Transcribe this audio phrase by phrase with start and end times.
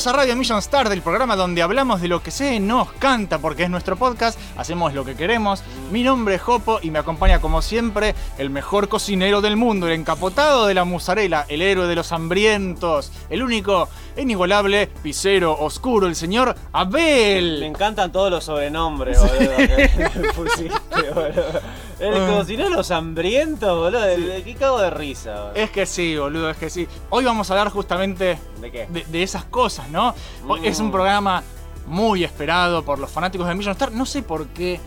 [0.00, 3.36] Bienvenidos a Radio Mission Star, del programa donde hablamos de lo que se nos canta,
[3.38, 5.62] porque es nuestro podcast, hacemos lo que queremos.
[5.92, 9.92] Mi nombre es Jopo y me acompaña como siempre el mejor cocinero del mundo, el
[9.92, 16.16] encapotado de la musarela, el héroe de los hambrientos, el único, inigualable, pisero, oscuro, el
[16.16, 17.62] señor Me Abel.
[17.62, 19.56] encantan todos los sobrenombres, boludo.
[19.58, 21.60] que me pusiste, boludo.
[22.00, 22.26] El Ah.
[22.38, 24.00] cocinero hambrientos, boludo.
[24.00, 25.54] de- ¿Qué cago de risa, boludo?
[25.54, 26.88] Es que sí, boludo, es que sí.
[27.10, 28.86] Hoy vamos a hablar justamente ¿De qué?
[28.90, 30.14] de, de esas cosas, ¿no?
[30.62, 30.92] Es un Mm.
[30.92, 31.42] programa
[31.86, 33.92] muy esperado por los fanáticos de Million Star.
[33.92, 34.80] No sé por qué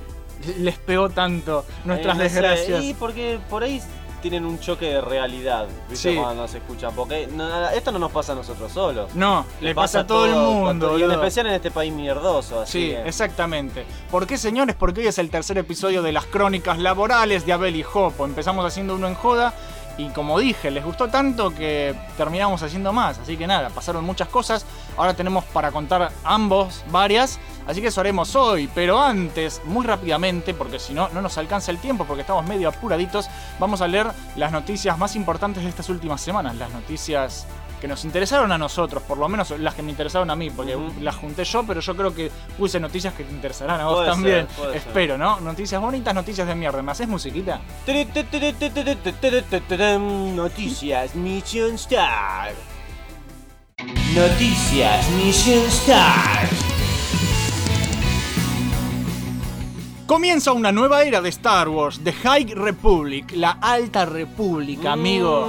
[0.59, 2.83] les pegó tanto nuestras Eh, no desgracias.
[2.83, 3.79] Y porque por ahí
[4.23, 6.11] tienen un choque de realidad, ¿viste?
[6.11, 6.15] Sí.
[6.17, 6.95] Cuando nos escuchan.
[6.95, 9.13] Porque no- esto no nos pasa a nosotros solos.
[9.13, 10.97] No, le, pasa, a todo, el mundo.
[10.97, 13.85] Y en especial en este país mierdoso, así Sí, que- exactamente.
[14.09, 14.75] ¿Por qué, señores?
[14.79, 18.25] Porque hoy es el tercer episodio de las crónicas laborales de Abel y Jopo.
[18.25, 19.53] Empezamos haciendo uno en joda
[19.97, 23.19] y como dije, les gustó tanto que terminamos haciendo más.
[23.19, 24.65] Así que nada, pasaron muchas cosas.
[24.97, 27.39] Ahora tenemos para contar ambos varias.
[27.67, 28.69] Así que eso haremos hoy.
[28.73, 32.69] Pero antes, muy rápidamente, porque si no, no nos alcanza el tiempo porque estamos medio
[32.69, 33.27] apuraditos,
[33.59, 36.55] vamos a leer las noticias más importantes de estas últimas semanas.
[36.55, 37.45] Las noticias
[37.79, 40.77] que nos interesaron a nosotros, por lo menos las que me interesaron a mí, porque
[41.01, 44.09] las junté yo, pero yo creo que puse noticias que te interesarán a vos Puede
[44.09, 44.47] también.
[44.47, 44.87] ser, puede ser.
[44.87, 45.41] Espero, ¿no?
[45.41, 46.81] Noticias bonitas, noticias de mierda.
[46.81, 47.59] ¿Me haces musiquita?
[50.35, 52.53] Noticias Mission Star.
[54.15, 56.47] Noticias Mission Star.
[60.13, 65.47] Comienza una nueva era de Star Wars, The High Republic, la Alta República, amigo.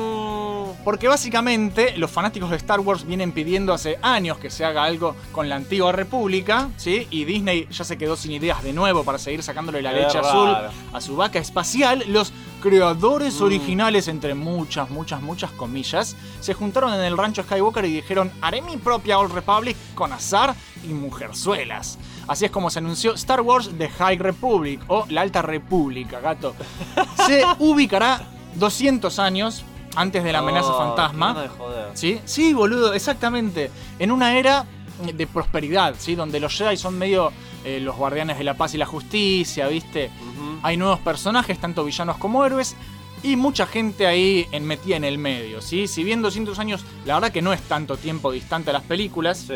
[0.79, 4.85] Mm, Porque básicamente los fanáticos de Star Wars vienen pidiendo hace años que se haga
[4.85, 7.07] algo con la antigua república, ¿sí?
[7.11, 10.21] Y Disney ya se quedó sin ideas de nuevo para seguir sacándole la Qué leche
[10.23, 10.29] raro.
[10.29, 12.03] azul a su vaca espacial.
[12.09, 12.33] Los
[12.63, 13.45] creadores Mm.
[13.45, 18.63] originales, entre muchas, muchas, muchas comillas, se juntaron en el rancho Skywalker y dijeron, haré
[18.63, 21.99] mi propia Old Republic con azar y mujerzuelas.
[22.27, 26.55] Así es como se anunció Star Wars The High Republic o la Alta República, gato.
[27.27, 28.23] Se ubicará
[28.55, 29.65] 200 años
[29.97, 31.35] antes de la amenaza oh, fantasma.
[31.35, 31.91] de joder.
[31.95, 32.21] ¿Sí?
[32.25, 33.71] Sí, boludo, exactamente.
[33.99, 34.67] En una era
[35.13, 36.15] de prosperidad, ¿sí?
[36.15, 37.33] Donde los Jedi son medio
[37.65, 40.11] eh, los guardianes de la paz y la justicia, ¿viste?
[40.63, 42.77] Hay nuevos personajes, tanto villanos como héroes,
[43.23, 45.89] y mucha gente ahí en, metida en el medio, ¿sí?
[45.89, 49.39] Si bien 200 años, la verdad que no es tanto tiempo distante a las películas,
[49.39, 49.55] Sí.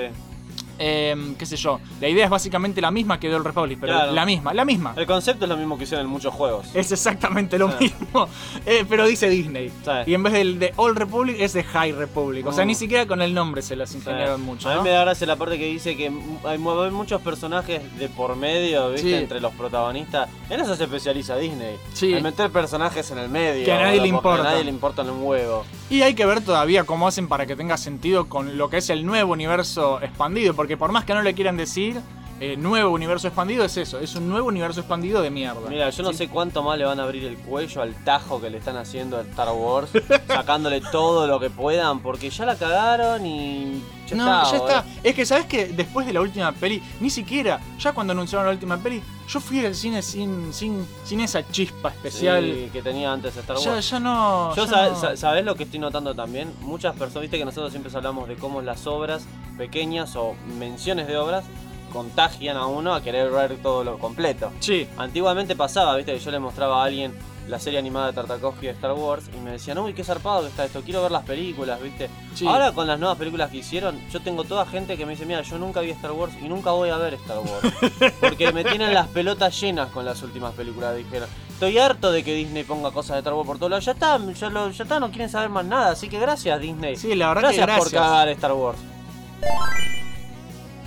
[0.79, 3.93] Eh, qué sé yo, la idea es básicamente la misma que The Old Republic, pero
[3.95, 4.13] Claro.
[4.13, 4.95] la misma, la misma.
[4.97, 6.67] El concepto es lo mismo que hicieron en muchos juegos.
[6.75, 7.85] Es exactamente lo Sí.
[8.01, 8.29] mismo,
[8.67, 9.69] eh, pero dice Disney.
[9.85, 9.91] Sí.
[10.07, 12.47] Y en vez del de Old Republic es de High Republic.
[12.47, 12.69] O sea, Mm.
[12.69, 14.47] ni siquiera con el nombre se las ingeniaron Sí.
[14.47, 14.69] mucho.
[14.71, 16.13] A mí me da gracia la parte que dice que
[16.45, 19.19] hay, mu- hay muchos personajes de por medio, ¿viste?
[19.19, 20.29] Entre los protagonistas.
[20.51, 21.77] En eso se especializa Disney.
[21.93, 22.15] Sí.
[22.15, 23.65] En meter personajes en el medio.
[23.65, 24.41] Que a nadie le importa.
[24.41, 25.65] A nadie le importan un huevo.
[25.91, 28.91] Y hay que ver todavía cómo hacen para que tenga sentido con lo que es
[28.91, 30.55] el nuevo universo expandido.
[30.55, 32.01] Porque por más que no le quieran decir,
[32.41, 33.99] eh, nuevo universo expandido es eso.
[33.99, 35.69] Es un nuevo universo expandido de mierda.
[35.69, 36.19] Mira, yo no ¿Sí?
[36.19, 39.17] sé cuánto más le van a abrir el cuello al tajo que le están haciendo
[39.17, 39.91] a Star Wars,
[40.29, 43.83] sacándole todo lo que puedan, porque ya la cagaron y.
[44.09, 44.85] Ya no, está, ya está.
[45.03, 48.53] Es que, ¿sabes que Después de la última peli, ni siquiera, ya cuando anunciaron la
[48.53, 52.43] última peli, yo fui al cine sin, sin, sin esa chispa especial.
[52.45, 53.65] Sí, que tenía antes Star Wars.
[53.67, 54.55] Ya, ya no.
[54.57, 54.97] Yo, ya no.
[54.97, 56.51] sa- ¿sabés lo que estoy notando también?
[56.61, 59.27] Muchas personas, viste que nosotros siempre hablamos de cómo las obras
[59.59, 61.45] pequeñas o menciones de obras
[61.89, 64.53] contagian a uno a querer ver todo lo completo.
[64.61, 64.87] Sí.
[64.97, 67.15] Antiguamente pasaba, viste, que yo le mostraba a alguien
[67.49, 70.49] la serie animada de Tartakovsky de Star Wars y me decían, uy, qué zarpado que
[70.49, 72.11] está esto, quiero ver las películas, viste.
[72.35, 72.47] Sí.
[72.47, 75.41] Ahora con las nuevas películas que hicieron, yo tengo toda gente que me dice, mira,
[75.41, 78.13] yo nunca vi Star Wars y nunca voy a ver Star Wars.
[78.21, 81.27] Porque me tienen las pelotas llenas con las últimas películas, dijeron.
[81.49, 83.85] Estoy harto de que Disney ponga cosas de Star Wars por todos lados.
[83.87, 85.93] Ya está, ya, lo- ya está, no quieren saber más nada.
[85.93, 86.97] Así que gracias, Disney.
[86.97, 88.03] Sí, la verdad que gracias, por gracias.
[88.03, 88.79] cagar Star Wars.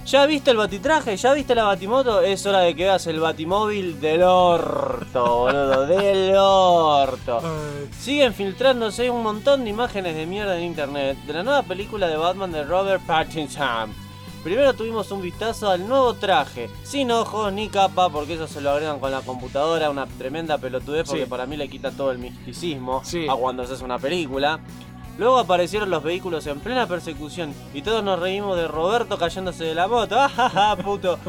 [0.05, 1.15] ¿Ya viste el batitraje?
[1.15, 2.21] ¿Ya viste la batimoto?
[2.21, 5.85] Es hora de que veas el batimóvil del orto, boludo.
[5.91, 7.41] Del orto.
[7.99, 12.17] Siguen filtrándose un montón de imágenes de mierda en internet de la nueva película de
[12.17, 13.93] Batman de Robert Pattinson.
[14.43, 18.71] Primero tuvimos un vistazo al nuevo traje, sin ojos ni capa, porque eso se lo
[18.71, 21.29] agregan con la computadora, una tremenda pelotudez, porque Sí.
[21.29, 23.27] para mí le quita todo el misticismo Sí.
[23.29, 24.59] a cuando se hace una película.
[25.17, 29.75] Luego aparecieron los vehículos en plena persecución y todos nos reímos de Roberto cayéndose de
[29.75, 30.15] la moto.
[30.37, 31.19] ¡Ah, puto!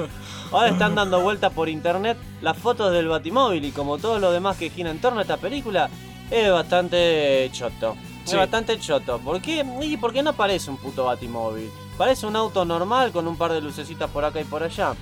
[0.50, 4.56] Ahora están dando vueltas por internet las fotos del Batimóvil y como todo lo demás
[4.56, 5.90] que gira en torno a esta película,
[6.31, 7.96] es bastante choto.
[8.25, 8.32] Sí.
[8.32, 9.19] Es bastante choto.
[9.19, 9.67] ¿Por qué?
[9.82, 11.70] Y porque no parece un puto Batimóvil.
[11.99, 14.94] Parece un auto normal con un par de lucecitas por acá y por allá.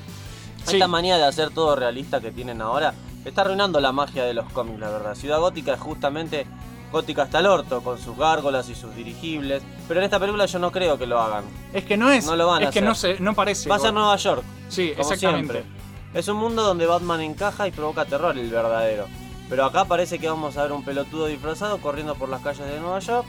[0.64, 0.76] Sí.
[0.76, 2.94] Esta manía de hacer todo realista que tienen ahora
[3.24, 5.14] está arruinando la magia de los cómics, la verdad.
[5.14, 6.46] Ciudad Gótica es justamente
[6.90, 9.62] gótica hasta el orto, con sus gárgolas y sus dirigibles.
[9.88, 11.44] Pero en esta película yo no creo que lo hagan.
[11.72, 12.26] Es que no es.
[12.26, 12.88] No lo van a es que hacer.
[12.88, 13.68] no, se, no parece.
[13.68, 13.92] Va a ser.
[13.92, 14.42] Nueva York.
[14.68, 15.52] Sí, como exactamente.
[15.52, 15.80] siempre.
[16.14, 19.06] Es un mundo donde Batman encaja y provoca terror, el verdadero.
[19.48, 22.80] Pero acá parece que vamos a ver un pelotudo disfrazado corriendo por las calles de
[22.80, 23.26] Nueva York.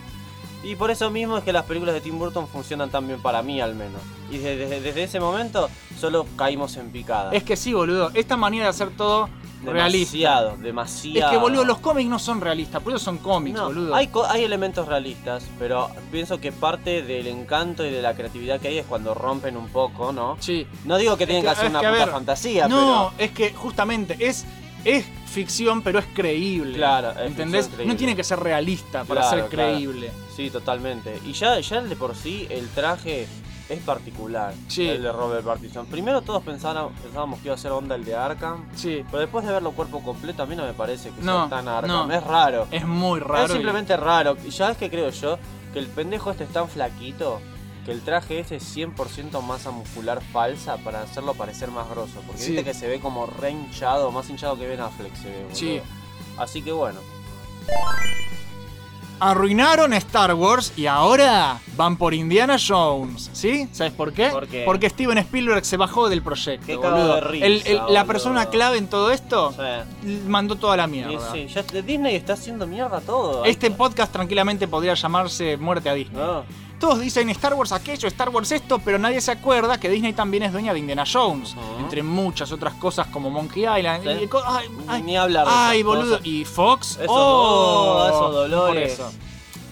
[0.64, 3.42] Y por eso mismo es que las películas de Tim Burton funcionan tan bien para
[3.42, 4.02] mí al menos.
[4.30, 5.70] Y desde, ese momento
[6.00, 7.32] solo caímos en picada.
[7.32, 8.12] Es que sí, boludo.
[8.14, 9.28] Esta manera de hacer todo
[9.64, 10.12] realista.
[10.12, 11.28] demasiado, demasiado.
[11.32, 13.96] Es que, boludo, los cómics no son realistas, por eso son cómics, No, boludo.
[13.96, 18.70] hay, hay elementos realistas, pero pienso que parte del encanto y de la creatividad que
[18.70, 20.38] hay es cuando rompen un poco, ¿no?
[20.40, 20.66] Sí.
[20.86, 24.16] No digo que tienen que, que- hacer una puta ver, fantasía, No, es que justamente
[24.20, 24.46] es,
[24.86, 26.76] es ficción, pero es creíble.
[26.78, 27.62] Claro, es ¿Entendés?
[27.66, 27.94] ficción creíble.
[27.94, 30.12] No tiene que ser realista para Claro, ser creíble.
[30.36, 31.20] sí, totalmente.
[31.26, 33.28] Y ya, ya de por sí, el traje
[33.70, 34.86] es particular, Sí.
[34.90, 35.86] el de Robert Pattinson.
[35.86, 39.04] Primero todos pensaron, pensábamos que iba a ser onda el de Arkham, Sí.
[39.10, 41.68] pero después de verlo cuerpo completo a mí no me parece que No, sea tan
[41.70, 42.10] Arkham.
[42.10, 42.14] no.
[42.14, 42.68] Es raro.
[42.70, 43.46] Es muy raro.
[43.46, 44.36] Es y- simplemente raro.
[44.46, 45.38] Y ya es que creo yo
[45.72, 47.40] que el pendejo este es tan flaquito
[47.86, 52.22] que el traje este es 100% masa muscular falsa para hacerlo parecer más grosso.
[52.28, 52.52] Porque Sí.
[52.52, 55.38] viste que se ve como re hinchado, más hinchado que Ben Affleck se ve.
[55.44, 55.56] boludo.
[55.56, 55.82] Sí.
[56.38, 57.00] Así que bueno.
[59.24, 63.70] Arruinaron Star Wars y ahora van por Indiana Jones, ¿sí?
[63.72, 64.30] ¿Sabes por qué?
[64.30, 64.64] ¿Por qué?
[64.66, 67.16] Porque Steven Spielberg se bajó del proyecto, Qué boludo.
[67.16, 69.54] de risa, El- el- la persona clave en todo esto
[70.26, 71.32] mandó toda la mierda.
[71.34, 73.46] sí, ya Disney está haciendo mierda todo.
[73.46, 76.20] Este podcast tranquilamente podría llamarse Muerte a Disney.
[76.20, 76.44] No.
[76.82, 80.42] Todos dicen Star Wars aquello, Star Wars esto, pero nadie se acuerda que Disney también
[80.44, 81.56] es dueña de Indiana Jones.
[81.80, 84.04] Entre muchas otras cosas como Monkey Island.
[84.04, 84.10] Sí.
[84.26, 86.10] y ay, ay, Ni hablar de ay, boludo.
[86.18, 86.26] cosas.
[86.26, 87.00] Y Fox.
[87.08, 88.96] Oh, do- esos dolores.
[88.98, 89.18] Por eso.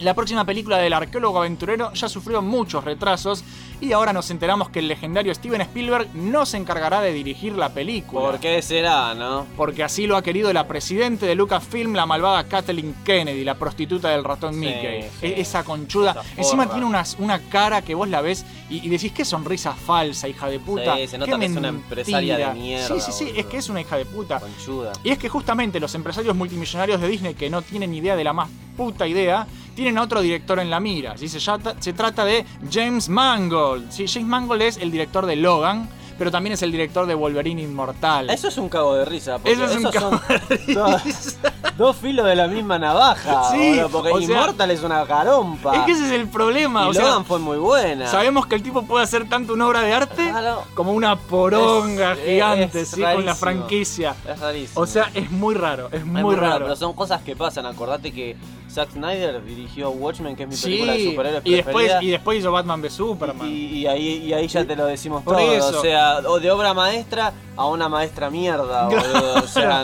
[0.02, 3.44] La próxima película del arqueólogo aventurero ya sufrió muchos retrasos
[3.82, 7.70] y ahora nos enteramos que el legendario Steven Spielberg no se encargará de dirigir la
[7.70, 8.22] película.
[8.32, 9.46] ¿Por qué será, no?
[9.56, 14.10] Porque así lo ha querido la presidente de Lucasfilm, la malvada Kathleen Kennedy, la prostituta
[14.10, 15.02] del ratón Sí, Mickey.
[15.04, 15.26] sí.
[15.28, 16.12] E- Esa conchuda.
[16.12, 19.74] Esa Encima tiene una, una cara que vos la ves y, y decís qué sonrisa
[19.74, 20.96] falsa, hija de puta.
[20.98, 21.70] Sí, se nota que es una mentira".
[21.70, 23.40] empresaria de mierda, Sí, sí, sí, boludo.
[23.40, 24.40] es que es una hija de puta.
[24.40, 24.92] Conchuda.
[25.04, 28.34] Y es que justamente los empresarios multimillonarios de Disney que no tienen idea de la
[28.34, 29.46] más puta idea,
[29.80, 31.18] tienen a otro director en la mira.
[31.18, 31.30] ¿sí?
[31.30, 33.92] Se, trata- se trata de James Mangold.
[33.92, 34.06] ¿sí?
[34.08, 38.30] James Mangold es el director de Logan, pero también es el director de Wolverine Inmortal.
[38.30, 39.38] Eso es un cago de risa.
[39.46, 40.22] Eso es un cago son
[40.74, 41.38] dos,
[41.78, 43.50] dos filos de la misma navaja.
[43.52, 45.76] Sí, boludo, porque o sea, Immortal es una garompa.
[45.78, 46.88] Es que ese es el problema.
[46.88, 48.06] y o sea, Logan fue muy buena.
[48.08, 50.64] sabemos que el tipo puede hacer tanto una obra de arte Claro.
[50.76, 53.02] como una poronga Es- gigante, es ¿sí?
[53.02, 54.14] Con la franquicia.
[54.28, 54.82] Es rarísimo.
[54.82, 56.66] O sea, es muy raro, es Es muy, raro.
[56.66, 57.66] Pero son cosas que pasan.
[57.66, 58.36] Acordate que
[58.70, 62.40] Zack Snyder dirigió Watchmen, que es mi Sí, película de superhéroes y después, y después
[62.40, 63.48] hizo Batman v Superman.
[63.48, 65.40] Y, y ahí, y ahí ya te lo decimos todo.
[65.40, 65.80] eso.
[65.80, 69.34] O sea, o de obra maestra a una maestra mierda, boludo.
[69.44, 69.84] O sea,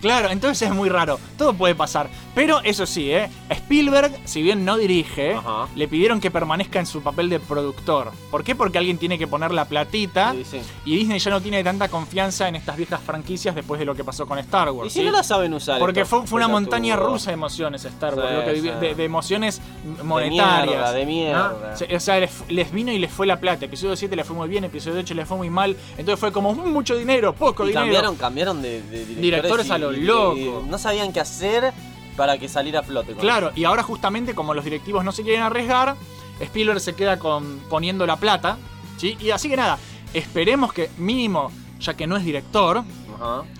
[0.00, 1.18] Claro, entonces es muy raro.
[1.36, 2.08] Todo puede pasar.
[2.34, 3.28] Pero eso sí, ¿eh?
[3.50, 5.66] Spielberg, si bien no dirige, Ajá.
[5.74, 8.12] le pidieron que permanezca en su papel de productor.
[8.30, 8.54] ¿Por qué?
[8.54, 10.32] Porque alguien tiene que poner la platita.
[10.32, 10.60] sí, sí.
[10.84, 14.04] Y Disney ya no tiene tanta confianza en estas viejas franquicias después de lo que
[14.04, 14.92] pasó con Star Y Wars.
[14.92, 15.04] si ¿sí?
[15.04, 15.78] no la saben usar.
[15.78, 19.60] Porque fue, fue una montaña rusa de emociones Star Wars, lo que de, de emociones
[20.02, 20.66] monetarias.
[20.66, 21.06] mierda, de ¿no?
[21.10, 21.74] mierda.
[21.96, 23.64] O sea, les, les vino y les fue la plata.
[23.64, 25.76] Episodio 7 le fue muy bien, episodio 8 le fue muy mal.
[25.98, 27.82] Entonces fue como "Mm, mucho dinero, poco Y dinero.
[27.84, 30.64] cambiaron, cambiaron de, de directores, Directores a y- y- loco.
[30.66, 31.72] no sabían qué hacer
[32.16, 33.12] para que saliera a flote.
[33.12, 35.96] con Claro, y ahora justamente como los directivos no se quieren arriesgar,
[36.40, 38.58] Spielberg se queda con poniendo la plata.
[38.96, 39.16] ¿sí?
[39.20, 39.78] Y así que nada,
[40.12, 42.82] esperemos que mínimo, ya que no es director,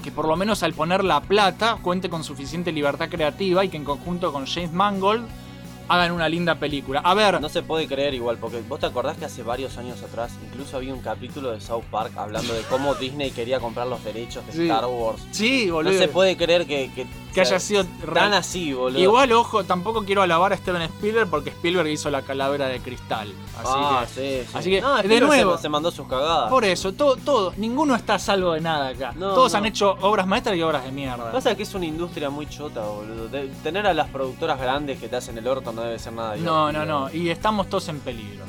[0.02, 3.76] que por lo menos al poner la plata cuente con suficiente libertad creativa y que
[3.76, 5.26] en conjunto con James Mangold
[5.90, 7.00] hagan una linda película.
[7.00, 10.02] A ver, No se puede creer igual, porque vos te acordás que hace varios años
[10.02, 14.02] atrás incluso había un capítulo de South Park hablando de cómo Disney quería comprar los
[14.04, 14.62] derechos de Sí.
[14.68, 15.22] Star Wars.
[15.32, 15.98] sí, No boludo.
[15.98, 19.00] se puede creer que, que, que haya sido tan así, boludo.
[19.00, 23.28] Igual, ojo, tampoco quiero alabar a Steven Spielberg porque Spielberg hizo la calavera de cristal.
[23.58, 24.58] Así ah, que, sí, sí.
[24.58, 25.56] así que, No, de Spielberg nuevo.
[25.56, 26.50] se, se mandó sus cagadas.
[26.50, 29.12] por eso, todo, todo, ninguno está a salvo de nada acá.
[29.16, 29.58] No, Todos no.
[29.58, 31.30] han hecho obras maestras y obras de mierda.
[31.32, 33.28] Pasa que es una industria muy chota, boludo.
[33.28, 36.36] De- tener a las productoras grandes que te hacen el orto no debe ser nada
[36.36, 37.10] No, no, no.
[37.12, 38.44] Y estamos todos en peligro.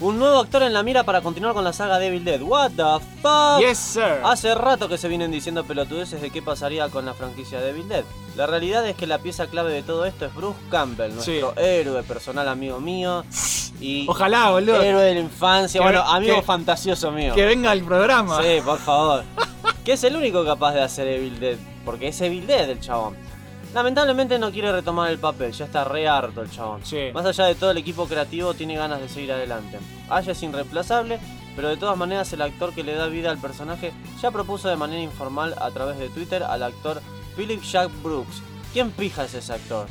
[0.00, 2.40] Un nuevo actor en la mira para continuar con la saga Devil Dead.
[2.40, 3.60] What the fuck?
[3.60, 4.20] Yes, sir.
[4.24, 8.04] Hace rato que se vienen diciendo pelotudeces de qué pasaría con la franquicia Devil Dead.
[8.34, 12.02] La realidad es que la pieza clave de todo esto es Bruce Campbell, nuestro héroe
[12.02, 13.24] personal amigo mío
[13.78, 14.80] y Ojalá, boludo.
[14.80, 17.34] héroe de la infancia, Que- bueno, amigo que- fantasioso mío.
[17.34, 18.42] Que venga al programa.
[18.42, 19.24] Sí, por favor.
[19.84, 23.16] que es el único capaz de hacer Evil Dead, porque es Evil Dead el chabón.
[23.74, 26.80] Lamentablemente no quiere retomar el papel, ya está re harto el chabón.
[26.84, 27.10] Sí.
[27.14, 29.78] Más allá de todo el equipo creativo, tiene ganas de seguir adelante.
[30.08, 31.18] Aya es irreemplazable
[31.56, 34.76] pero de todas maneras el actor que le da vida al personaje ya propuso de
[34.76, 37.02] manera informal a través de Twitter al actor
[37.36, 38.40] Philip Jack Brooks.
[38.72, 39.86] ¿Quién pija es ese actor?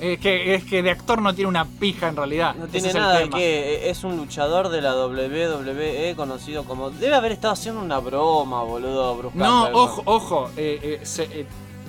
[0.00, 2.56] Es que, es que de actor no tiene una pija en realidad.
[2.56, 6.64] No Ese tiene es el nada de que es un luchador de la WWE conocido
[6.64, 6.90] como...
[6.90, 9.74] Debe haber estado haciendo una broma, boludo, Bruce No, Campbell.
[9.76, 10.50] ojo, ojo.
[10.56, 11.46] eh, eh, se- eh,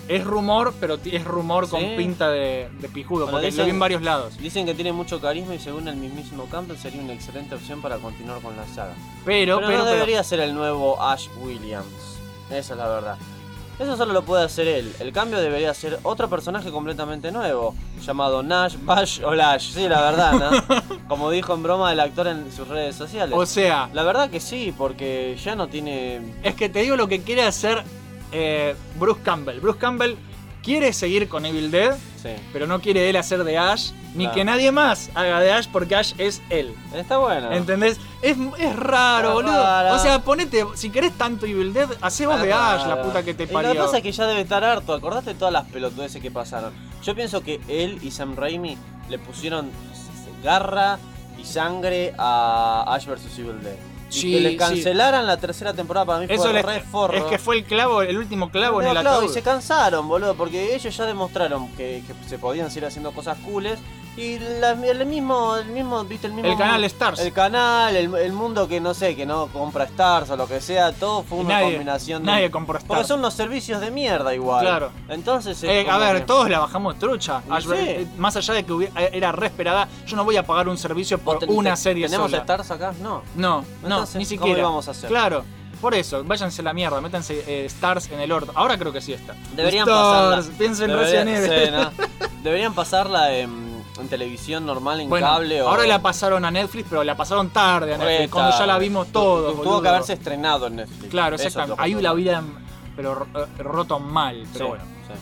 [0.08, 1.94] es rumor, pero es rumor con Sí.
[1.98, 4.38] pinta de, de pijudo, Bueno, porque dicen- lo vi en varios lados.
[4.38, 7.98] Dicen que tiene mucho carisma y según el mismísimo Campbell sería una excelente opción para
[7.98, 8.94] continuar con la saga.
[9.26, 11.86] Pero, Pero, pero, no pero- debería ser el nuevo Ash Williams.
[12.50, 13.18] Esa es la verdad.
[13.78, 14.96] Eso solo lo puede hacer él.
[15.02, 19.74] El cambio debería ser otro personaje completamente nuevo, llamado Nash, Bash o Lash.
[19.74, 20.32] Sí, la verdad,
[20.70, 20.98] ¿no?
[21.10, 23.36] Como dijo en broma el actor en sus redes sociales.
[23.38, 26.22] o sea, La verdad que sí, porque ya no tiene...
[26.42, 27.84] es que te digo lo que quiere hacer
[28.32, 29.60] eh, Bruce Campbell.
[29.60, 30.16] Bruce Campbell
[30.64, 32.30] quiere seguir con Evil Dead, Sí.
[32.52, 35.96] pero no quiere él hacer de Ash, ni que nadie más haga de Ash porque
[35.96, 36.74] Ash es él.
[36.96, 37.52] Está bueno.
[37.52, 38.00] ¿Entendés?
[38.24, 39.94] Es, es raro, boludo.
[39.94, 43.34] O sea, ponete, si querés tanto Evil Dead, hacé vos de Ash, la puta que
[43.36, 43.70] te Y parió.
[43.70, 44.94] Lo que pasa es que ya debe estar harto.
[44.94, 46.74] Acordate de todas las pelotudeces que pasaron.
[47.04, 48.76] Yo pienso que él y Sam Raimi
[49.10, 49.70] le pusieron
[50.44, 50.98] garra
[51.38, 53.76] y sangre a Ash vs Evil Dead.
[54.22, 54.58] Sí, que le sí.
[54.58, 57.18] cancelaran la tercera temporada para mí Eso fue le- re forro.
[57.18, 59.30] es que fue el clavo, el último clavo en No, el claro, ataúd.
[59.30, 63.38] y se cansaron, boludo, porque ellos ya demostraron que, que se podían seguir haciendo cosas
[63.40, 63.80] cooles.
[64.18, 66.50] Y la- el mismo, el mismo, viste, el mismo.
[66.50, 67.20] El canal Stars.
[67.20, 70.62] El canal, el, el mundo que no sé, que no compra Stars o lo que
[70.62, 72.32] sea, todo fue una nadie, combinación de.
[72.32, 73.08] nadie compró Porque Stars.
[73.10, 74.62] son unos servicios de mierda igual.
[74.62, 74.92] Claro.
[75.10, 75.58] Entonces.
[75.62, 77.42] es Eh, a ver, que- todos la bajamos trucha.
[77.60, 77.68] Sí.
[77.74, 80.78] eh, Más allá de que hubiera- era re esperada, yo no voy a pagar un
[80.78, 82.42] servicio ¿Vos por ten- una te- serie ¿Tenemos sola.
[82.44, 82.94] Stars acá?
[83.02, 83.22] No.
[83.36, 84.60] No, no, ni ¿cómo siquiera.
[84.60, 85.10] íbamos a hacer?
[85.10, 85.44] Claro,
[85.82, 88.54] por eso, váyanse a la mierda, métanse eh, Stars en el orto.
[88.56, 89.36] Ahora creo que sí está.
[89.58, 90.58] Deberían Stars, pasarla.
[90.58, 91.66] Piensen en Debería- Resident Evil.
[91.66, 91.72] sí,
[92.30, 92.30] ¿no?
[92.44, 95.70] Deberían pasarla en, en televisión normal, en Bueno, cable o.
[95.70, 99.08] ahora la pasaron a Netflix, pero la pasaron tarde a Netflix, cuando ya la vimos
[99.08, 99.56] todos.
[99.56, 101.10] tu- Tuvo que haberse estrenado en Netflix.
[101.12, 101.82] Claro, exactamente.
[101.82, 102.44] Ahí la vida,
[102.96, 104.84] pero eh, roto mal, pero Sí, bueno.
[105.08, 105.14] sí.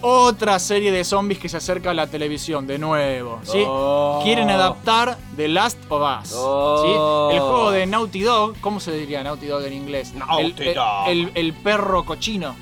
[0.00, 3.40] Otra serie de zombies que se acerca a la televisión, de nuevo.
[3.42, 3.64] ¿sí?
[3.66, 4.20] Oh.
[4.22, 6.32] Quieren adaptar The Last of Us.
[6.36, 7.28] Oh.
[7.30, 7.34] ¿sí?
[7.34, 10.14] El juego de Naughty Dog, ¿cómo se diría Naughty Dog en inglés?
[10.14, 11.08] Naughty el, Dog.
[11.08, 12.54] El, el perro cochino.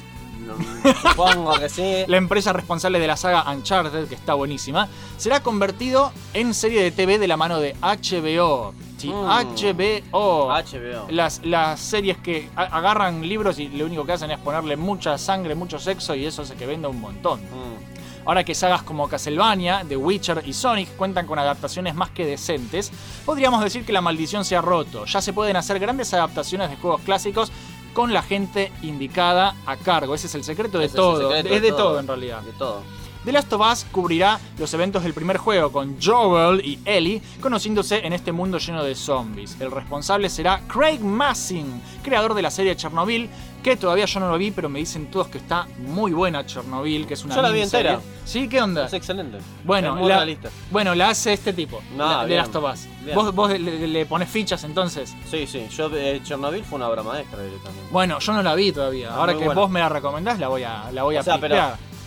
[1.02, 2.04] Supongo que sí.
[2.06, 6.90] La empresa responsable de la saga Uncharted, que está buenísima, será convertido en serie de
[6.90, 8.74] TV de la mano de HBO.
[8.96, 9.08] ¿sí?
[9.08, 10.12] Mm.
[10.12, 10.48] HBO.
[10.50, 11.06] HBO.
[11.10, 15.54] Las, las series que agarran libros y lo único que hacen es ponerle mucha sangre,
[15.54, 17.40] mucho sexo y eso hace que venda un montón.
[17.40, 17.96] Mm.
[18.26, 22.90] Ahora que sagas como Castlevania, The Witcher y Sonic cuentan con adaptaciones más que decentes,
[23.24, 25.04] podríamos decir que la maldición se ha roto.
[25.04, 27.52] Ya se pueden hacer grandes adaptaciones de juegos clásicos
[27.96, 30.14] con la gente indicada a cargo.
[30.14, 31.32] Ese es el secreto de Ese es el todo.
[31.32, 32.42] secreto es de todo en realidad.
[32.42, 32.82] De todo.
[33.24, 38.06] The Last of Us cubrirá los eventos del primer juego con Joel y Ellie conociéndose
[38.06, 39.58] en este mundo lleno de zombies.
[39.60, 43.30] El responsable será Craig Massin, creador de la serie Chernobyl,
[43.66, 47.04] que todavía yo no lo vi, pero me dicen todos que está muy buena Chernobyl,
[47.04, 47.94] que es una Yo la vi miniserie.
[47.94, 48.12] entera.
[48.25, 48.49] ¿Sí?
[48.49, 48.87] ¿Qué onda?
[48.87, 49.38] Es excelente.
[49.64, 50.50] Bueno, es muy la, realista.
[50.70, 52.87] bueno, la hace este tipo, No, la- de bien, Last of Us.
[53.02, 53.16] bien.
[53.16, 55.12] Vos, vos le, le pones fichas entonces.
[55.28, 55.66] Sí, sí.
[55.76, 57.88] Yo, eh, Chernobyl fue una obra maestra directamente.
[57.90, 59.08] Bueno, yo no la vi todavía.
[59.11, 59.61] Ah, Ahora muy que buena.
[59.61, 61.56] vos me la recomendás, la voy a, la voy a O sea, pero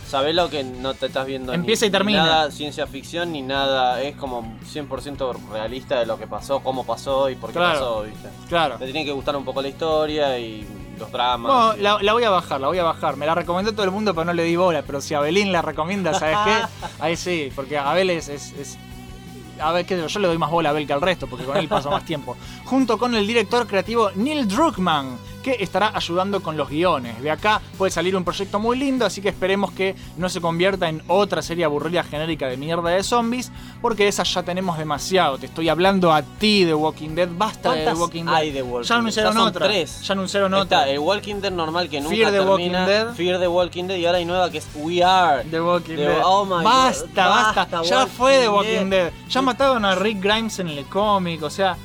[0.08, 1.52] sabés lo que no te estás viendo.
[1.52, 2.24] ni- Empieza y ni termina.
[2.26, 4.02] nada ciencia ficción ni nada.
[4.02, 7.74] Es como 100% realista de lo que pasó, cómo pasó y por qué Claro.
[7.80, 8.30] pasó, ¿viste?
[8.48, 8.78] Claro.
[8.78, 10.66] Te tiene que gustar un poco la historia y
[11.00, 11.52] los dramas.
[11.52, 13.16] Bueno, y- la, la voy a bajar, la voy a bajar.
[13.18, 14.84] Me la recomendó todo el mundo, pero no le di bola.
[14.84, 16.86] Pero si Abelín la recomienda, ¿sabes qué?
[17.00, 18.30] Ahí sí, porque Abel es.
[18.30, 18.78] es- es-
[19.62, 21.58] a ver, qué yo le doy más bola a Abel que al resto, porque con
[21.58, 22.38] él paso más tiempo.
[22.64, 27.22] Junto con el director creativo Neil Druckmann, que estará ayudando con los guiones.
[27.22, 30.90] De acá puede salir un proyecto muy lindo, así que esperemos que no se convierta
[30.90, 35.38] en otra serie aburrida genérica de mierda de zombies, porque de esas ya tenemos demasiado.
[35.38, 38.34] Te estoy hablando a ti de Walking Dead, basta de The ¿Cuántas Walking Dead.
[38.36, 39.00] hay de Walking ya Dead?
[39.00, 39.66] anunciaron son otra.
[39.68, 40.02] tres.
[40.02, 40.80] Ya anunciaron otra.
[40.80, 42.52] Está, el Walking Dead normal que nunca Fear the termina.
[42.52, 43.14] Walking Dead.
[43.16, 45.44] Fear the Walking Dead y ahora hay nueva que es We Are.
[45.46, 46.22] The Walking The- Dead.
[46.24, 46.64] oh my God.
[46.64, 49.06] basta, basta, Basta, Ya fue The Walking Dead.
[49.06, 49.14] Dead.
[49.30, 51.78] Ya mataron a Rick Grimes en el cómic, o sea,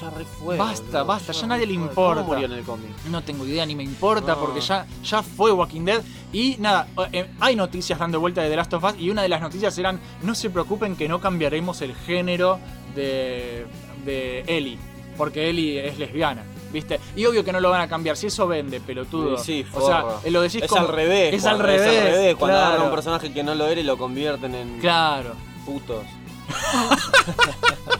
[0.00, 2.22] Ya re fue, Basta, boludo, basta, ya nadie le importa.
[2.22, 2.90] ¿Cómo murió en el cómic?
[3.10, 4.40] no tengo idea ni me importa No.
[4.40, 6.02] porque ya, ya fue Walking Dead.
[6.32, 9.28] Y nada, eh, hay noticias dando vuelta de The Last of Us y una de
[9.28, 12.58] las noticias eran, no se preocupen que no cambiaremos el género
[12.94, 13.66] de,
[14.04, 14.78] de Ellie,
[15.16, 16.44] porque Ellie es lesbiana.
[16.72, 17.00] ¿Viste?
[17.16, 19.36] Y obvio que no lo van a cambiar, si eso vende, pelotudo.
[19.38, 21.34] Sí, sí, o sea, eh, lo decís es como- al revés.
[21.34, 21.82] Es cuando- al revés.
[21.92, 22.36] Es al revés.
[22.36, 22.66] Cuando claro.
[22.68, 25.32] agarran un personaje que no lo era y lo convierten en Claro.
[25.66, 26.04] putos.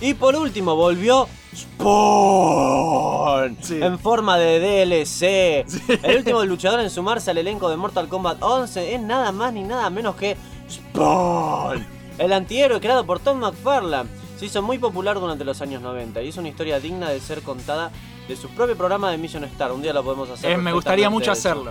[0.00, 3.80] y por último volvió Spawn Sí.
[3.82, 5.66] en forma de DLC.
[6.02, 9.62] El último luchador en sumarse al elenco de Mortal Kombat 11 es nada más ni
[9.64, 10.36] nada menos que
[10.70, 11.86] Spawn.
[12.18, 16.28] El antihéroe creado por Tom McFarlane se hizo muy popular durante los años 90 y
[16.28, 17.90] es una historia digna de ser contada
[18.28, 19.72] de su propio programa de Mission Star.
[19.72, 20.52] Un día lo podemos hacer.
[20.52, 21.64] Eh, me gustaría mucho eso.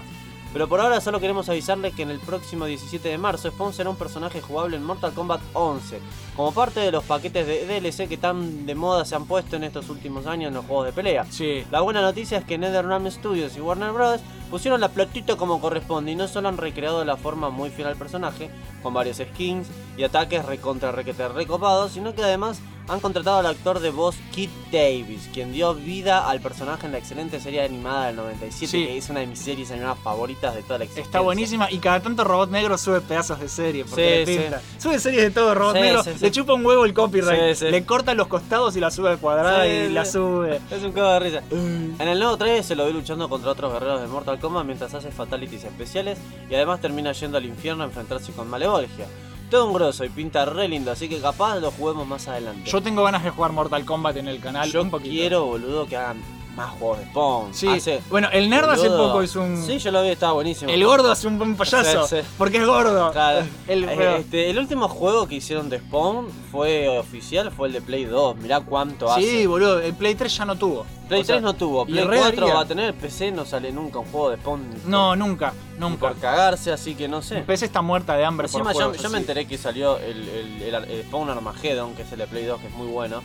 [0.53, 3.89] Pero por ahora solo queremos avisarles que en el próximo 17 de marzo Spawn será
[3.89, 5.99] un personaje jugable en Mortal Kombat 11,
[6.35, 9.65] como parte de los paquetes de DLC que tan de moda se han puesto en
[9.65, 11.25] estos últimos años en los juegos de pelea.
[11.29, 11.63] Sí.
[11.69, 14.21] La buena noticia es que NetherRealm Studios y Warner Bros.
[14.49, 17.97] pusieron la platita como corresponde y no solo han recreado la forma muy fiel al
[17.97, 18.49] personaje,
[18.81, 23.79] con varios skins y ataques recontra requete recopados, sino que además han contratado al actor
[23.79, 28.15] de voz Kit Davis, quien dio vida al personaje en la excelente serie animada del
[28.17, 28.85] 97, Sí.
[28.85, 31.07] que es una de mis series animadas favoritas de toda la existencia.
[31.09, 33.85] Está buenísima y cada tanto Robot Negro sube pedazos de serie.
[33.85, 34.79] Porque Sí.
[34.81, 36.03] Sube series de todo Robot Negro.
[36.19, 37.59] Le chupa un huevo el copyright.
[37.61, 40.59] Le corta los costados y la sube cuadrada Sí, y la sube.
[40.71, 41.43] Es un cago de risa.
[41.51, 44.93] En el nuevo 3 se lo ve luchando contra otros guerreros de Mortal Kombat mientras
[44.93, 46.17] hace fatalities especiales
[46.49, 49.05] y además termina yendo al infierno a enfrentarse con Malevolgia.
[49.49, 52.69] Todo un grosso y pinta re lindo, así que capaz lo juguemos más adelante.
[52.69, 54.69] Yo tengo ganas de jugar Mortal Kombat en el canal.
[54.69, 55.09] Yo un poquito.
[55.09, 56.21] quiero, boludo, que hagan
[56.57, 57.53] más juegos de Spawn.
[57.53, 59.07] Sí, Hace- bueno, el nerd hace boludo.
[59.09, 59.63] poco hizo un.
[59.63, 60.71] Sí, yo lo vi, estaba buenísimo.
[60.71, 62.07] El gordo hace un buen payaso.
[62.07, 62.27] Sí, sí.
[62.37, 63.11] Porque es gordo.
[63.11, 63.45] Claro.
[63.67, 67.73] El, Eh, pero- este, el último juego que hicieron de Spawn fue oficial, fue el
[67.75, 68.35] de Play 2.
[68.37, 69.21] Mirá cuánto hace.
[69.21, 69.79] sí, boludo.
[69.79, 70.85] El Play 3 ya no tuvo.
[71.07, 72.53] Play O sea, 3 no tuvo, y Play re 4 haría.
[72.55, 74.69] va a tener, PC no sale nunca un juego de Spawn.
[74.69, 75.53] ni No, por- nunca.
[75.75, 75.99] ni Nunca.
[76.09, 77.37] por cagarse, así que no sé.
[77.37, 79.23] El PC está muerta de hambre por Encima yo, juegos yo me así.
[79.23, 82.43] enteré que salió el, el- el Ar- el Spawn Armageddon, que es el de Play
[82.45, 83.21] 2, que es muy bueno.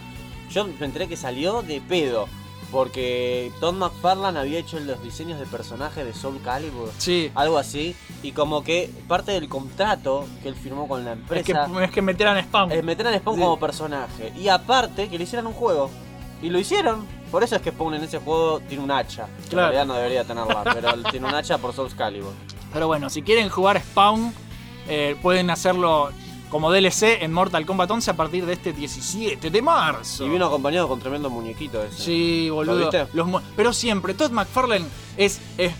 [0.50, 2.28] Yo me enteré que salió de pedo.
[2.72, 6.90] Porque Todd McFarlane había hecho los diseños de personajes de Soul Calibur.
[6.96, 7.30] Sí.
[7.34, 7.94] Algo así.
[8.22, 11.90] Y como que parte del contrato que él firmó con la Es que, empresa es
[11.90, 12.72] que metieran spam.
[12.72, 13.42] es meter a Spawn Sí.
[13.42, 14.32] como personaje.
[14.36, 15.90] Y aparte que le hicieran un juego.
[16.40, 17.06] Y lo hicieron.
[17.30, 19.26] Por eso es que Spawn en ese juego tiene un hacha.
[19.44, 19.68] Que Claro.
[19.68, 22.32] En realidad no debería tenerla, pero tiene un hacha por Soul Calibur.
[22.72, 24.32] Pero bueno, si quieren jugar Spawn,
[24.88, 26.08] eh, pueden hacerlo
[26.52, 30.26] como DLC en Mortal Kombat 11 a partir de este 17 de marzo.
[30.26, 32.02] Y vino acompañado con tremendo muñequito ese.
[32.02, 32.90] Sí, boludo.
[33.14, 34.84] Los pero siempre, Todd McFarlane
[35.16, 35.72] es, es,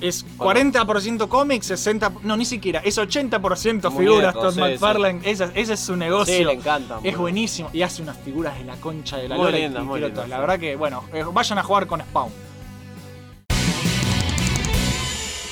[0.00, 2.22] es 40% cómics, 60%.
[2.22, 2.80] No, ni siquiera.
[2.80, 5.20] Es 80% figuras, Todd sí, McFarlane.
[5.22, 6.36] Ese, ese es su negocio.
[6.36, 6.98] Sí, le encanta.
[7.04, 7.70] Es buenísimo.
[7.72, 10.28] Y hace unas figuras de la concha de la Muy lora lindas, y muy todas.
[10.28, 10.40] La sí.
[10.40, 12.32] verdad que, bueno, eh, vayan a jugar con Spawn.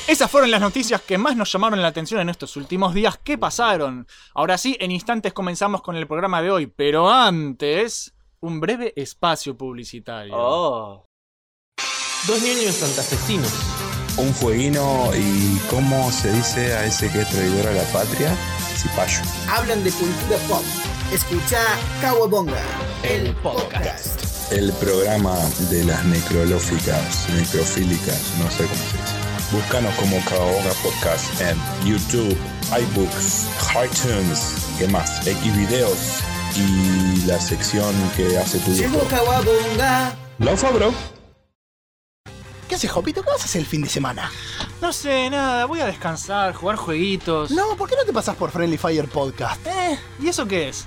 [0.09, 3.21] Esas fueron las noticias que más nos llamaron la atención en estos últimos días.
[3.23, 4.07] ¿Qué pasaron?
[4.35, 9.55] Ahora sí, en instantes comenzamos con el programa de hoy, pero antes, un breve espacio
[9.59, 10.33] publicitario.
[10.35, 11.05] Oh.
[12.27, 13.53] Dos niños santafesinos.
[14.17, 18.35] Un fueguino y cómo se dice a ese que es traidor a la patria,
[18.79, 19.21] cipayo.
[19.51, 20.65] hablan de cultura pop.
[21.13, 21.61] Escucha
[22.01, 22.63] Kawabonga,
[23.03, 24.53] el podcast.
[24.53, 25.37] El programa
[25.69, 29.28] de las necrolóficas, necrofílicas, no sé cómo se dice.
[29.51, 31.57] Búscanos como Caoga Podcast en
[31.87, 32.37] YouTube,
[32.71, 33.47] iBooks,
[33.83, 35.25] iTunes, ¿qué más?
[35.25, 36.21] Xvideos
[36.55, 38.99] y la sección que hace tu viejo.
[40.39, 40.93] Laufa, bro.
[42.69, 43.23] ¿Qué haces, Jopito?
[43.23, 44.31] ¿Qué vas a hacer el fin de semana?
[44.83, 47.51] No sé, nada, voy a descansar, jugar jueguitos.
[47.51, 49.67] No, ¿por qué no te pasas por Friendly Fire Podcast?
[49.67, 50.87] Eh, ¿y eso qué es?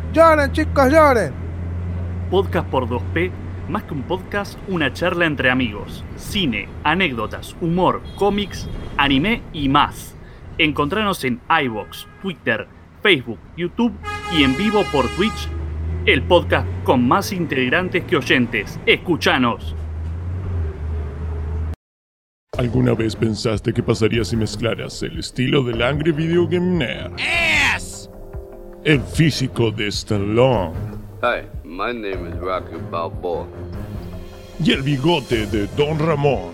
[0.13, 1.31] Lloren, chicos, lloren.
[2.29, 3.31] Podcast por 2P,
[3.69, 6.03] más que un podcast, una charla entre amigos.
[6.17, 10.13] Cine, anécdotas, humor, cómics, anime y más.
[10.57, 12.67] Encontranos en iVoox, Twitter,
[13.01, 13.93] Facebook, YouTube
[14.37, 15.47] y en vivo por Twitch.
[16.05, 18.81] El podcast con más integrantes que oyentes.
[18.85, 19.77] Escuchanos.
[22.57, 27.13] ¿Alguna vez pensaste qué pasaría si mezclaras el estilo del Angry Video Game Nerd?
[28.83, 30.73] El físico de Stallone
[31.21, 33.45] Hi, my name is Rocky Balboa.
[34.63, 36.51] y el bigote de Don Ramón.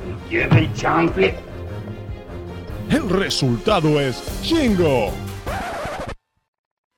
[2.90, 5.12] El resultado es Chingo.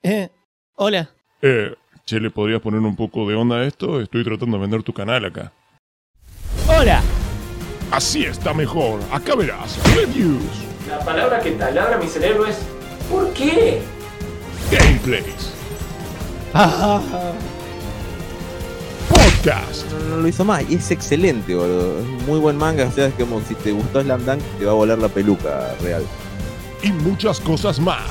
[0.02, 0.28] Eh,
[0.76, 1.10] hola.
[1.42, 1.74] Eh,
[2.06, 4.00] Che, ¿le podrías poner un poco de onda a esto?
[4.00, 5.52] Estoy tratando de vender tu canal acá.
[6.68, 7.02] Hola.
[7.92, 9.00] Así está mejor.
[9.12, 9.78] Acá verás.
[9.96, 10.42] Reviews,
[10.88, 12.56] La palabra que taladra mi cerebro es
[13.10, 13.80] ¿Por qué?
[14.70, 15.50] Gameplays,
[19.08, 19.90] podcast.
[19.92, 22.00] No, no lo hizo más y es excelente, boludo.
[22.00, 22.86] Es muy buen manga.
[22.86, 25.74] O sea, es como si te gustó Slam Dunk, te va a volar la peluca
[25.82, 26.04] real.
[26.82, 28.10] y muchas cosas más.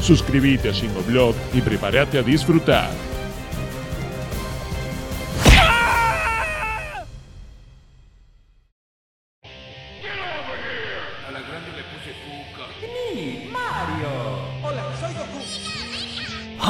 [0.00, 2.90] Suscríbete a Shingoblog y prepárate a disfrutar.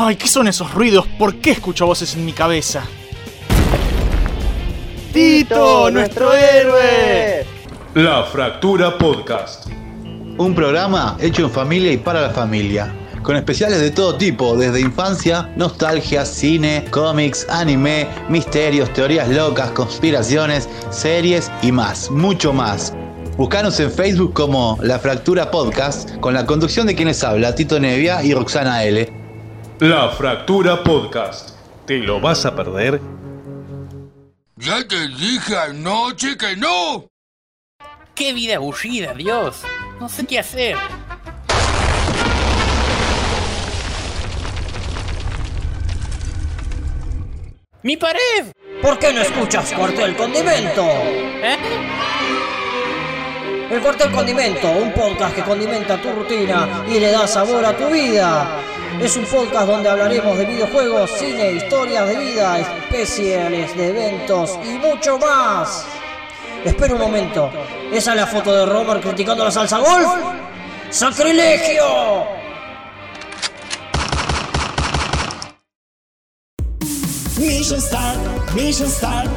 [0.02, 1.06] Ay, ¿qué son esos ruidos?
[1.18, 2.84] ¿Por qué escucho voces en mi cabeza?
[5.12, 7.44] ¡Tito, nuestro héroe!
[7.92, 9.66] La Fractura Podcast.
[10.38, 12.90] Un programa hecho en familia y para la familia.
[13.22, 20.66] Con especiales de todo tipo, desde infancia, nostalgia, cine, cómics, anime, misterios, teorías locas, conspiraciones,
[20.88, 22.94] series y más, mucho más.
[23.36, 28.22] Buscanos en Facebook como La Fractura Podcast, con la conducción de quienes habla Tito Nevia
[28.22, 29.19] y Roxana L.
[29.80, 31.56] La Fractura Podcast.
[31.86, 33.00] ¿Te lo vas a perder?
[34.56, 37.08] Ya te dije anoche que no.
[38.14, 39.62] ¡Qué vida aburrida, Dios!
[39.98, 40.76] No sé qué hacer.
[47.82, 48.52] ¡Mi pared!
[48.82, 50.84] ¿Por qué no escuchas Cuartel Condimento?
[50.84, 51.56] ¿Eh?
[53.70, 57.86] El Cuartel Condimento, un podcast que condimenta tu rutina y le da sabor a tu
[57.86, 58.69] vida.
[58.98, 64.72] Es un podcast donde hablaremos de videojuegos, cine, historias de vida, especiales de eventos y
[64.74, 65.86] mucho más.
[66.64, 67.50] Espera un momento,
[67.92, 70.06] ¿esa es la foto de Romer criticando la salsa golf?
[70.90, 72.26] ¡Sacrilegio!
[77.38, 78.20] Mission Start,
[78.54, 79.30] Mission Start.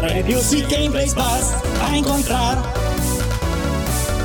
[0.00, 2.81] Reviews y gameplays vas a encontrar.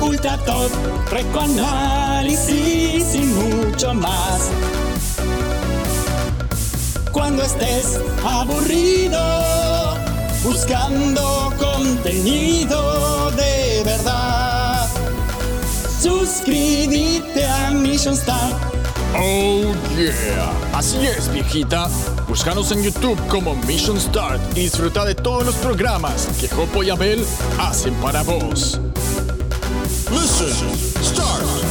[0.00, 0.70] Ultra top,
[1.10, 4.48] recoanálisis y mucho más.
[7.12, 9.18] Cuando estés aburrido,
[10.44, 14.86] buscando contenido de verdad,
[16.00, 18.54] suscríbete a Mission Start.
[19.16, 21.88] Oh yeah, así es viejita.
[22.28, 26.90] Búscanos en YouTube como Mission Start y disfruta de todos los programas que Jopo y
[26.90, 27.24] Abel
[27.58, 28.80] hacen para vos.
[30.10, 31.67] Listen, start.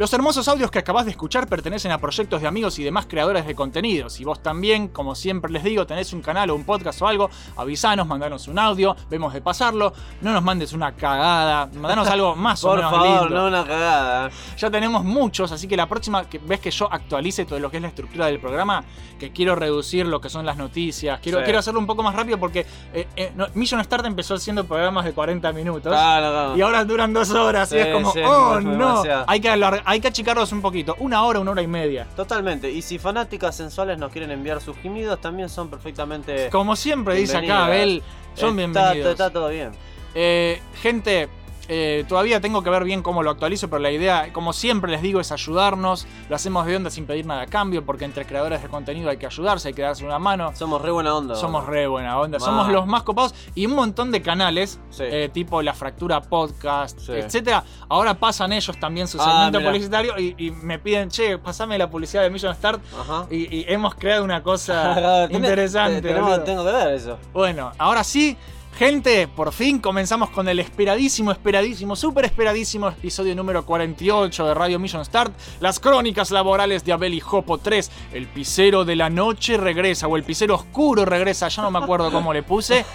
[0.00, 3.44] Los hermosos audios que acabas de escuchar pertenecen a proyectos de amigos y demás creadores
[3.46, 4.08] de contenido.
[4.08, 7.28] Si vos también, como siempre les digo, tenés un canal o un podcast o algo,
[7.58, 9.92] avisanos, mandanos un audio, vemos de pasarlo.
[10.22, 13.28] No nos mandes una cagada, mandanos algo más o Por menos favor, lindo.
[13.42, 14.30] no una cagada.
[14.56, 17.76] Ya tenemos muchos, así que la próxima que ves que yo actualice todo lo que
[17.76, 18.82] es la estructura del programa,
[19.18, 21.44] que quiero reducir lo que son las noticias, quiero, Sí.
[21.44, 25.04] quiero hacerlo un poco más rápido porque eh, eh, no, Mission Start empezó haciendo programas
[25.04, 26.56] de 40 minutos Claro, claro.
[26.56, 29.24] y ahora duran dos horas Sí, y es como, sí, oh no, demasiado.
[29.26, 32.06] hay que, alar- hay que achicarlos un poquito, una hora, una hora y media.
[32.14, 32.70] Totalmente.
[32.70, 36.48] Y si fanáticas sensuales nos quieren enviar sus gemidos, también son perfectamente.
[36.50, 38.00] Como siempre dice acá Abel,
[38.34, 39.10] son Está- bienvenidos.
[39.10, 39.72] Está todo bien.
[40.14, 41.28] Eh, gente,
[41.72, 45.02] eh, todavía tengo que ver bien cómo lo actualizo, pero la idea, como siempre les
[45.02, 46.04] digo, es ayudarnos.
[46.28, 49.18] Lo hacemos de onda sin pedir nada a cambio, porque entre creadores de contenido hay
[49.18, 50.50] que ayudarse, hay que darse una mano.
[50.56, 51.36] Somos re buena onda.
[51.36, 52.40] Somos re buena onda.
[52.40, 55.04] Somos los más copados y un montón de canales, Sí.
[55.06, 57.12] eh, tipo La Fractura Podcast, Sí.
[57.12, 57.62] etcétera.
[57.88, 61.88] Ahora pasan ellos también su Ah, segmento publicitario y, y me piden, che, pasame la
[61.88, 62.82] publicidad de Mission Start.
[63.30, 66.02] Y, y hemos creado una cosa interesante.
[66.02, 67.16] tenemos- tengo que ver eso.
[67.32, 68.36] Bueno, ahora sí,
[68.76, 74.78] gente, por fin comenzamos con el esperadísimo, esperadísimo, súper esperadísimo episodio número 48 de Radio
[74.78, 79.58] Mission Start, las crónicas laborales de Abel y Jopo 3, el pisero de la noche
[79.58, 82.86] regresa, o el pisero oscuro regresa, ya no me acuerdo cómo le puse,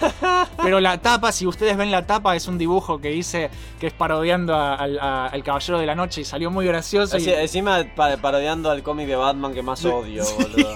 [0.63, 3.93] pero la tapa, si ustedes ven la tapa, es un dibujo que hice que es
[3.93, 7.17] parodiando a- al, a- al Caballero de la Noche y salió muy gracioso.
[7.19, 10.73] Y- encima pa- parodiando al cómic de Batman que más odio, boludo.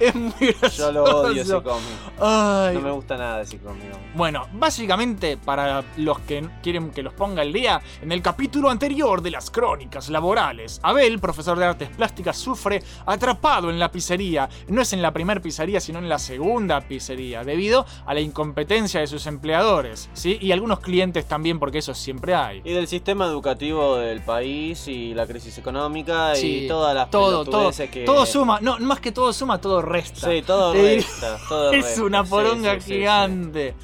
[0.00, 0.76] es muy gracioso.
[0.76, 1.84] Yo lo odio ese cómic.
[2.18, 2.74] Ay.
[2.74, 3.84] No me gusta nada ese cómic.
[4.14, 9.22] Bueno, básicamente para los que quieren que los ponga el día, en el capítulo anterior
[9.22, 14.48] de las crónicas laborales, Abel, profesor de artes plásticas, sufre atrapado en la pizzería.
[14.68, 19.00] No es en la primera pizzería, sino en la segunda pizzería, debido a la incompetencia
[19.00, 20.38] de sus empleadores, ¿sí?
[20.40, 22.60] Y algunos clientes también, porque eso siempre hay.
[22.64, 27.44] Y del sistema educativo del país y la crisis económica Sí, y todas las todo,
[27.44, 28.04] todo, que...
[28.04, 30.30] todo suma, no, más que todo suma, todo resta.
[30.30, 32.04] Sí, todo resta, todo es resta.
[32.04, 32.94] una Sí, poronga sí.
[32.94, 33.74] gigante.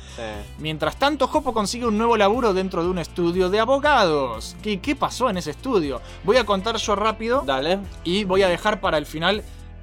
[0.58, 4.56] Mientras tanto, Jopo consigue un nuevo laburo dentro de un estudio de abogados.
[4.62, 6.00] ¿Qué, qué pasó en ese estudio?
[6.24, 7.42] Voy a contar yo rápido.
[7.46, 7.78] Dale.
[8.04, 9.42] Y voy a dejar para el final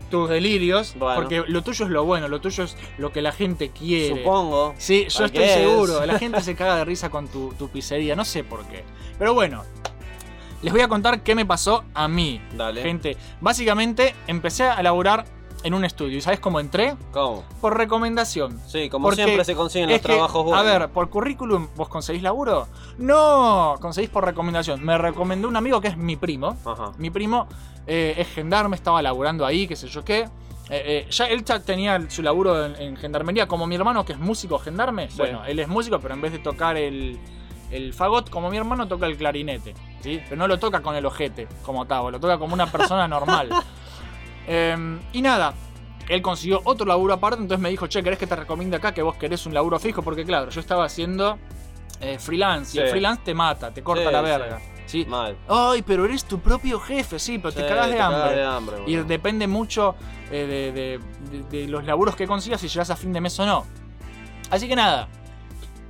[0.10, 0.94] tus delirios.
[0.98, 1.16] Bueno.
[1.16, 4.18] Porque lo tuyo es lo bueno, lo tuyo es lo que la gente quiere.
[4.18, 4.76] Supongo.
[4.78, 6.06] Sí, yo estoy seguro.
[6.06, 8.84] La gente se caga de risa con tu, tu pizzería, no sé por qué.
[9.18, 9.64] Pero bueno,
[10.62, 12.42] les voy a contar qué me pasó a mí.
[12.56, 12.82] Dale.
[12.82, 15.26] Gente, básicamente empecé a laburar
[15.64, 16.18] en un estudio.
[16.18, 16.96] ¿Y sabes cómo entré?
[17.12, 17.44] ¿Cómo?
[17.62, 18.60] Por recomendación.
[18.68, 20.66] Sí, como Porque siempre se consiguen los que, trabajos buenos.
[20.66, 22.68] A ver, por currículum, ¿vos conseguís laburo?
[22.98, 24.84] No, conseguís por recomendación.
[24.84, 26.58] Me recomendó un amigo que es mi primo.
[26.66, 26.92] Ajá.
[26.98, 27.48] Mi primo
[27.88, 30.30] eh, es gendarme, estaba laburando ahí, qué sé yo qué.
[30.70, 34.14] Eh, eh, ya él ya tenía su laburo en, en gendarmería, como mi hermano que
[34.14, 35.10] es músico gendarme.
[35.10, 35.18] Sí.
[35.18, 37.20] Bueno, él es músico, pero en vez de tocar el,
[37.72, 39.74] el fagot, como mi hermano toca el clarinete.
[40.02, 40.22] ¿sí?
[40.24, 43.50] Pero no lo toca con el ojete, como Tavo, lo toca como una persona normal.
[44.48, 45.54] Eh, y nada,
[46.10, 49.02] él consiguió otro laburo aparte, entonces me dijo, che, ¿querés que te recomiende acá que
[49.02, 50.02] vos querés un laburo fijo?
[50.02, 51.38] Porque claro, yo estaba haciendo
[52.02, 54.60] eh, freelance y el freelance te mata, te corta Sí, la verga.
[54.86, 55.06] ¿sí?
[55.06, 55.38] Mal.
[55.48, 58.36] Ay, pero eres tu propio jefe, sí, pero te Sí, cagás de te hambre.
[58.36, 59.96] de hambre, y depende mucho
[60.30, 61.00] eh, de, de-
[61.32, 63.66] de- de los laburos que consigas si llegas a fin de mes o no.
[64.50, 65.08] Así que nada,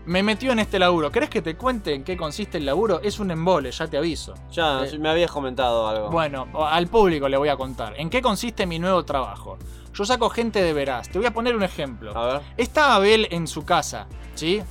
[0.06, 1.12] me metió en este laburo.
[1.12, 3.00] ¿Querés que te cuente en qué consiste el laburo?
[3.04, 4.34] Es un embole, ya te aviso.
[4.52, 6.10] Ya, Eh, me habías comentado algo.
[6.10, 7.94] bueno, al público le voy a contar.
[7.98, 9.58] ¿En qué consiste mi nuevo trabajo?
[9.94, 11.10] Yo saco gente de veraz.
[11.10, 12.18] Te voy a poner un ejemplo.
[12.18, 12.42] A ver.
[12.58, 14.62] Está Abel en su casa, ¿sí?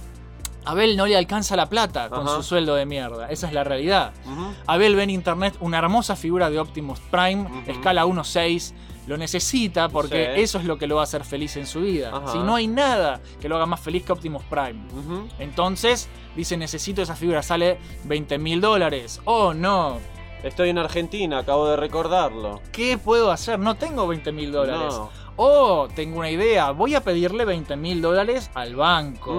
[0.64, 2.36] Abel no le alcanza la plata con Ajá.
[2.36, 3.28] su sueldo de mierda.
[3.30, 4.12] Esa es la realidad.
[4.66, 8.72] Abel ve en internet una hermosa figura de Optimus Prime, escala 1.6.
[9.06, 10.40] Lo necesita porque Sí.
[10.42, 12.10] eso es lo que lo va a hacer feliz en su vida.
[12.14, 12.28] Ajá.
[12.32, 14.80] Si no hay nada que lo haga más feliz que Optimus Prime.
[15.38, 19.20] Entonces, dice, necesito esa figura, sale 20 mil dólares.
[19.24, 19.98] Oh, no.
[20.44, 22.60] Estoy en Argentina, acabo de recordarlo.
[22.72, 23.58] ¿Qué puedo hacer?
[23.58, 24.94] No tengo 20 mil dólares.
[24.94, 25.10] No.
[25.36, 26.72] Oh, tengo una idea.
[26.72, 29.32] Voy a pedirle 20 mil dólares al banco.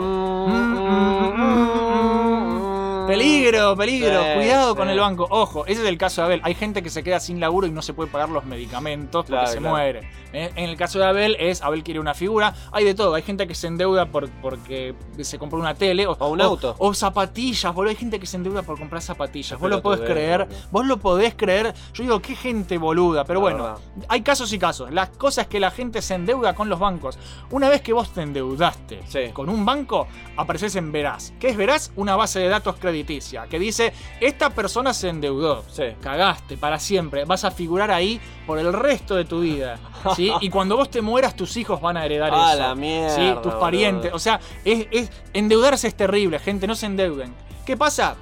[3.18, 4.78] Peligro, peligro, Sí, cuidado sí.
[4.78, 5.28] con el banco.
[5.30, 6.42] Ojo, ese es el caso de Abel.
[6.44, 9.32] Hay gente que se queda sin laburo y no se puede pagar los medicamentos porque
[9.34, 9.70] Claro, se claro.
[9.76, 10.10] muere.
[10.34, 12.56] Eh, En el caso de Abel es Abel quiere una figura.
[12.72, 13.14] Hay de todo.
[13.16, 16.76] Hay gente que se endeuda por, porque se compró una tele o, un auto.
[16.80, 17.92] O zapatillas, boludo.
[17.92, 19.60] Hay gente que se endeuda por comprar zapatillas.
[19.60, 20.48] Vos lo podés ves, creer.
[20.72, 21.74] Vos lo podés creer.
[21.94, 23.26] Yo digo, qué gente boluda.
[23.26, 23.80] Pero La bueno, verdad.
[24.10, 24.92] hay casos y casos.
[24.92, 27.18] Las cosas que la gente se endeuda con los bancos.
[27.52, 29.02] Una vez que vos te endeudaste
[29.34, 31.34] con un banco, apareces en Veraz.
[31.40, 31.92] ¿Qué es Veraz?
[31.96, 35.64] Una base de datos crediticia que dice, esta persona se endeudó.
[36.02, 37.26] Cagaste para siempre.
[37.26, 39.78] Vas a figurar ahí por el resto de tu vida.
[40.16, 40.32] ¿sí?
[40.42, 42.62] Y cuando vos te mueras, tus hijos van a heredar A eso.
[42.62, 43.34] la mierda, ¿sí?
[43.42, 44.12] Tus parientes.
[44.14, 46.68] O sea, es, es- endeudarse es terrible, gente.
[46.68, 47.34] No se endeuden.
[47.66, 48.16] ¿Qué pasa?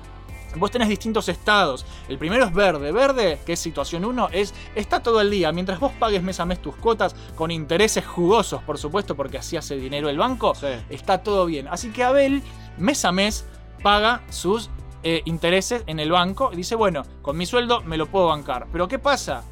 [0.55, 1.85] Vos tenés distintos estados.
[2.09, 2.91] El primero es verde.
[2.91, 5.51] Verde, que es situación 1, es está todo el día.
[5.53, 9.55] Mientras vos pagues mes a mes tus cuotas con intereses jugosos, por supuesto, porque así
[9.55, 10.53] hace dinero el banco,
[10.89, 11.67] está todo bien.
[11.69, 12.43] Así que Abel,
[12.77, 13.45] mes a mes,
[13.81, 14.69] paga sus
[15.03, 18.67] eh, intereses en el banco y dice, bueno, con mi sueldo me lo puedo bancar.
[18.71, 19.43] Pero ¿qué pasa?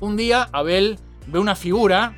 [0.00, 2.14] Un día Abel ve una figura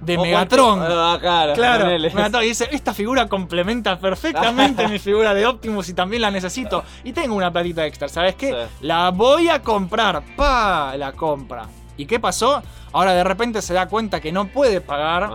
[0.00, 0.80] de Megatron.
[0.82, 1.86] Ah, claro.
[1.98, 2.42] Megatron.
[2.42, 6.84] Y dice, esta figura complementa perfectamente mi figura de Optimus y también la necesito.
[7.04, 8.66] Y tengo una platita extra, ¿sabes qué?
[8.80, 10.22] La voy a comprar.
[10.36, 11.68] Pa, la compra.
[11.96, 12.62] ¿Y qué pasó?
[12.92, 15.30] Ahora de repente se da cuenta que no puede pagar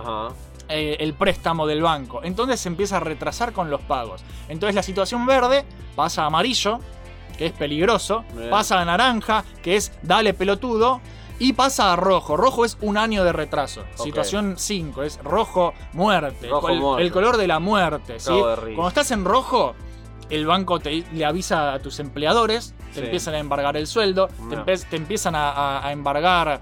[0.68, 2.20] eh, el préstamo del banco.
[2.22, 4.22] Entonces se empieza a retrasar con los pagos.
[4.48, 5.64] Entonces la situación verde
[5.96, 6.78] pasa a amarillo,
[7.38, 8.24] que es peligroso.
[8.36, 8.50] Bien.
[8.50, 11.00] Pasa a naranja, que es dale pelotudo.
[11.38, 12.36] Y pasa a rojo.
[12.36, 13.82] Rojo es un año de retraso.
[13.96, 16.46] Situación 5, es rojo muerte.
[16.48, 17.02] Rojo el, muerte.
[17.04, 18.18] el color de la muerte.
[18.24, 19.74] Cuando estás en rojo,
[20.30, 23.04] el banco te, le avisa a tus empleadores, te Sí.
[23.06, 24.64] empiezan a embargar el sueldo, te, No.
[24.64, 26.60] empe- te empiezan a, a- a embargar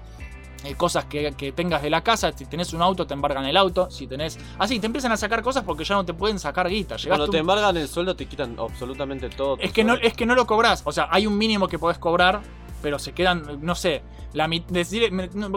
[0.63, 2.31] eh, cosas que, que tengas de la casa.
[2.35, 3.89] Si tenés un auto, te embargan el auto.
[3.89, 4.37] Si tenés.
[4.59, 6.95] Así, te empiezan a sacar cosas porque ya no te pueden sacar guita.
[6.97, 9.57] Llegaste Cuando te un- embargan el sueldo te quitan absolutamente todo.
[9.59, 10.81] es que, no, es que no lo cobras.
[10.85, 12.41] O sea, hay un mínimo que podés cobrar,
[12.81, 14.01] pero se quedan, no sé.
[14.33, 15.11] La, decir-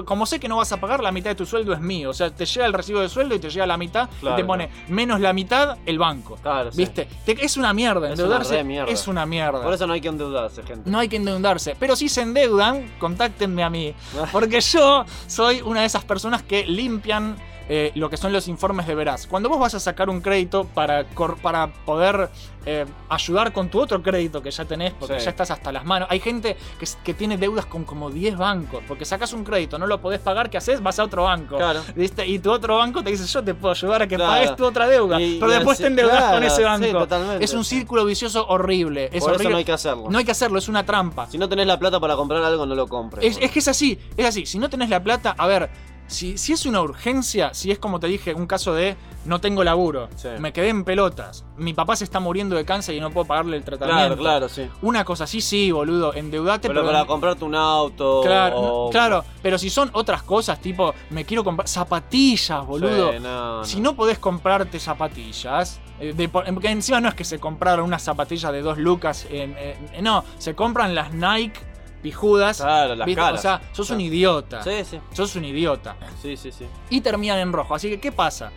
[0.04, 2.10] como sé que no vas a pagar, la mitad de tu sueldo es mío.
[2.10, 4.42] O sea, te llega el recibo de sueldo y te llega la mitad Claro, y
[4.42, 6.36] te pone menos la mitad el banco.
[6.42, 6.78] Claro, sí.
[6.78, 7.06] ¿Viste?
[7.24, 8.06] Te- es una mierda.
[8.08, 8.90] Es Endeudarse mierda.
[8.90, 9.62] es una mierda.
[9.62, 10.90] Por eso no hay que endeudarse, gente.
[10.90, 11.76] No hay que endeudarse.
[11.78, 13.94] Pero si se endeudan, contáctenme a mí.
[14.32, 17.36] Porque yo soy una de esas personas que limpian
[17.68, 19.26] eh, lo que son los informes de veraz.
[19.26, 21.04] Cuando vos vas a sacar un crédito para,
[21.42, 22.28] para poder
[22.66, 25.24] eh, ayudar con tu otro crédito que ya tenés, porque Sí.
[25.26, 26.08] ya estás hasta las manos.
[26.10, 26.56] Hay gente
[27.04, 28.82] que, tiene deudas con como 10 bancos.
[28.88, 30.82] Porque sacas un crédito, no lo podés pagar, ¿qué haces?
[30.82, 31.56] Vas a otro banco.
[31.56, 31.82] Claro.
[31.94, 32.26] ¿Viste?
[32.26, 34.32] Y tu otro banco te dice, yo te puedo ayudar a que Claro.
[34.32, 35.20] pagues tu otra deuda.
[35.20, 37.06] Y- pero y después te endeudas claro, con ese banco.
[37.40, 39.10] es un círculo vicioso horrible.
[39.12, 40.06] Es Por eso no hay que hacerlo.
[40.10, 41.26] No hay que hacerlo, es una trampa.
[41.26, 43.24] Si no tenés la plata para comprar algo, no lo compres.
[43.24, 44.46] Es, es que es así, es así.
[44.46, 45.70] Si no tenés la plata, a ver,
[46.06, 49.64] Si, si es una urgencia, si es como te dije, un caso de no tengo
[49.64, 50.28] laburo, Sí.
[50.38, 53.56] me quedé en pelotas, mi papá se está muriendo de cáncer y no puedo pagarle
[53.56, 54.16] el tratamiento.
[54.16, 54.68] Claro, claro, sí.
[54.82, 58.20] Una cosa así, sí, boludo, endeudate, Pero pero para comprarte un auto.
[58.22, 63.12] Claro, o- claro, pero si son otras cosas, tipo, me quiero comprar zapatillas, boludo.
[63.12, 63.64] Sí, no, no.
[63.64, 68.02] Si no podés comprarte zapatillas, eh, de porque encima no es que se compraron unas
[68.02, 71.60] zapatillas de dos lucas, en- en- no, se compran las Nike
[72.04, 72.58] pijudas.
[72.60, 73.20] Claro, las ¿viste?
[73.20, 73.40] caras.
[73.40, 73.96] O sea, sos Claro.
[73.96, 74.62] un idiota.
[74.62, 75.00] Sí, sí.
[75.12, 75.96] Sos un idiota.
[76.22, 76.66] Sí, sí, sí.
[76.90, 77.74] Y terminan en rojo.
[77.74, 78.52] Así que, ¿qué pasa?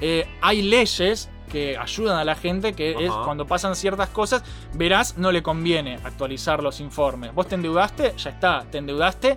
[0.00, 4.42] Eh, hay leyes que ayudan a la gente, que es cuando pasan ciertas cosas,
[4.74, 7.32] verás, no le conviene actualizar los informes.
[7.34, 9.36] Vos te endeudaste, ya está, te endeudaste,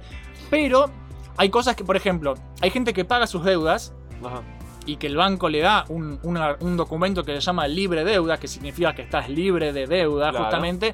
[0.50, 0.90] pero
[1.38, 4.42] hay cosas que, por ejemplo, hay gente que paga sus deudas Ajá.
[4.86, 8.38] y que el banco le da un, una- un documento que se llama libre deuda,
[8.40, 10.46] que significa que estás libre de deuda, Claro.
[10.46, 10.94] justamente.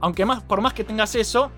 [0.00, 1.50] Aunque más, por más que tengas eso,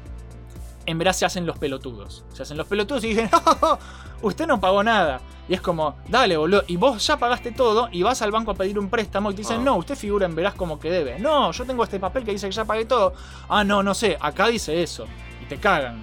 [0.91, 2.25] en verdad se hacen los pelotudos.
[2.33, 3.31] Se hacen los pelotudos y dicen,
[3.63, 3.79] "Oh,
[4.23, 5.21] usted no pagó nada.
[5.49, 6.65] Y es como, dale, boludo.
[6.67, 9.39] Y vos ya pagaste todo y vas al banco a pedir un préstamo y te
[9.43, 9.65] dicen, Ah.
[9.65, 11.19] no, usted figura en verás como que debe.
[11.19, 13.15] No, yo tengo este papel que dice que ya pagué todo.
[13.49, 15.07] Ah, no, no sé, acá dice eso.
[15.43, 16.03] Y te cagan.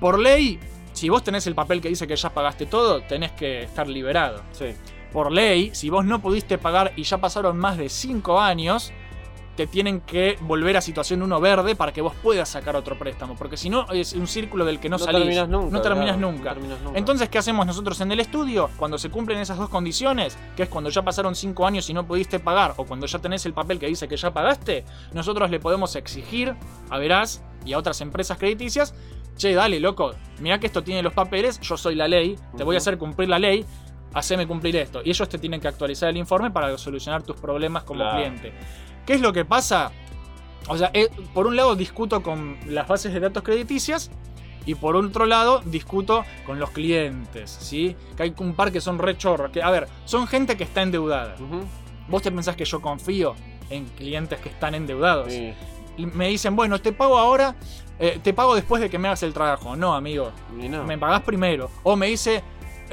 [0.00, 0.60] Por ley,
[0.92, 4.42] si vos tenés el papel que dice que ya pagaste todo, tenés que estar liberado.
[4.52, 4.66] Sí.
[5.12, 8.92] Por ley, si vos no pudiste pagar y ya pasaron más de 5 años,
[9.56, 13.36] te tienen que volver a situación 1 verde para que vos puedas sacar otro préstamo.
[13.36, 15.20] Porque si no, es un círculo del que no, No salís.
[15.20, 16.48] terminás nunca, No terminás claro, nunca.
[16.50, 16.98] no terminás nunca.
[16.98, 18.68] Entonces, ¿qué hacemos nosotros en el estudio?
[18.76, 22.06] Cuando se cumplen esas dos condiciones, que es cuando ya pasaron 5 años y no
[22.06, 25.60] pudiste pagar, o cuando ya tenés el papel que dice que ya pagaste, nosotros le
[25.60, 26.54] podemos exigir
[26.90, 28.94] a Verás y a otras empresas crediticias,
[29.36, 32.74] che, dale, loco, mirá que esto tiene los papeles, yo soy la ley, te voy
[32.74, 33.64] a hacer cumplir la ley,
[34.12, 35.00] haceme cumplir esto.
[35.04, 38.16] Y ellos te tienen que actualizar el informe para solucionar tus problemas como Claro.
[38.16, 38.52] cliente.
[39.06, 39.92] ¿Qué es lo que pasa?
[40.68, 44.10] O sea, eh, por un lado discuto con las bases de datos crediticias
[44.66, 47.96] y por otro lado discuto con los clientes, ¿sí?
[48.16, 50.82] Que hay un par que son re chorros, que a ver, son gente que está
[50.82, 51.36] endeudada.
[52.08, 53.34] ¿Vos te pensás que yo confío
[53.68, 55.32] en clientes que están endeudados?
[55.96, 57.54] Y me dicen, bueno, te pago ahora,
[57.98, 59.76] eh, te pago después de que me hagas el trabajo.
[59.76, 60.32] No, amigo.
[60.52, 60.84] No.
[60.84, 61.70] Me pagás primero.
[61.82, 62.42] O me dice.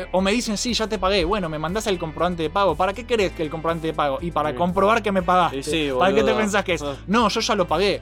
[0.01, 1.23] Eh, O me dicen, sí, ya te pagué.
[1.25, 2.75] Bueno, me mandás el comprobante de pago.
[2.75, 4.17] ¿Para qué querés que el comprobante de pago?
[4.21, 4.55] Y para Sí.
[4.57, 5.57] comprobar que me pagaste.
[5.57, 6.81] Y sí, ¿Para qué te pensás que es?
[6.81, 6.95] Ah.
[7.07, 8.01] No, yo ya lo pagué.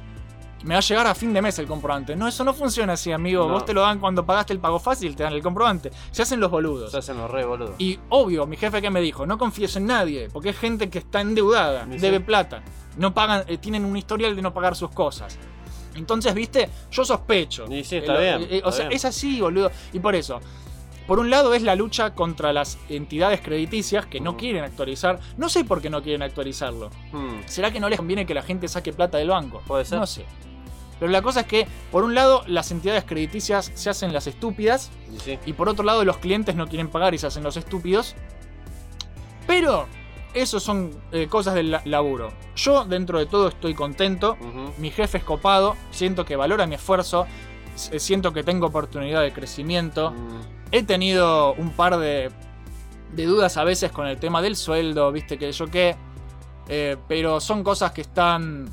[0.63, 2.17] Me va a llegar a fin de mes el comprobante.
[2.17, 3.47] No, eso no funciona así, amigo.
[3.47, 3.53] No.
[3.53, 5.89] Vos te lo dan cuando pagaste el pago fácil, te dan el comprobante.
[6.11, 6.91] Se hacen los boludos.
[6.91, 7.75] Se hacen los re, boludo.
[7.77, 10.97] Y obvio, mi jefe que me dijo, no confíes en nadie, porque es gente que
[10.99, 11.97] está endeudada, sí.
[11.97, 12.61] debe plata,
[12.97, 15.39] no pagan, eh, tienen un historial de no pagar sus cosas.
[15.95, 17.65] Entonces, viste, yo sospecho.
[17.69, 18.97] Y sí, está Eh, bien, eh, o está sea, bien.
[18.97, 19.71] es así, boludo.
[19.93, 20.41] Y por eso,
[21.09, 25.19] por un lado es la lucha contra las entidades crediticias que no quieren actualizar.
[25.37, 26.89] No sé por qué no quieren actualizarlo.
[27.11, 27.41] Hmm.
[27.47, 29.61] ¿Será que no les conviene que la gente saque plata del banco?
[29.67, 29.99] Puede ser.
[29.99, 30.23] No sé.
[30.99, 34.91] Pero la cosa es que, por un lado, las entidades crediticias se hacen las estúpidas
[35.15, 35.39] Y sí.
[35.45, 38.15] y por otro lado, los clientes no quieren pagar y se hacen los estúpidos.
[39.47, 39.87] Pero
[40.33, 42.31] eso son eh, cosas del la- laburo.
[42.55, 44.37] Yo, dentro de todo, estoy contento.
[44.77, 45.75] Mi jefe es copado.
[45.91, 47.25] Siento que valora mi esfuerzo.
[47.97, 50.11] Siento que tengo oportunidad de crecimiento.
[50.11, 50.15] Mm.
[50.71, 52.29] He tenido un par de,
[53.15, 55.95] de dudas a veces con el tema del sueldo, viste que yo qué.
[56.67, 58.67] Eh, pero son cosas que están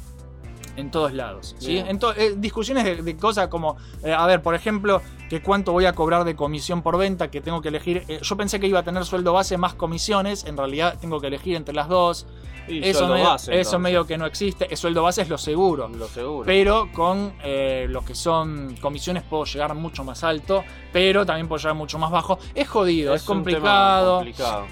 [0.77, 1.57] en todos lados.
[1.59, 1.79] ¿sí?
[1.79, 5.01] En to- eh, discusiones de, de cosas como, eh, a ver, por ejemplo,
[5.31, 8.05] que cuánto voy a cobrar de comisión por venta, que tengo que elegir.
[8.21, 11.57] yo pensé que iba a tener sueldo base más comisiones, en realidad tengo que elegir
[11.57, 12.27] entre las dos.
[12.69, 13.81] Y eso medio, base, eso entonces.
[13.81, 14.67] medio que no existe.
[14.71, 15.89] El sueldo base es lo seguro.
[15.89, 16.47] Lo seguro.
[16.47, 21.59] Pero con eh, lo que son comisiones puedo llegar mucho más alto, pero también puedo
[21.59, 22.39] llegar mucho más bajo.
[22.55, 24.17] Es jodido, es, complicado.
[24.17, 24.67] complicado.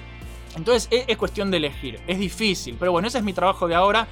[0.57, 3.74] Entonces es, es cuestión de elegir, es difícil, pero bueno, ese es mi trabajo de
[3.74, 4.07] ahora.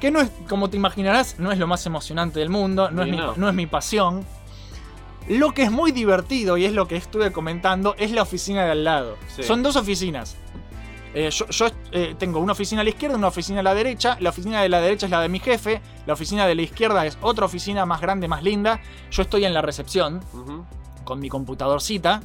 [0.00, 3.10] Que no es, como te imaginarás, no es lo más emocionante del mundo, no, es
[3.10, 3.34] mi, no.
[3.36, 4.24] no es mi pasión.
[5.28, 8.72] Lo que es muy divertido y es lo que estuve comentando es la oficina de
[8.72, 9.16] al lado.
[9.34, 9.42] Sí.
[9.42, 10.36] Son dos oficinas.
[11.14, 13.74] Eh, yo yo, eh, tengo una oficina a la izquierda y una oficina a la
[13.74, 14.16] derecha.
[14.20, 15.80] La oficina de la derecha es la de mi jefe.
[16.06, 18.80] La oficina de la izquierda es otra oficina más grande, más linda.
[19.10, 20.20] Yo estoy en la recepción
[21.04, 22.20] con mi computadorcita.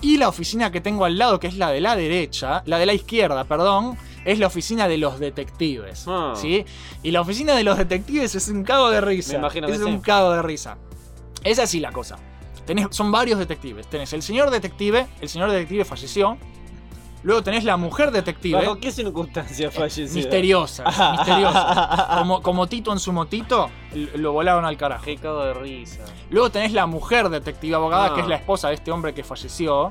[0.00, 2.86] Y la oficina que tengo al lado, que es la de la derecha, la de
[2.86, 6.04] la izquierda, perdón, es la oficina de los detectives.
[6.06, 6.34] Ah.
[6.36, 6.64] ¿sí?
[7.02, 9.32] Y la oficina de los detectives es un cago de risa.
[9.32, 9.84] Me imagino que es sí.
[9.84, 10.76] un cago de risa.
[11.42, 12.16] Es así la cosa.
[12.66, 13.86] Tenés, son varios detectives.
[13.88, 16.38] Tenés el señor detective, el señor detective falleció.
[17.24, 18.58] Luego tenés la mujer detective.
[18.60, 20.14] ¿Bajo qué circunstancias falleció?
[20.14, 20.84] Misteriosa,
[21.16, 22.16] misteriosa.
[22.18, 23.70] Como, como Tito en su motito,
[24.16, 25.04] lo volaron al carajo.
[25.04, 26.04] Qué cago de risa.
[26.30, 28.14] Luego tenés la mujer detective abogada, Ah.
[28.14, 29.90] que es la esposa de este hombre que falleció.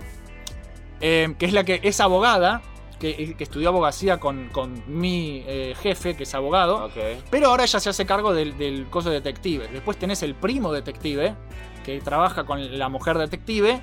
[1.01, 2.61] eh, que es la que es abogada,
[2.99, 6.89] que, que estudió abogacía con, con mi eh, jefe, que es abogado.
[7.29, 9.67] Pero ahora ella se hace cargo del, del coso detective.
[9.73, 11.35] Después tenés el primo detective,
[11.83, 13.81] que trabaja con la mujer detective.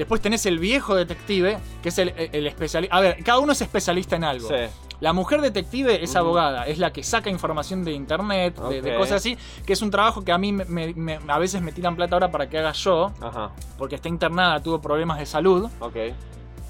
[0.00, 2.96] Después tenés el viejo detective, que es el, el especialista.
[2.96, 4.48] A ver, cada uno es especialista en algo.
[4.48, 4.54] Sí.
[5.00, 9.36] La mujer detective es abogada, es la que saca información de internet, de, cosas así,
[9.66, 12.16] que es un trabajo que a mí me- me- me- a veces me tiran plata
[12.16, 13.50] ahora para que haga yo, Ajá.
[13.76, 15.68] porque está internada, tuvo problemas de salud.
[15.80, 15.96] Ok.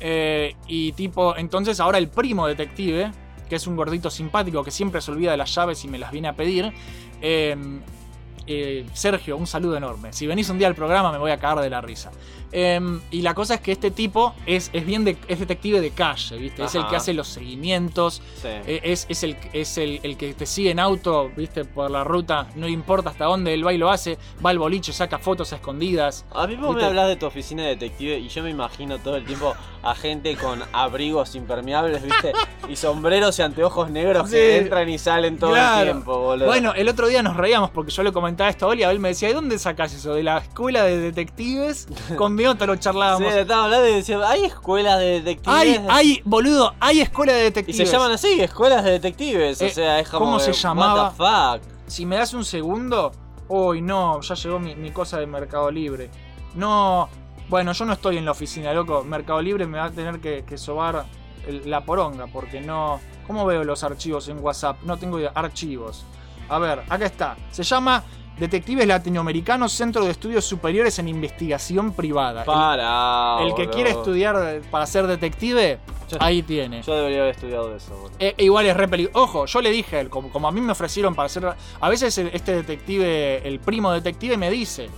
[0.00, 3.12] Eh, y tipo, entonces ahora el primo detective,
[3.48, 6.10] que es un gordito simpático que siempre se olvida de las llaves y me las
[6.10, 6.72] viene a pedir.
[7.22, 7.54] eh,
[8.52, 10.12] eh, Sergio, un saludo enorme.
[10.12, 12.10] Si venís un día al programa me voy a cagar de la risa.
[12.52, 12.80] Eh,
[13.12, 16.36] y la cosa es que este tipo es, es bien de, es detective de calle,
[16.36, 16.64] ¿viste?
[16.64, 18.22] Es el que hace los seguimientos.
[18.42, 18.48] Sí.
[18.48, 21.64] eh, Es, es el, es el, el que te sigue en auto, ¿viste?
[21.64, 22.48] Por la ruta.
[22.56, 24.18] No importa hasta dónde él va y lo hace.
[24.44, 26.24] Va al boliche, saca fotos a escondidas.
[26.32, 29.14] A mí vos me hablas de tu oficina de detective y yo me imagino todo
[29.16, 32.32] el tiempo a gente con abrigos impermeables, ¿viste?
[32.68, 34.36] Y sombreros y anteojos negros Sí.
[34.36, 35.80] que entran y salen todo Claro.
[35.82, 36.46] el tiempo, boludo.
[36.46, 38.12] Bueno, el otro día nos reíamos porque yo le
[38.48, 40.14] esto a Oli y él me decía, ¿de dónde sacás eso?
[40.14, 41.86] ¿De la escuela de detectives?
[42.16, 43.32] Con Biota lo Sí, charlábamos.
[43.32, 45.54] estaba hablando y decía, hay escuelas de detectives.
[45.58, 47.76] hay, hay, boludo, hay escuela de Y detectives.
[47.88, 49.60] se llaman así, escuelas de detectives.
[49.60, 50.24] Eh, o sea, es como.
[50.26, 51.12] ¿Cómo se llamaba?
[51.18, 51.72] What the fuck.
[51.86, 53.12] Si me das un segundo.
[53.48, 56.08] Uy, no, ya llegó mi, mi cosa de Mercado Libre.
[56.54, 57.08] No.
[57.48, 59.02] Bueno, yo no estoy en la oficina, loco.
[59.02, 61.04] Mercado Libre me va a tener que, que sobar
[61.48, 63.00] el- la poronga porque no.
[63.26, 64.78] ¿Cómo veo los archivos en WhatsApp?
[64.84, 65.32] No tengo idea.
[65.34, 66.04] Archivos.
[66.48, 67.36] A ver, acá está.
[67.50, 68.02] Se llama
[68.40, 72.44] Detectives Latinoamericanos Centro de Estudios Superiores en Investigación Privada.
[72.44, 73.36] Para.
[73.42, 73.70] El, que boludo.
[73.70, 75.78] quiere estudiar para ser detective,
[76.18, 76.82] ahí tiene.
[76.82, 78.16] Yo debería haber estudiado eso, boludo.
[78.18, 79.18] Eh, igual es re peligroso.
[79.22, 81.46] Ojo, yo le dije como, como a mí me ofrecieron para hacer.
[81.80, 84.88] A veces el- este detective, el primo detective, me dice: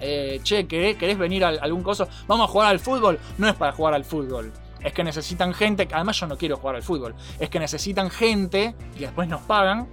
[0.00, 2.08] eh, Che, ¿querés, querés venir a algún coso?
[2.26, 3.18] Vamos a jugar al fútbol.
[3.38, 4.52] No es para jugar al fútbol.
[4.80, 5.86] Es que necesitan gente.
[5.92, 7.14] Además, yo no quiero jugar al fútbol.
[7.38, 9.86] Es que necesitan gente y después nos pagan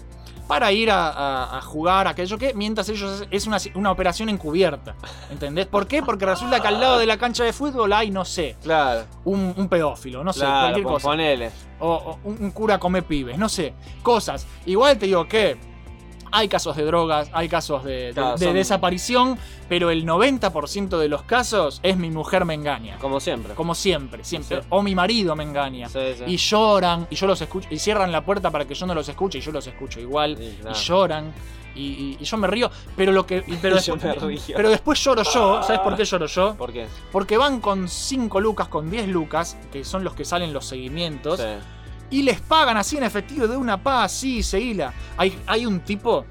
[0.49, 4.95] para ir a, a- a jugar aquello que, mientras ellos es una, una operación encubierta.
[5.29, 5.67] ¿Entendés?
[5.67, 6.01] ¿Por qué?
[6.01, 9.05] Porque resulta que al lado de la cancha de fútbol hay, no sé, Claro.
[9.25, 11.51] un, un pedófilo, no sé, claro, cualquier pues cosa ponele.
[11.79, 14.47] o, o un un cura come pibes, no sé, cosas.
[14.65, 15.55] Igual te digo que
[16.31, 20.97] hay casos de drogas, hay casos de, de- Claro, de son- desaparición, pero el 90%
[20.97, 22.97] de los casos es mi mujer me engaña.
[22.99, 23.53] Como siempre.
[23.53, 24.61] Como siempre, siempre.
[24.61, 24.67] Sí.
[24.69, 25.89] O mi marido me engaña.
[25.89, 26.23] Sí, sí.
[26.27, 29.07] Y lloran, y yo los escucho, y cierran la puerta para que yo no los
[29.09, 30.37] escuche, y yo los escucho igual.
[30.41, 31.33] Y lloran.
[31.75, 33.41] Y, y- y yo me río, pero lo que.
[33.61, 35.61] después, pero después lloro yo.
[35.63, 36.55] ¿Sabes por qué lloro yo?
[36.55, 36.87] ¿Por qué?
[37.11, 41.39] Porque van con 5 lucas, con 10 lucas, que son los que salen los seguimientos
[41.39, 41.45] Sí.
[42.11, 44.93] Y les pagan así en efectivo de una paz, sí, seguila.
[45.17, 46.25] Hay, hay un tipo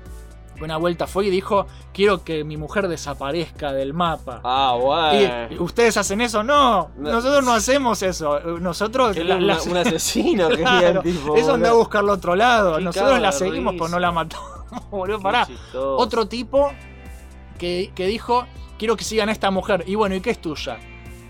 [0.57, 4.41] que una vuelta fue y dijo, quiero que mi mujer desaparezca del mapa.
[4.43, 5.49] Ah, bueno.
[5.55, 6.43] Y, ¿Ustedes hacen eso?
[6.43, 7.13] No, No.
[7.13, 8.41] nosotros no hacemos eso.
[8.59, 9.17] Nosotros...
[9.19, 12.81] La- una- la- un asesino Claro, tipo, Eso anda a buscarlo a otro lado.
[12.81, 14.49] Nosotros la seguimos, pero no la matamos.
[14.91, 15.47] Boludo, pará.
[15.47, 15.97] Chistoso.
[15.97, 16.73] Otro tipo
[17.57, 18.45] que, que dijo,
[18.79, 19.85] quiero que sigan a esta mujer.
[19.87, 20.79] Y bueno, ¿y qué es tuya?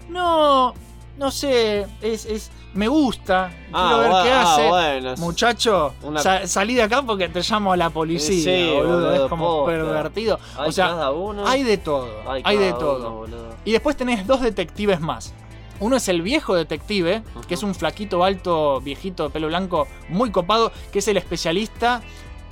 [0.08, 0.72] No,
[1.18, 3.50] no sé, es, es, me gusta.
[3.72, 4.68] Ah, quiero ver qué ah, hace.
[4.68, 8.92] bueno, Muchacho, una- sa- salí de acá porque te llamo a la policía, Sí, boludo.
[8.96, 9.72] boludo, Es como posta.
[9.72, 10.38] pervertido.
[10.56, 11.10] Hay o sea,
[11.46, 12.08] hay de todo.
[12.30, 13.20] Hay Hay, de todo.
[13.24, 15.34] uno, y después tenés dos detectives más.
[15.80, 20.30] Uno es el viejo detective, que es un flaquito alto, viejito de pelo blanco, muy
[20.32, 22.02] copado, que es el especialista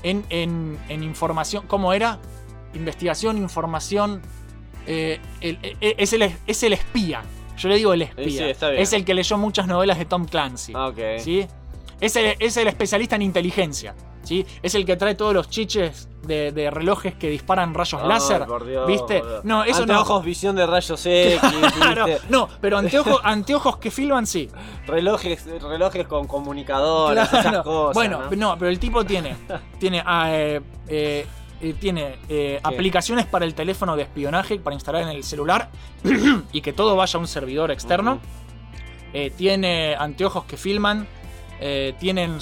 [0.05, 1.65] en, en- en información.
[1.67, 2.19] ¿Cómo era?
[2.75, 4.23] Investigación, información.
[4.87, 7.23] eh, el- eh, es, el, es el espía.
[7.57, 8.27] Yo le digo el espía.
[8.45, 8.83] Sí, está bien.
[8.83, 10.73] Es el que leyó muchas novelas de Tom Clancy.
[10.75, 10.99] Ah, ok.
[11.19, 11.47] ¿sí?
[12.01, 13.95] Es, el, es el especialista en inteligencia.
[14.23, 14.45] ¿sí?
[14.63, 18.45] Es el que trae todos los chiches de, de relojes que disparan rayos Ay, láser.
[18.45, 19.23] por Dios, ¿Viste?
[19.45, 20.27] No, eso Anteojos, no.
[20.27, 22.19] visión de rayos X, ¿viste?
[22.29, 24.51] no, pero anteojos, anteojos que filman sí.
[24.87, 27.49] Relojes, relojes con comunicadores, Claro.
[27.49, 27.95] esas cosas.
[27.95, 28.37] bueno, ¿no?
[28.37, 28.59] ¿no?
[28.59, 29.37] pero el tipo tiene.
[29.79, 30.03] tiene.
[30.05, 31.25] ah, eh, eh,
[31.61, 35.71] eh, tiene eh, aplicaciones para el teléfono de espionaje para instalar en el celular
[36.53, 38.21] y que todo vaya a un servidor externo.
[39.13, 41.07] Eh, tiene anteojos que filman.
[41.99, 42.39] tienen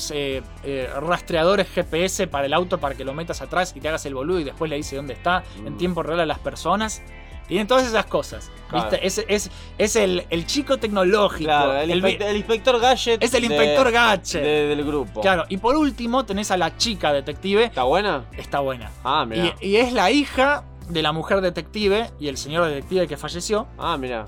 [1.00, 4.40] rastreadores GPS para el auto para que lo metas atrás y te hagas el boludo
[4.40, 7.00] y después le dice dónde está en tiempo real a las personas.
[7.48, 8.50] Tienen todas esas cosas.
[8.68, 8.90] Claro.
[8.90, 9.06] ¿viste?
[9.06, 11.44] Es, es, es el, el chico tecnológico.
[11.44, 13.22] Claro, el, inspector, el inspector Gadget.
[13.22, 14.42] es el de- inspector Gadget.
[14.42, 15.20] de- del grupo.
[15.20, 17.64] Claro, y por último tenés a la chica detective.
[17.64, 18.24] ¿Está buena?
[18.36, 18.90] Está buena.
[19.04, 19.54] Ah, mira.
[19.60, 23.66] Y, y es la hija de la mujer detective y el señor detective que falleció.
[23.78, 24.24] Ah, mira.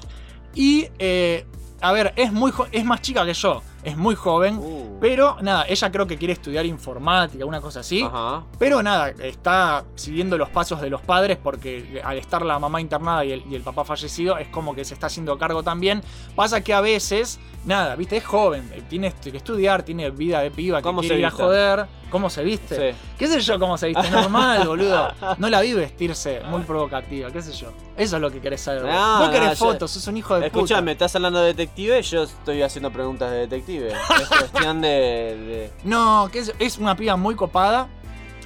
[0.54, 1.46] Y, eh,
[1.80, 3.62] a ver, es, muy es más chica que yo.
[3.86, 4.58] Es muy joven.
[4.58, 4.98] Uh.
[5.00, 8.02] Pero nada, ella creo que quiere estudiar informática, una cosa así.
[8.02, 8.42] Ajá.
[8.58, 13.24] Pero nada, está siguiendo los pasos de los padres porque al estar la mamá internada
[13.24, 16.02] y el, y el papá fallecido es como que se está haciendo cargo también.
[16.34, 20.50] Pasa que a veces, nada, viste, es joven, eh, tiene que estudiar, tiene vida de
[20.50, 21.86] piba, que ¿Cómo quiere se ir a joder.
[22.10, 22.92] ¿Cómo se viste?
[22.92, 22.98] Sí.
[23.18, 24.10] ¿Qué sé yo cómo se viste?
[24.10, 25.12] Normal, boludo.
[25.38, 27.72] No la vi vestirse muy provocativa, qué sé yo.
[27.96, 28.84] Eso es lo que querés saber.
[28.84, 32.22] No, querés no, yo- fotos, sos un hijo de Escúchame, estás hablando de detective, yo
[32.22, 33.75] estoy haciendo preguntas de detective.
[33.84, 35.70] Es cuestión de.
[35.84, 37.88] No, que es, es una piba muy copada.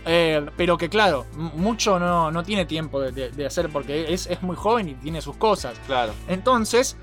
[0.07, 4.27] eh, pero que claro, mucho no, no tiene tiempo de, de- de hacer porque es,
[4.29, 5.79] es muy joven y tiene sus cosas.
[5.87, 6.13] Claro.
[6.27, 6.97] Entonces,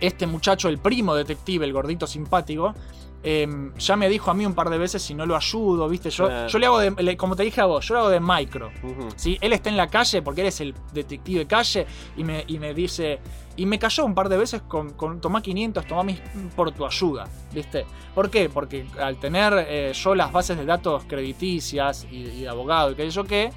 [0.00, 2.74] este muchacho, el primo detective, el gordito simpático,
[3.22, 6.10] em, ya me dijo a mí un par de veces si no lo ayudo, ¿viste?
[6.10, 8.20] Yo, yo le hago de, le- como te dije a vos, yo lo hago de
[8.20, 8.70] micro.
[9.16, 9.38] ¿sí?
[9.40, 11.86] Él está en la calle porque él es el detective calle
[12.16, 13.20] y me, y me dice.
[13.58, 16.20] Y me cayó un par de veces con, con tomá 500, tomá mis,
[16.56, 17.84] por tu ayuda, ¿viste?
[18.14, 18.48] ¿Por qué?
[18.48, 22.94] Porque al tener eh, yo las bases de datos crediticias y, y de abogado y
[22.94, 23.50] qué sé yo qué,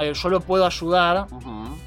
[0.00, 1.26] eh, yo lo puedo ayudar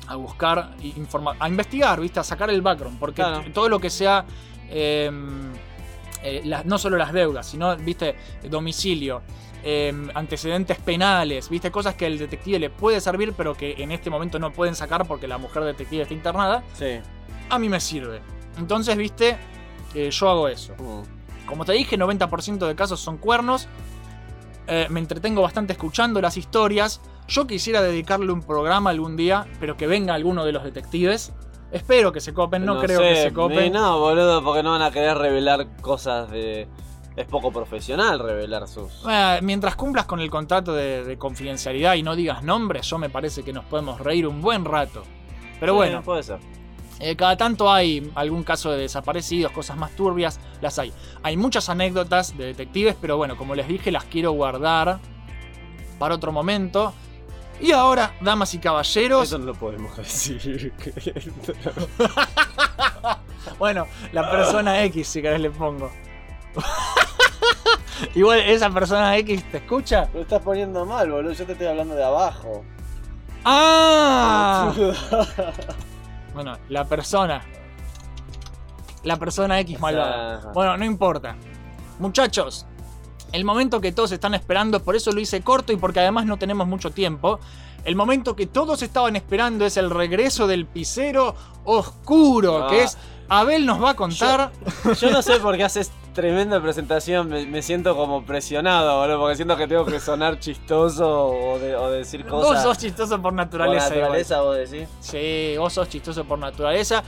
[0.07, 2.20] a buscar informa a investigar, ¿viste?
[2.20, 3.43] A sacar el background, porque Claro.
[3.53, 4.24] todo lo que sea
[4.70, 5.12] eh,
[6.24, 8.16] eh, las- no solo las deudas, sino, ¿viste?
[8.49, 9.22] Domicilio,
[9.64, 11.72] eh, antecedentes penales, ¿viste?
[11.72, 15.05] Cosas que el detective le puede servir, pero que en este momento no pueden sacar
[15.07, 16.64] porque la mujer detective está internada.
[16.74, 16.99] Sí.
[17.49, 18.22] A mí me sirve.
[18.57, 19.38] Entonces, ¿viste?
[19.93, 20.74] Eh, yo hago eso.
[21.45, 23.68] Como te dije, 90% de casos son cuernos.
[24.68, 27.01] Eh, me entretengo bastante escuchando las historias.
[27.28, 31.34] Yo quisiera dedicarle un programa algún día, pero que venga alguno de los detectives.
[31.72, 33.72] Espero que se copen, no, creo que se copen.
[33.72, 36.68] No, boludo, porque no van a querer revelar cosas de.
[37.16, 38.89] Es poco profesional revelar sus.
[39.09, 43.09] Eh, mientras cumplas con el contrato de, de confidencialidad y no digas nombres, yo me
[43.09, 45.03] parece que nos podemos reír un buen rato.
[45.59, 46.39] Pero Sí, bueno, Puede ser.
[46.99, 50.93] eh, cada tanto hay algún caso de desaparecidos, cosas más turbias, las hay.
[51.22, 54.99] Hay muchas anécdotas de detectives, pero bueno, como les dije, las quiero guardar
[55.99, 56.93] para otro momento.
[57.59, 59.24] Y ahora, damas y caballeros.
[59.24, 60.74] Eso no lo podemos decir.
[63.59, 65.91] Bueno, la persona X, si querés le pongo.
[68.16, 70.10] Igual esa persona X te escucha.
[70.14, 71.34] Lo estás poniendo mal, boludo.
[71.34, 72.64] Yo te estoy hablando de abajo.
[73.45, 74.74] ¡Ah!
[76.34, 77.41] Bueno, la persona.
[79.04, 80.38] La persona X malvada.
[80.38, 80.52] Ajá.
[80.54, 81.36] Bueno, no importa.
[81.99, 82.66] Muchachos,
[83.34, 86.38] el momento que todos están esperando, por eso lo hice corto y porque además no
[86.38, 87.41] tenemos mucho tiempo.
[87.84, 91.36] El momento que todos estaban esperando es el regreso del pisero
[91.66, 92.70] oscuro, Ah.
[92.70, 92.97] que es
[93.28, 94.54] Abel nos va a contar.
[95.02, 97.30] Yo no sé por qué haces tremenda presentación.
[97.30, 99.20] Me, me siento como presionado, boludo.
[99.20, 102.64] Porque siento que tengo que sonar chistoso o, de- o decir Vos cosas.
[102.64, 103.86] sos chistoso por Por naturaleza.
[103.88, 103.99] igual.
[104.01, 104.89] naturaleza, vos decís.
[104.99, 107.03] Sí, vos sos chistoso por naturaleza.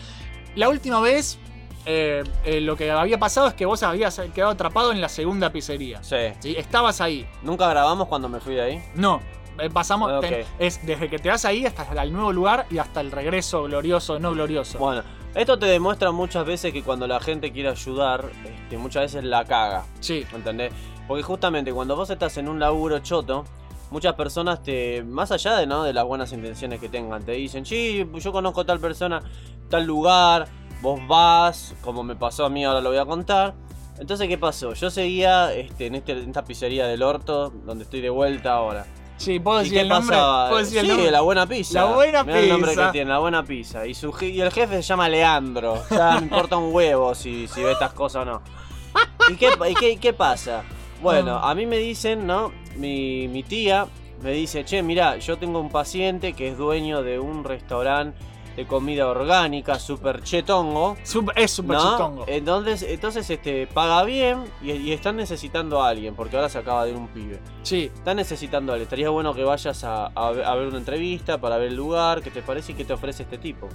[0.55, 1.37] La última vez,
[1.85, 5.51] eh, eh, lo que había pasado es que vos habías quedado atrapado en la segunda
[5.51, 6.01] pizzería.
[6.03, 6.15] Sí.
[6.55, 7.27] Estabas ahí.
[7.41, 8.83] ¿Nunca grabamos cuando me fui de ahí?
[8.95, 9.21] No.
[9.59, 10.11] eh, pasamos.
[10.11, 10.27] Ah,
[10.59, 14.17] es desde que te vas ahí hasta el nuevo lugar y hasta el regreso glorioso,
[14.19, 14.77] no glorioso.
[14.79, 15.03] Bueno,
[15.35, 19.45] esto te demuestra muchas veces que cuando la gente quiere ayudar, este, muchas veces la
[19.45, 19.85] caga.
[19.99, 20.25] Sí.
[20.33, 20.71] ¿Entendés?
[21.07, 23.43] Porque justamente cuando vos estás en un laburo choto,
[23.89, 25.83] muchas personas te, más allá de, ¿no?
[25.83, 29.21] de las buenas intenciones que tengan, te dicen, sí, yo conozco tal persona,
[29.69, 30.47] tal lugar,
[30.81, 33.53] vos vas, como me pasó a mí, ahora lo voy a contar.
[33.99, 34.73] Entonces, ¿qué pasó?
[34.73, 38.85] Yo seguía este, en, este, en esta pizzería del orto, donde estoy de vuelta ahora.
[39.17, 40.15] Sí, ¿puedo ¿Y decir qué el nombre?
[40.17, 40.49] pasaba?
[40.49, 41.11] ¿Puedo decir el sí, nombre?
[41.11, 41.73] la buena pizza.
[41.85, 42.85] La buena Mirá el nombre pizza.
[42.87, 43.85] que tiene, la buena pizza.
[43.87, 45.81] Y, su, y el jefe se llama Leandro.
[45.89, 48.41] Ya me importa un huevo si, si ve estas cosas o no.
[49.29, 50.63] ¿Y qué, y qué, qué pasa?
[51.01, 52.51] Bueno, a mí me dicen, ¿no?
[52.75, 53.87] Mi, mi tía
[54.21, 58.17] me dice, che, mira, yo tengo un paciente que es dueño de un restaurante
[58.55, 60.95] de comida orgánica, super chetongo.
[61.35, 61.91] es super ¿no?
[61.91, 62.25] chetongo.
[62.27, 66.85] Entonces, entonces este, paga bien y, y están necesitando a alguien, porque ahora se acaba
[66.85, 67.39] de ir un pibe.
[67.63, 67.91] Sí.
[67.93, 68.85] Están necesitando a alguien.
[68.85, 72.21] Estaría bueno que vayas a, a ver a ver una entrevista para ver el lugar,
[72.21, 73.69] qué te parece y qué te ofrece este tipo.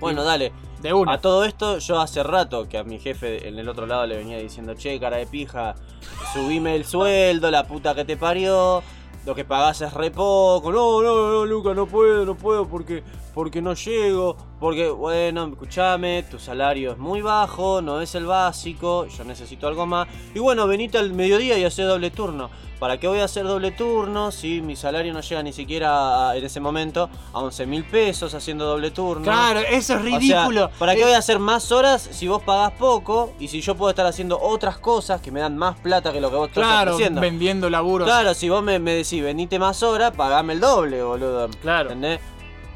[0.00, 0.52] Bueno, dale.
[0.82, 1.14] De una.
[1.14, 4.16] A todo esto, yo hace rato que a mi jefe en el otro lado le
[4.16, 5.74] venía diciendo, che, cara de pija,
[6.34, 8.82] subime el sueldo, la puta que te parió,
[9.24, 13.02] lo que pagás es re poco, no, no, no, Luca, no puedo, no puedo porque,
[13.36, 19.06] porque no llego, porque, bueno, escúchame, tu salario es muy bajo, no es el básico,
[19.08, 22.48] yo necesito algo más, y bueno, venite al mediodía y hacé doble turno.
[22.80, 26.36] ¿Para qué voy a hacer doble turno si mi salario no llega ni siquiera a-
[26.36, 29.22] en ese momento a 11 mil pesos haciendo doble turno?
[29.24, 30.70] Claro, eso es O sea, ridículo.
[30.78, 33.74] ¿Para qué Eh, voy a hacer más horas si vos pagás poco y si yo
[33.74, 36.64] puedo estar haciendo otras cosas que me dan más plata que lo que vos estás
[36.64, 37.20] Claro, ofreciendo?
[37.20, 38.06] vendiendo laburos.
[38.08, 41.48] Claro, si vos me, me decís venite más horas, pagame el doble, boludo.
[41.62, 41.90] Claro.
[41.92, 42.20] ¿Entendés?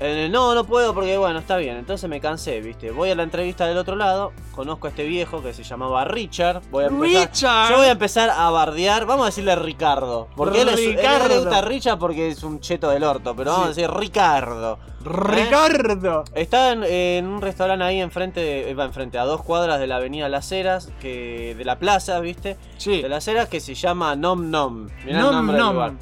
[0.03, 1.77] Eh, no, no puedo porque bueno, está bien.
[1.77, 2.91] Entonces me cansé, ¿viste?
[2.91, 6.63] Voy a la entrevista del otro lado, conozco a este viejo que se llamaba Richard.
[6.71, 7.71] Voy a empezar, Richard.
[7.71, 10.29] Yo voy a empezar a bardear, vamos a decirle Ricardo.
[10.35, 11.29] Porque él, es, él Ricardo.
[11.29, 13.83] le gusta Richard porque es un cheto del orto, pero vamos Sí.
[13.83, 14.79] a decir Ricardo.
[15.05, 16.25] Ricardo.
[16.35, 19.97] Estaba en, en un restaurante ahí enfrente, de- va enfrente, a dos cuadras de la
[19.97, 22.57] avenida Las Heras, que, de la plaza, ¿viste?
[22.79, 23.03] Sí.
[23.03, 24.89] De Las Heras que se llama Nom Nom.
[25.05, 25.75] Mirá el Nom nombre del Nom.
[25.75, 25.93] lugar.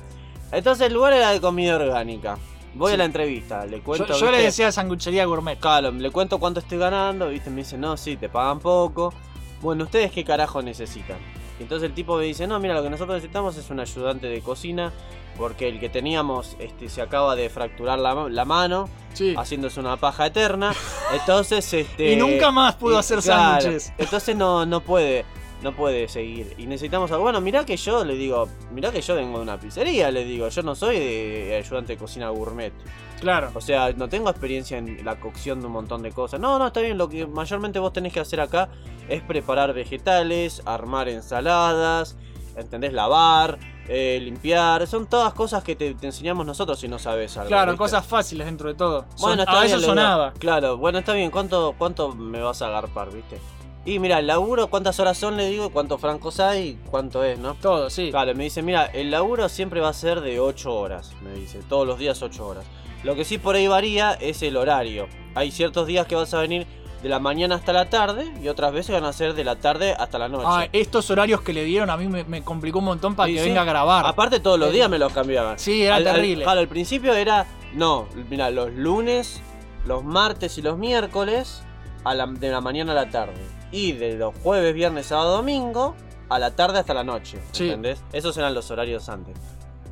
[0.52, 2.38] Entonces el lugar era de comida orgánica.
[2.78, 2.94] Voy Sí.
[2.94, 4.14] a la entrevista, le cuento.
[4.18, 5.58] yo le decía sanguchería gourmet.
[5.58, 7.50] Claro, le cuento cuánto estoy ganando, ¿viste?
[7.50, 9.12] Me dice, no, sí, te pagan poco.
[9.60, 11.18] Bueno, ¿ustedes qué carajo necesitan?
[11.58, 14.28] Y entonces el tipo me dice, no, mira, lo que nosotros necesitamos es un ayudante
[14.28, 14.92] de cocina,
[15.36, 18.88] porque el que teníamos este, se acaba de fracturar la, ma- la mano,
[19.36, 20.72] haciéndose una paja eterna.
[21.12, 22.12] Entonces, este.
[22.12, 23.92] Y nunca más pudo y- hacer claro, sándwiches.
[23.98, 25.24] Entonces no, no puede.
[25.62, 26.54] No puede seguir.
[26.56, 27.24] Y necesitamos algo.
[27.24, 28.48] Bueno, mirá que yo le digo.
[28.72, 30.48] Mirá que yo vengo de una pizzería, le digo.
[30.48, 32.72] Yo no soy de ayudante de cocina gourmet.
[33.20, 33.50] Claro.
[33.54, 36.38] O sea, no tengo experiencia en la cocción de un montón de cosas.
[36.38, 36.96] No, no, está bien.
[36.96, 38.68] Lo que mayormente vos tenés que hacer acá
[39.08, 42.16] es preparar vegetales, armar ensaladas,
[42.56, 42.92] ¿entendés?
[42.92, 44.86] Lavar, eh, limpiar.
[44.86, 47.48] Son todas cosas que te, te enseñamos nosotros si no sabes algo.
[47.48, 47.78] Claro, ¿viste?
[47.78, 49.06] cosas fáciles dentro de todo.
[49.16, 49.76] Son- Bueno, está a bien.
[49.76, 50.32] eso sonaba.
[50.38, 51.32] Claro, bueno, está bien.
[51.32, 53.40] ¿Cuánto, ¿Cuánto me vas a agarpar, viste?
[53.88, 55.38] Y mira, el laburo, ¿cuántas horas son?
[55.38, 57.54] Le digo, cuántos francos hay, cuánto es, ¿no?
[57.54, 58.10] Todo, sí.
[58.10, 61.60] Claro, me dice, mira, el laburo siempre va a ser de 8 horas, me dice,
[61.66, 62.64] todos los días 8 horas.
[63.02, 65.08] Lo que sí por ahí varía es el horario.
[65.34, 66.66] Hay ciertos días que vas a venir
[67.02, 69.94] de la mañana hasta la tarde y otras veces van a ser de la tarde
[69.98, 70.44] hasta la noche.
[70.46, 73.36] Ah, estos horarios que le dieron a mí me, me complicó un montón para Sí,
[73.36, 73.48] que sí.
[73.48, 74.04] venga a grabar.
[74.04, 75.58] Aparte todos los Eh, días me los cambiaban.
[75.58, 76.44] Sí, era Al- al- terrible.
[76.44, 79.40] claro, al principio era, no, mira, los lunes,
[79.86, 81.62] los martes y los miércoles
[82.04, 83.40] a la- de la mañana a la tarde.
[83.70, 85.94] Y de los jueves, viernes, sábado, domingo
[86.28, 87.38] a la tarde hasta la noche.
[87.52, 87.64] Sí.
[87.64, 88.02] ¿Entendés?
[88.12, 89.36] Esos eran los horarios antes.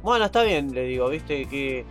[0.02, 1.84] Bueno, está bien, le digo, viste que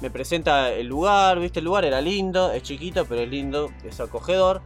[0.00, 4.00] me presenta el lugar, viste, el lugar era lindo, es chiquito, pero es lindo, es
[4.00, 4.60] acogedor.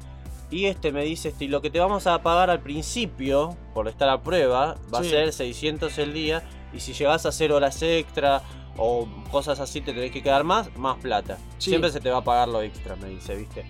[0.50, 4.08] Y este me dice, este, lo que te vamos a pagar al principio, por estar
[4.08, 5.08] a prueba, va Sí.
[5.08, 6.42] a ser 600 el día.
[6.72, 8.42] Y si llegas a hacer horas extra
[8.78, 11.36] o cosas así, te tenés que quedar más, más plata.
[11.58, 11.70] Sí.
[11.70, 13.66] Siempre se te va a pagar lo extra, me dice, viste.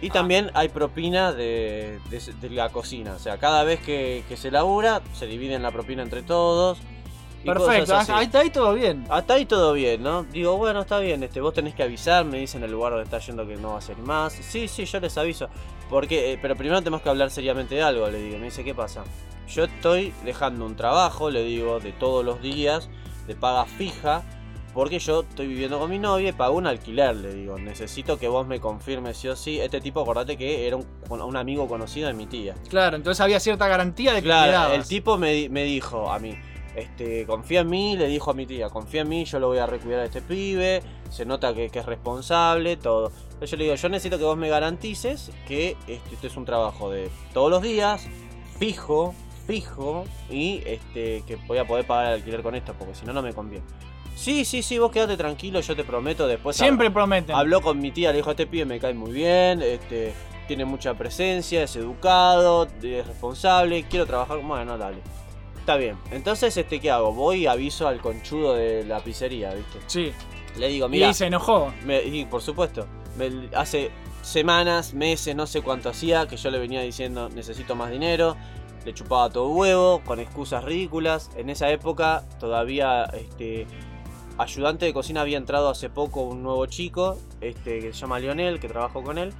[0.00, 3.14] Y también hay propina de, de- de la cocina.
[3.14, 6.78] O sea, cada vez que, que se labura, se dividen la propina entre todos.
[7.44, 8.12] Perfecto, así.
[8.12, 9.06] ahí está ahí todo bien.
[9.08, 10.24] Hasta ahí todo bien, ¿no?
[10.24, 13.18] Digo, bueno, está bien, este, vos tenés que avisar, me dicen el lugar donde está
[13.20, 14.32] yendo que no va a ser más.
[14.32, 15.48] Sí, sí, yo les aviso.
[15.88, 18.38] Porque, eh, pero primero tenemos que hablar seriamente de algo, le digo.
[18.38, 19.04] Me dice, ¿qué pasa?
[19.48, 22.90] Yo estoy dejando un trabajo, le digo, de todos los días,
[23.26, 24.22] de paga fija,
[24.78, 27.58] porque yo estoy viviendo con mi novia y pago un alquiler, le digo.
[27.58, 29.58] Necesito que vos me confirmes sí o sí.
[29.58, 32.54] Este tipo, acordate que era un, un amigo conocido de mi tía.
[32.68, 36.20] Claro, entonces había cierta garantía de que Claro, el tipo me, di- me dijo a
[36.20, 36.38] mí,
[36.76, 39.58] este, confía en mí, le dijo a mi tía, confía en mí, yo lo voy
[39.58, 43.10] a recuidar a este pibe, se nota que, que es responsable, todo.
[43.24, 46.44] Entonces yo le digo, yo necesito que vos me garantices que este, este es un
[46.44, 48.06] trabajo de todos los días,
[48.60, 49.12] fijo,
[49.48, 53.12] fijo, y este, que voy a poder pagar el alquiler con esto, porque si no,
[53.12, 53.64] no me conviene.
[54.18, 56.56] Sí, sí, sí, vos quedate tranquilo, yo te prometo después.
[56.56, 57.36] Siempre prometen.
[57.36, 60.12] Habló con mi tía, le dijo, este pibe me cae muy bien, este,
[60.48, 64.38] tiene mucha presencia, es educado, es responsable, quiero trabajar.
[64.42, 64.98] Bueno, dale.
[65.60, 65.96] Está bien.
[66.10, 67.12] Entonces, este, ¿qué hago?
[67.12, 69.78] Voy y aviso al conchudo de la pizzería, ¿viste?
[69.86, 70.12] Sí.
[70.56, 71.08] Le digo, mira.
[71.08, 71.72] Y se enojó.
[71.84, 72.86] me- y por supuesto.
[73.16, 73.90] me- hace
[74.22, 78.36] semanas, meses, no sé cuánto hacía, que yo le venía diciendo necesito más dinero.
[78.84, 81.30] Le chupaba todo huevo, con excusas ridículas.
[81.36, 83.66] En esa época todavía este
[84.38, 88.60] ayudante de cocina había entrado hace poco un nuevo chico, este, que se llama Lionel,
[88.60, 89.32] que trabajó con él.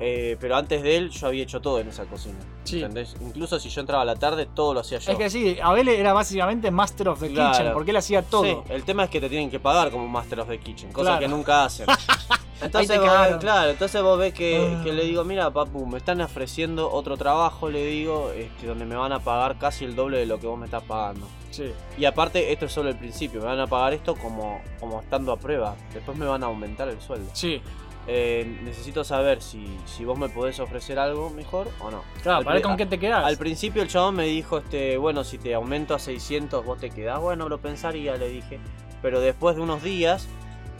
[0.00, 2.38] Eh, pero antes de él yo había hecho todo en esa cocina.
[2.64, 2.76] Sí.
[2.76, 3.16] ¿entendés?
[3.20, 5.10] Incluso si yo entraba a la tarde, todo lo hacía yo.
[5.12, 7.52] Es que sí, Abel era básicamente Master of the Claro.
[7.52, 8.44] Kitchen, porque él hacía todo.
[8.44, 11.10] Sí, el tema es que te tienen que pagar como Master of the Kitchen, cosa
[11.12, 11.20] Claro.
[11.20, 11.86] que nunca hacen.
[12.60, 14.80] Entonces vos, ves- claro, entonces vos ves que, Ah.
[14.82, 18.96] que le digo, mira papu, me están ofreciendo otro trabajo, le digo, este, donde me
[18.96, 21.24] van a pagar casi el doble de lo que vos me estás pagando.
[21.52, 21.70] Sí.
[21.96, 25.30] Y aparte, esto es solo el principio, me van a pagar esto como, como estando
[25.30, 25.76] a prueba.
[25.94, 27.30] Después me van a aumentar el sueldo.
[27.32, 27.62] Sí.
[28.10, 32.02] Eh, necesito saber si, si vos me podés ofrecer algo mejor o no.
[32.22, 33.24] Claro, Al para ver con qué te quedás.
[33.24, 36.88] Al principio el chabón me dijo, este, bueno, si te aumento a 600 vos te
[36.88, 37.20] quedás.
[37.20, 38.60] Bueno, lo pensaría, le dije.
[39.02, 40.26] Pero después de unos días,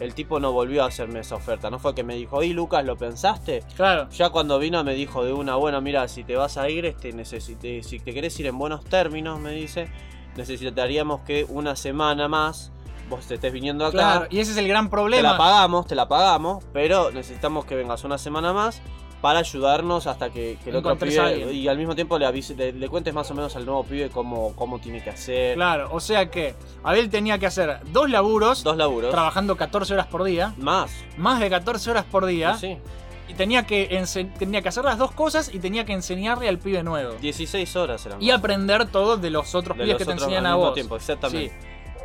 [0.00, 1.68] el tipo no volvió a hacerme esa oferta.
[1.68, 3.62] No fue que me dijo, y Lucas, ¿lo pensaste?
[3.76, 4.08] Claro.
[4.10, 7.12] Ya cuando vino me dijo de una, bueno, mira, si te vas a ir, este,
[7.12, 9.88] necesite, si te querés ir en buenos términos, me dice,
[10.36, 12.72] necesitaríamos que una semana más
[13.08, 13.92] vos te estés viniendo acá.
[13.96, 15.32] Claro, y ese es el gran Te problema.
[15.32, 18.80] la pagamos, te la pagamos, pero necesitamos que vengas una semana más
[19.20, 22.72] para ayudarnos hasta que, que el otro pibe y al mismo tiempo le, avise- le,
[22.72, 25.56] le cuentes más o menos al nuevo pibe cómo, cómo tiene que hacer.
[25.56, 26.54] Claro, o sea que
[26.84, 29.10] Abel tenía que hacer dos laburos, Dos laburos.
[29.10, 30.92] trabajando 14 horas por día, Más.
[31.16, 32.76] más de 14 horas por día, Sí.
[33.26, 34.00] y tenía que,
[34.38, 37.14] tenía que hacer las dos cosas y tenía que enseñarle al pibe nuevo.
[37.14, 38.22] 16 horas eran.
[38.22, 40.66] Y aprender todo de los otros de pibes los que te enseñan al a mismo
[40.66, 40.74] vos.
[40.74, 41.52] tiempo, exactamente.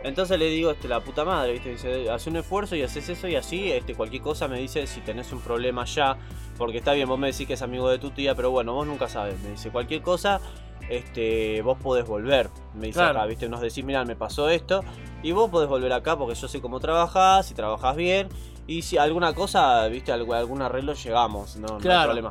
[0.04, 1.70] Entonces le digo, este, la puta madre, ¿viste?
[1.70, 4.99] Dice, hace un esfuerzo y haces eso y así, este, cualquier cosa me dice si
[5.01, 6.18] tenés un problema ya,
[6.58, 8.86] porque está bien, vos me decís que es amigo de tu tía, pero bueno, vos
[8.86, 9.39] nunca sabes.
[9.41, 10.41] Me dice, cualquier cosa,
[10.89, 12.49] este, vos podés volver.
[12.74, 13.20] Me dice Claro.
[13.20, 13.47] acá, ¿viste?
[13.47, 14.84] Nos decís, mira, me pasó esto,
[15.22, 18.28] y vos podés volver acá porque yo sé cómo trabajás, si trabajás bien,
[18.68, 20.12] y si alguna cosa, ¿viste?
[20.12, 22.04] Algún, algún arreglo llegamos, no, no hay Claro.
[22.12, 22.30] problema.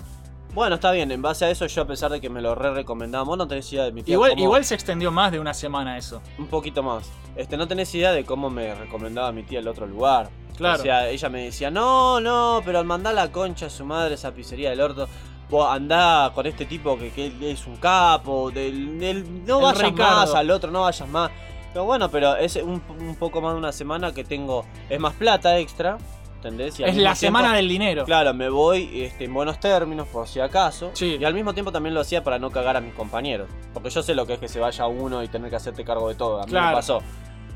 [0.55, 2.75] Bueno, está bien, en base a eso yo a pesar de que me lo re
[2.75, 5.41] recomendaba, vos no tenés idea de mi tía Igual, cómo- igual se extendió más de
[5.41, 6.21] una semana eso.
[6.39, 7.11] un poquito más.
[7.37, 10.29] Este, no tenés idea de cómo me recomendaba mi tía el otro lugar.
[10.57, 10.79] Claro.
[10.81, 14.15] O sea, ella me decía, no, no, pero al mandar la concha a su madre
[14.15, 15.09] esa pizzería del orto,
[15.49, 19.91] vos andá con este tipo que, que es un capo, del, del- no El vayas
[19.91, 20.17] Ricardo.
[20.19, 21.31] más al otro, no vayas más.
[21.73, 25.15] Pero bueno, pero es un, un poco más de una semana que tengo, es más
[25.15, 25.97] plata extra,
[26.43, 26.79] ¿entendés?
[26.81, 28.05] Y al Es mismo la semana del dinero.
[28.05, 30.93] Claro, me voy este, en buenos términos, por si acaso.
[31.01, 33.49] Y al mismo tiempo también lo hacía para no cagar a mis compañeros.
[33.73, 36.09] Porque yo sé lo que es que se vaya uno y tener que hacerte cargo
[36.09, 36.41] de todo.
[36.43, 36.69] A mí Claro.
[36.69, 37.01] me pasó.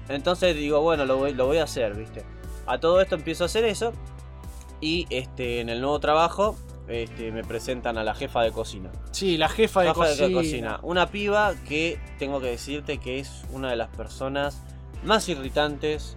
[0.08, 2.24] Entonces digo, bueno, lo voy, lo voy a hacer, ¿viste?
[2.66, 3.92] A todo esto empiezo a hacer eso.
[4.80, 6.56] Y este, en el nuevo trabajo
[6.86, 8.90] este, me presentan a la jefa de cocina.
[9.10, 9.92] Sí, la jefa de
[10.32, 10.78] cocina.
[10.82, 14.62] Una piba que tengo que decirte que es una de las personas
[15.02, 16.16] más irritantes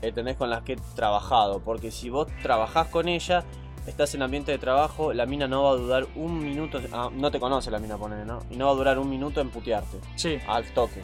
[0.00, 1.60] que tenés con las que he trabajado.
[1.60, 3.44] Porque si vos trabajás con ella,
[3.86, 6.80] estás en ambiente de trabajo, la mina no va a durar un minuto.
[6.92, 8.40] ah, no te conoce la mina, ponele, ¿no?
[8.50, 9.98] Y no va a durar un minuto en putearte.
[10.16, 10.38] Sí.
[10.46, 11.02] Al toque.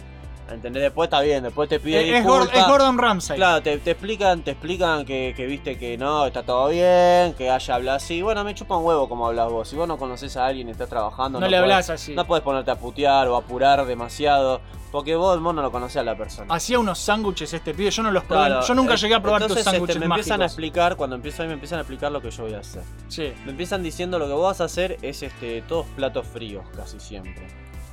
[0.51, 0.82] ¿Entendés?
[0.82, 2.59] Después está bien, después te pide Es- es Gor- disculpas.
[2.59, 3.36] es Gordon Ramsay.
[3.36, 7.51] Claro, te, te explican, te explican que, que viste que no, está todo bien, que
[7.51, 8.22] haya hablado así.
[8.22, 9.68] Bueno, me chupa un huevo como hablas vos.
[9.68, 12.14] Si vos no conoces a alguien y estás trabajando, No le podés- hablás así.
[12.14, 14.61] No puedes ponerte a putear o apurar demasiado.
[14.92, 16.55] Porque vos, vos no lo conocés a la persona.
[16.55, 18.47] Hacía unos sándwiches este pibe, yo no los probé.
[18.47, 20.97] Claro, yo nunca eh, llegué a probar tus entonces, este, sándwiches me empiezan a explicar,
[20.97, 22.82] cuando empiezo ahí me empiezan a explicar lo que yo voy a hacer.
[23.09, 23.32] Sí.
[23.44, 27.01] Me empiezan diciendo lo que vos vas a hacer es este todos platos fríos casi
[27.01, 27.47] siempre.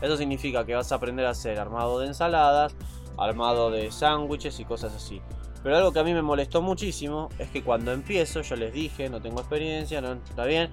[0.03, 2.75] Eso significa que vas a aprender a hacer armado de ensaladas,
[3.17, 5.21] armado de sándwiches y cosas así.
[5.63, 9.09] Pero algo que a mí me molestó muchísimo es que cuando empiezo, yo les dije,
[9.09, 10.71] no tengo experiencia, no está bien.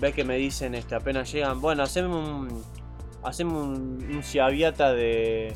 [0.00, 2.64] Ves que me dicen, este, apenas llegan, bueno, haceme un.
[3.22, 5.54] Haceme un, un ciaviata de.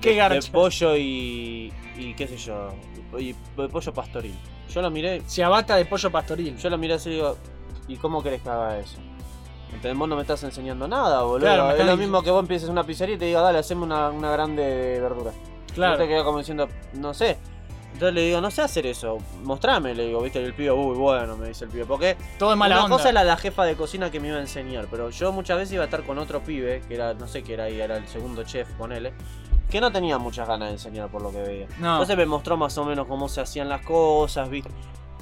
[0.00, 1.72] Qué de- de pollo y.
[1.96, 2.70] y qué sé yo.
[3.18, 4.34] Y de pollo pastoril.
[4.68, 5.22] Yo lo miré.
[5.28, 6.56] Ciabatta de pollo pastoril.
[6.58, 7.36] Yo lo miré así y digo,
[7.86, 8.98] ¿y cómo querés que haga eso?
[9.72, 9.98] ¿Entendés?
[9.98, 11.40] Vos no me estás enseñando nada, boludo.
[11.46, 14.10] Claro, es lo mismo que vos empieces una pizzería y te diga, dale, haceme una,
[14.10, 15.32] una grande de verdura.
[15.74, 15.94] Claro.
[15.94, 17.38] Y te queda como diciendo, no sé.
[17.94, 20.96] Entonces le digo, no sé hacer eso, mostrame, le digo, viste, y el pibe, uy,
[20.96, 22.96] bueno, me dice el pibe, porque Todo es mala una onda.
[22.96, 25.74] cosa era la jefa de cocina que me iba a enseñar, pero yo muchas veces
[25.74, 28.08] iba a estar con otro pibe, que era, no sé qué era, y era el
[28.08, 29.12] segundo chef, ponele,
[29.70, 31.66] que no tenía muchas ganas de enseñar por lo que veía.
[31.80, 31.92] No.
[31.92, 34.70] Entonces me mostró más o menos cómo se hacían las cosas, viste.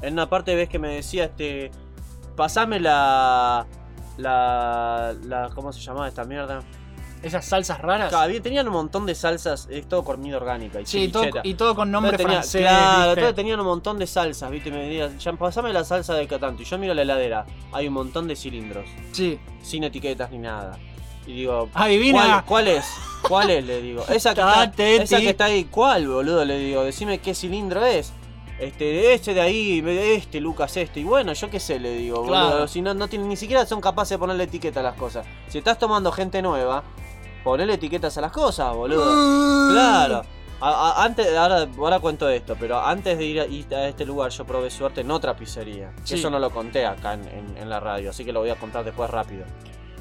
[0.02, 1.72] En una parte ves que me decía, este,
[2.36, 3.66] pasame la,
[4.18, 6.60] la, la, ¿cómo se llamaba esta mierda?
[7.22, 8.08] Esas salsas raras.
[8.08, 11.74] Claro, tenían un montón de salsas, es todo comida orgánica y Sí, todo- y todo
[11.74, 15.70] con nombre tenía- francés, Claro, tenían un montón de salsas, viste, me decían, ya pasame
[15.72, 16.62] la salsa de Catanto.
[16.62, 18.86] Y yo miro la heladera, hay un montón de cilindros.
[19.12, 19.38] Sí.
[19.62, 20.78] Sin etiquetas ni nada.
[21.26, 22.22] Y digo, Adivina.
[22.22, 22.86] ¿cuál, cuál es?
[23.28, 23.64] ¿Cuál es?
[23.66, 24.02] Le digo.
[24.08, 26.42] Esa que, está, esa que está ahí, ¿cuál, boludo?
[26.46, 28.14] Le digo, decime qué cilindro es.
[28.60, 31.00] Este, este de ahí, este, Lucas, este.
[31.00, 32.48] Y bueno, yo qué sé, le digo, Claro.
[32.50, 32.68] boludo.
[32.68, 35.26] Si no, no tienen, ni siquiera son capaces de ponerle etiqueta a las cosas.
[35.48, 36.82] Si estás tomando gente nueva,
[37.42, 39.70] ponele etiquetas a las cosas, boludo.
[39.72, 40.22] Claro.
[40.60, 44.44] A- a- antes, ahora, ahora cuento esto, pero antes de ir a, este lugar yo
[44.44, 45.94] probé suerte en otra pizzería.
[46.04, 46.16] Sí.
[46.16, 48.56] Eso no lo conté acá en, en- en la radio, así que lo voy a
[48.56, 49.44] contar después rápido.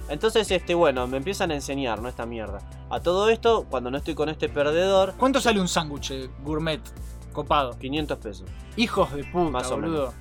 [0.09, 2.09] Entonces, este, bueno, me empiezan a enseñar, ¿no?
[2.09, 2.59] Esta mierda.
[2.89, 6.81] A todo esto, cuando no estoy con este perdedor, ¿Cuánto sale un sándwich eh, gourmet
[7.33, 7.77] copado?
[7.77, 8.49] 500 pesos.
[8.75, 10.13] Hijos de puta, Más o boludo.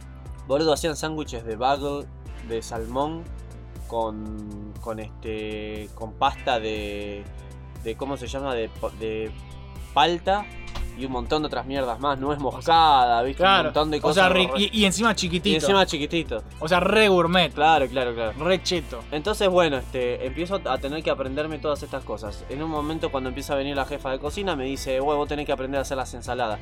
[0.46, 2.06] Boludo, hacían sándwiches de bagel,
[2.48, 3.22] de salmón,
[3.86, 7.24] con, con este, con pasta de,
[7.82, 8.54] de ¿cómo se llama?
[8.54, 9.32] De, de
[9.92, 10.46] palta
[10.98, 12.18] y un montón de otras mierdas más.
[12.18, 13.42] No es moscada, ¿viste?
[13.44, 14.26] Un montón de O cosas.
[14.26, 15.48] sea, ri- re- y, y encima chiquitito.
[15.48, 16.42] y encima chiquitito.
[16.60, 17.52] O sea, re gourmet.
[17.52, 18.32] Claro, claro, claro.
[18.38, 19.00] Re cheto.
[19.12, 22.44] Entonces, bueno, este, empiezo a tener que aprenderme todas estas cosas.
[22.48, 25.28] En un momento, cuando empieza a venir la jefa de cocina, me dice, "Güey, vos
[25.28, 26.58] tenés que aprender a hacer las ensaladas.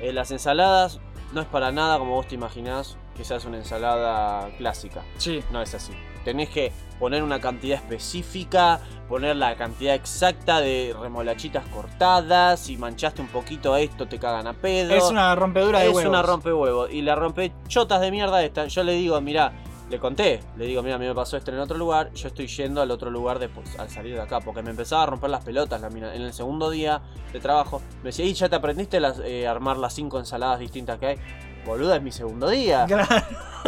[0.00, 1.00] Eh, las ensaladas
[1.32, 5.02] no es para nada como vos te imaginás que seas una ensalada clásica.
[5.16, 5.42] Sí.
[5.52, 5.92] No es así.
[6.28, 12.60] Tenés que poner una cantidad específica, poner la cantidad exacta de remolachitas cortadas.
[12.60, 14.94] Si manchaste un poquito esto, te cagan a pedo.
[14.94, 16.10] Es una rompedura de Es huevos.
[16.10, 16.90] una rompehuevos.
[16.92, 18.66] Y la rompe chotas de mierda esta.
[18.66, 19.54] Yo le digo, mirá,
[19.88, 22.46] le conté, le digo, mira, a mí me pasó esto en otro lugar, yo estoy
[22.46, 25.42] yendo al otro lugar después, al salir de acá, porque me empezaba a romper las
[25.42, 26.14] pelotas la mina.
[26.14, 27.00] En el segundo día
[27.32, 30.98] de trabajo, me decía, y ya te aprendiste las, eh, armar las cinco ensaladas distintas
[30.98, 31.16] que hay.
[31.68, 32.86] Boluda, es mi segundo día.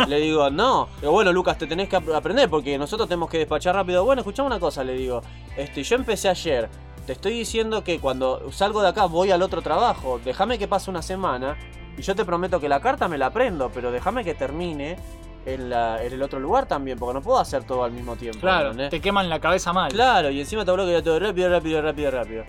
[0.09, 0.89] Le digo, no.
[1.01, 4.05] Digo, bueno, Lucas, te tenés que ap- aprender porque nosotros tenemos que despachar rápido.
[4.05, 5.21] Bueno, escuchame una cosa, le digo.
[5.57, 6.69] Este, yo empecé ayer.
[7.07, 10.21] Te estoy diciendo que cuando salgo de acá voy al otro trabajo.
[10.25, 11.57] Déjame que pase una semana.
[11.99, 14.97] Y yo te prometo que la carta me la aprendo, pero déjame que termine
[15.45, 18.41] en, la- en el otro lugar también, porque no puedo hacer todo al mismo tiempo.
[18.41, 18.91] Claro, ¿entendés?
[18.91, 19.91] te queman la cabeza mal.
[19.93, 22.45] Claro, y encima te hablo que todo rápido, rápido, rápido, rápido.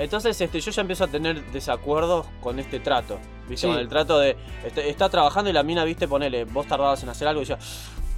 [0.00, 3.18] Entonces, este, yo ya empiezo a tener desacuerdos con este trato.
[3.48, 3.66] ¿Viste?
[3.66, 3.72] Sí.
[3.72, 4.36] Con el trato de.
[4.64, 7.58] este, está trabajando y la mina, viste, ponele, vos tardabas en hacer algo y decía.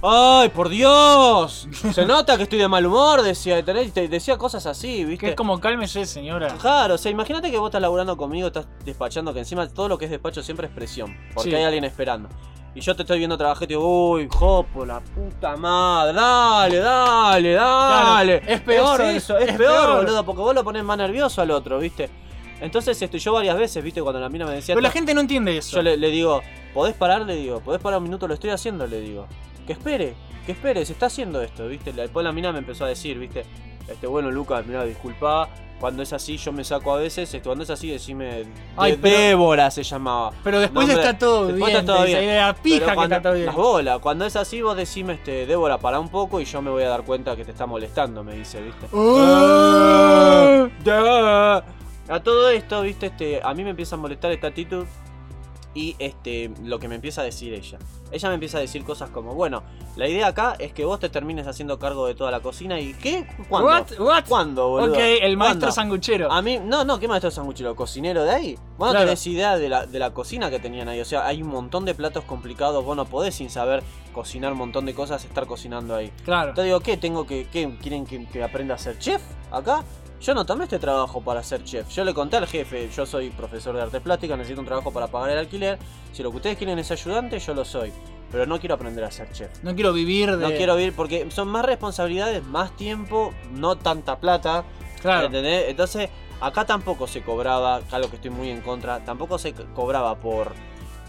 [0.05, 1.65] ¡Ay, por Dios!
[1.93, 5.25] Se nota que estoy de mal humor, decía, te- decía cosas así, ¿viste?
[5.27, 6.49] Que es como cálmese, señora.
[6.59, 9.97] Claro, o sea, imagínate que vos estás laburando conmigo, estás despachando, que encima todo lo
[9.97, 11.55] que es despacho siempre es presión, porque Sí.
[11.55, 12.27] hay alguien esperando.
[12.75, 16.77] Y yo te estoy viendo trabajar y te digo, uy, jopo, la puta madre, dale,
[16.79, 18.39] dale, dale.
[18.39, 19.97] Claro, es peor, Es eso, es, es peor, peor.
[19.97, 22.09] boludo, porque vos lo pones más nervioso al otro, ¿viste?
[22.61, 24.01] Entonces, este, yo varias veces, ¿viste?
[24.01, 24.73] Cuando la mina me decía...
[24.73, 25.75] Pero la "Ta- gente no entiende eso.
[25.77, 26.41] Yo le, le digo,
[26.73, 27.21] ¿podés parar?
[27.23, 28.27] Le digo, ¿podés parar un minuto?
[28.27, 29.27] Lo estoy haciendo, le digo.
[29.67, 30.15] Que espere,
[30.45, 31.91] que espere, se está haciendo esto, ¿viste?
[31.93, 33.45] Después la mina me empezó a decir, ¿viste?
[33.87, 35.49] Este, bueno, Lucas, mira, disculpa.
[35.83, 37.37] Cuando es así, yo me saco a veces.
[37.43, 38.45] Cuando es así, decime.
[38.77, 40.31] Ay, de- pero- Débora se llamaba.
[40.41, 41.79] Pero después está todo después bien.
[41.81, 42.37] está todo bien.
[42.37, 43.45] La pija Pero que está todo bien.
[43.47, 43.99] Las bolas.
[43.99, 46.87] Cuando es así, vos decime, este, Débora, para un poco y yo me voy a
[46.87, 48.87] dar cuenta que te está molestando, me dice, ¿viste?
[48.93, 50.69] Ah.
[50.85, 51.65] Da.
[52.07, 54.85] A todo esto, viste, este, a mí me empieza a molestar esta actitud
[55.75, 57.79] y este, lo que me empieza a decir ella.
[58.11, 59.63] Ella me empieza a decir cosas como, bueno,
[59.95, 62.93] la idea acá es que vos te termines haciendo cargo de toda la cocina y
[62.93, 63.25] ¿qué?
[63.49, 63.67] ¿Cuándo?
[63.69, 63.99] What?
[63.99, 64.23] What?
[64.27, 64.93] ¿Cuándo, boludo?
[64.93, 66.31] Ok, el maestro sanguchero.
[66.31, 67.75] A mí, no, no, ¿qué maestro sanguchero?
[67.75, 68.55] ¿Cocinero de ahí?
[68.77, 69.05] Vos no Claro.
[69.07, 70.99] tenés idea de la, de la cocina que tenían ahí.
[71.01, 72.85] O sea, hay un montón de platos complicados.
[72.85, 73.81] Vos no podés sin saber
[74.13, 76.11] cocinar un montón de cosas, estar cocinando ahí.
[76.23, 76.49] Claro.
[76.49, 76.97] Entonces digo, ¿qué?
[76.97, 77.75] ¿Tengo que, qué?
[77.81, 79.21] ¿Quieren que, que aprenda a ser chef
[79.51, 79.83] acá?
[80.23, 81.89] Yo no tomé este trabajo para ser chef.
[81.89, 85.07] Yo le conté al jefe, yo soy profesor de artes plásticas, necesito un trabajo para
[85.07, 85.77] pagar el alquiler.
[86.13, 87.91] Si lo que ustedes quieren es ayudante, yo lo soy.
[88.31, 89.61] Pero no quiero aprender a ser chef.
[89.63, 90.37] No quiero vivir de.
[90.37, 94.63] No quiero vivir porque son más responsabilidades, más tiempo, no tanta plata.
[95.01, 95.25] Claro.
[95.25, 95.65] ¿entendés?
[95.67, 96.09] Entonces,
[96.39, 100.53] acá tampoco se cobraba, acá lo que estoy muy en contra, tampoco se cobraba por,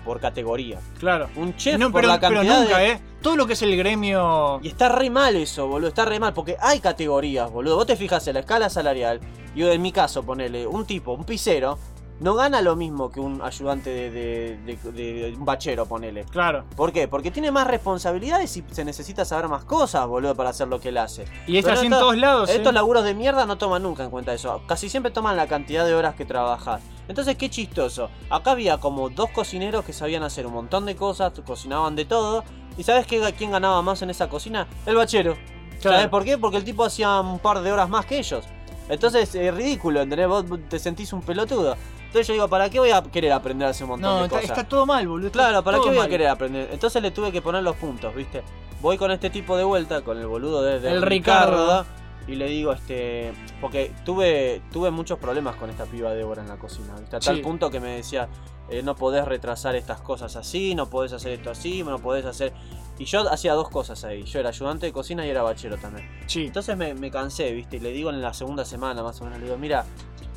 [0.04, 0.78] por categoría.
[0.98, 1.28] Claro.
[1.36, 3.00] Un chef No, por pero, la pero cantidad nunca, de- ¿eh?
[3.22, 4.60] Todo lo que es el gremio.
[4.62, 7.76] Y está re mal eso, boludo, está re mal, porque hay categorías, boludo.
[7.76, 9.20] Vos te fijas en la escala salarial,
[9.54, 11.78] y en mi caso, ponele, un tipo, un pisero,
[12.20, 16.24] no gana lo mismo que un ayudante de, de- de- de un bachero, ponele.
[16.24, 16.64] Claro.
[16.76, 17.08] ¿Por qué?
[17.08, 20.90] Porque tiene más responsabilidades y se necesita saber más cosas, boludo, para hacer lo que
[20.90, 21.24] él hace.
[21.46, 22.74] Y es Pero así en esto- todos lados, Estos ¿eh?
[22.74, 24.62] laburos de mierda no toman nunca en cuenta eso.
[24.66, 26.80] Casi siempre toman la cantidad de horas que trabajas.
[27.08, 28.08] Entonces, qué chistoso.
[28.30, 32.44] Acá había como dos cocineros que sabían hacer un montón de cosas, cocinaban de todo.
[32.78, 34.66] ¿Y sabes qué, quién ganaba más en esa cocina?
[34.86, 35.34] El bachero.
[35.80, 35.96] Claro.
[35.98, 36.38] ¿Sabes por qué?
[36.38, 38.44] Porque el tipo hacía un par de horas más que ellos.
[38.88, 40.28] Entonces, es ridículo, ¿entendés?
[40.28, 41.76] Vos te sentís un pelotudo.
[42.14, 44.24] Entonces yo digo, ¿para qué voy a querer aprender a hacer un montón No, de
[44.26, 44.50] está, cosas?
[44.58, 45.32] está todo mal, boludo.
[45.32, 46.68] Claro, ¿para qué voy a querer aprender?
[46.70, 48.44] Entonces le tuve que poner los puntos, ¿viste?
[48.80, 51.84] Voy con este tipo de vuelta, con el boludo de, de El Ricardo.
[52.28, 53.32] y le digo, este.
[53.60, 57.16] Porque tuve, tuve muchos problemas con esta piba Débora en la cocina, ¿viste?
[57.16, 57.42] A tal Sí.
[57.42, 58.28] punto que me decía,
[58.70, 62.52] eh, no podés retrasar estas cosas así, no podés hacer esto así, no podés hacer.
[62.96, 64.22] Y yo hacía dos cosas ahí.
[64.22, 66.08] Yo era ayudante de cocina y era bachero también.
[66.28, 66.46] Sí.
[66.46, 67.78] Entonces me, me cansé, ¿viste?
[67.78, 69.84] Y le digo en la segunda semana más o menos, le digo, mira,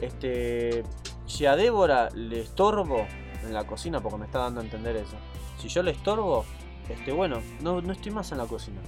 [0.02, 0.84] este.
[1.28, 3.06] Si a Débora le estorbo
[3.44, 5.16] en la cocina, porque me está dando a entender eso.
[5.60, 6.46] Si yo le estorbo,
[6.90, 8.82] este, bueno, no, no estoy más en la cocina.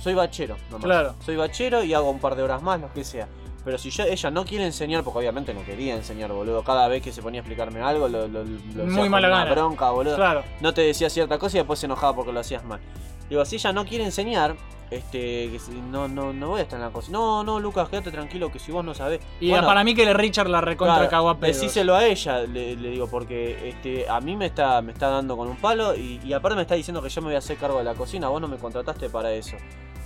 [0.00, 0.84] Soy bachero, nomás.
[0.84, 1.14] Claro.
[1.24, 3.26] Soy bachero y hago un par de horas más, lo que sea.
[3.64, 6.62] Pero si yo, ella no quiere enseñar, porque obviamente no quería enseñar, boludo.
[6.62, 9.50] Cada vez que se ponía a explicarme algo, lo, lo, lo Muy mala una gana.
[9.50, 10.14] bronca, boludo.
[10.16, 10.44] Claro.
[10.60, 12.80] No te decía cierta cosa y después se enojaba porque lo hacías mal.
[13.28, 14.56] Digo, si ella no quiere enseñar,
[14.90, 17.18] este, que si- no, no, no voy a estar en la cocina.
[17.18, 19.20] No, no, Lucas, quédate tranquilo que si vos no sabés.
[19.38, 21.10] Y Bueno, para mí que el Richard la recontra Claro.
[21.52, 25.36] Decíselo a ella, le, le digo, porque este, a mí me está, me está dando
[25.36, 27.58] con un palo y, y aparte me está diciendo que yo me voy a hacer
[27.58, 28.28] cargo de la cocina.
[28.28, 29.56] Vos no me contrataste para eso.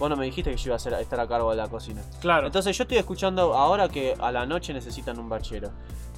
[0.01, 2.03] Vos no me dijiste que yo iba a, a estar a cargo de la cocina.
[2.21, 2.49] Claro.
[2.49, 5.71] Entonces yo estoy escuchando ahora que a la noche necesitan un bachero.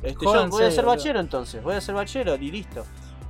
[0.02, 2.84] Este, yo voy a ser bachero entonces, voy a ser bachero y listo.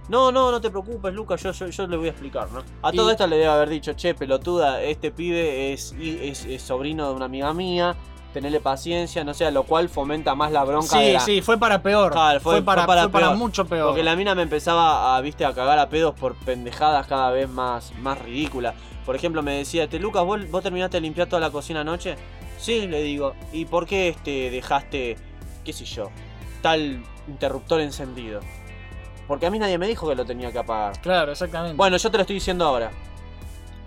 [0.09, 2.63] No, no, no te preocupes, Lucas, yo, yo, yo le voy a explicar, ¿no?
[2.83, 7.09] A todo esto le debe haber dicho, che, pelotuda, este pibe es, es, es sobrino
[7.09, 7.97] de una amiga mía,
[8.35, 11.57] tenerle paciencia, no sé, lo cual fomenta más la bronca de Sí, la- sí, fue
[11.57, 12.13] para peor.
[12.13, 13.37] Claro, fue, para, fue para peor.
[13.39, 13.87] mucho peor.
[13.89, 17.49] Porque la mina me empezaba a, viste, a cagar a pedos por pendejadas cada vez
[17.49, 18.75] más, más ridículas.
[19.07, 22.17] Por ejemplo, me decía, este Lucas, ¿vos, vos terminaste de limpiar toda la cocina anoche?
[22.59, 23.35] Sí, le digo.
[23.53, 25.17] ¿Y por qué este dejaste,
[25.65, 26.11] qué sé yo,
[26.61, 28.41] tal interruptor encendido?
[29.27, 31.01] Porque a mí nadie me dijo que lo tenía que apagar.
[31.01, 31.77] Claro, exactamente.
[31.77, 32.91] Bueno, yo te lo estoy diciendo ahora.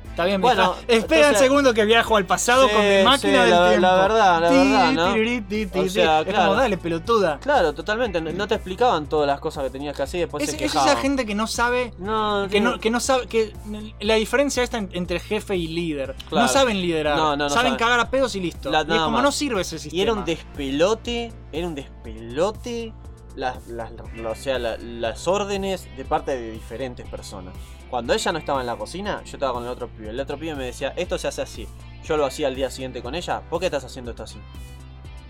[0.10, 3.18] Está bien, Bueno, bueno, espera un segundo que viajo al pasado Sí, con mi máquina
[3.18, 3.82] sí, del la- tiempo.
[3.88, 5.82] la verdad, la verdad, ¿no?
[5.84, 6.48] O sea, es claro.
[6.50, 7.38] como, dale, pelotuda.
[7.40, 8.20] Claro, totalmente.
[8.20, 10.56] No, no te explicaban todas las cosas que tenías que hacer y después Es, se
[10.56, 10.90] es quejaban.
[10.90, 11.94] esa gente que no sabe.
[12.00, 13.28] No, que, no, que no sabe.
[13.28, 13.54] que
[14.00, 16.16] La diferencia está en- entre jefe y líder.
[16.30, 16.48] Claro.
[16.48, 17.16] No saben liderar.
[17.16, 17.78] No, no, no saben saben.
[17.78, 18.72] cagar a pedos y listo.
[18.72, 19.22] La- y es como más.
[19.22, 20.00] no sirve ese sistema.
[20.00, 22.92] Y era un despelote, era un despelote
[23.38, 27.54] las, las, o sea, la- las órdenes de parte de diferentes personas.
[27.90, 30.10] Cuando ella no estaba en la cocina, yo estaba con el otro pibe.
[30.10, 31.68] El otro pibe me decía, esto se hace así.
[32.04, 33.42] Yo lo hacía al día siguiente con ella.
[33.50, 34.38] ¿Por qué estás haciendo esto así?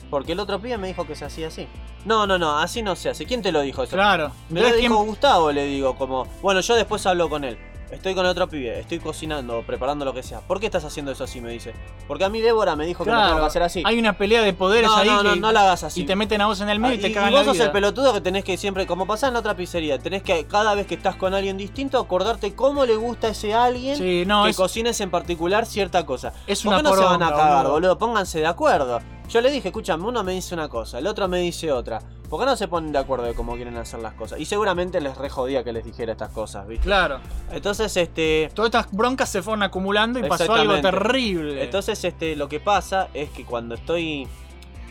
[0.10, 1.68] Porque el otro pibe me dijo que se hacía así.
[2.06, 3.26] No, no, no, así no se hace.
[3.26, 3.96] ¿Quién te lo dijo eso?
[3.96, 4.32] Claro.
[4.50, 7.58] Me lo Entonces, dijo ¿quién- Gustavo, le digo, como, bueno, yo después hablo con él.
[7.92, 10.42] Estoy con el otro pibe, estoy cocinando, preparando lo que sea.
[10.42, 11.40] ¿Por qué estás haciendo eso así?
[11.40, 11.74] Me dice.
[12.08, 13.82] Porque a mí Débora me dijo que no tengo que hacer así.
[13.86, 15.08] Hay una pelea de poderes No, ahí.
[15.08, 16.02] no, no, que- no la hagas así.
[16.02, 17.54] Y te meten a vos en el medio y te cagan y vos la sos
[17.54, 17.66] vida.
[17.66, 20.76] el pelotudo que tenés que siempre, como pasa en la otra pizzería, tenés que cada
[20.76, 24.44] vez que estás con alguien distinto acordarte cómo le gusta a ese alguien Sí, no,
[24.44, 26.34] que es- cocines en particular cierta cosa.
[26.46, 27.98] Es ¿Por una qué no se van a cagar, boludo?
[27.98, 29.00] Pónganse de acuerdo.
[29.30, 32.00] Yo le dije, escúchame, uno me dice una cosa, el otro me dice otra.
[32.30, 34.40] ¿Por qué no se ponen de acuerdo de cómo quieren hacer las cosas?
[34.40, 36.86] Y seguramente les re jodía que les dijera estas cosas, ¿viste?
[36.86, 37.20] Claro.
[37.52, 38.50] Entonces, este.
[38.54, 41.64] Todas estas broncas se fueron acumulando y pasó algo terrible.
[41.64, 44.28] Entonces, este, lo que pasa es que cuando estoy.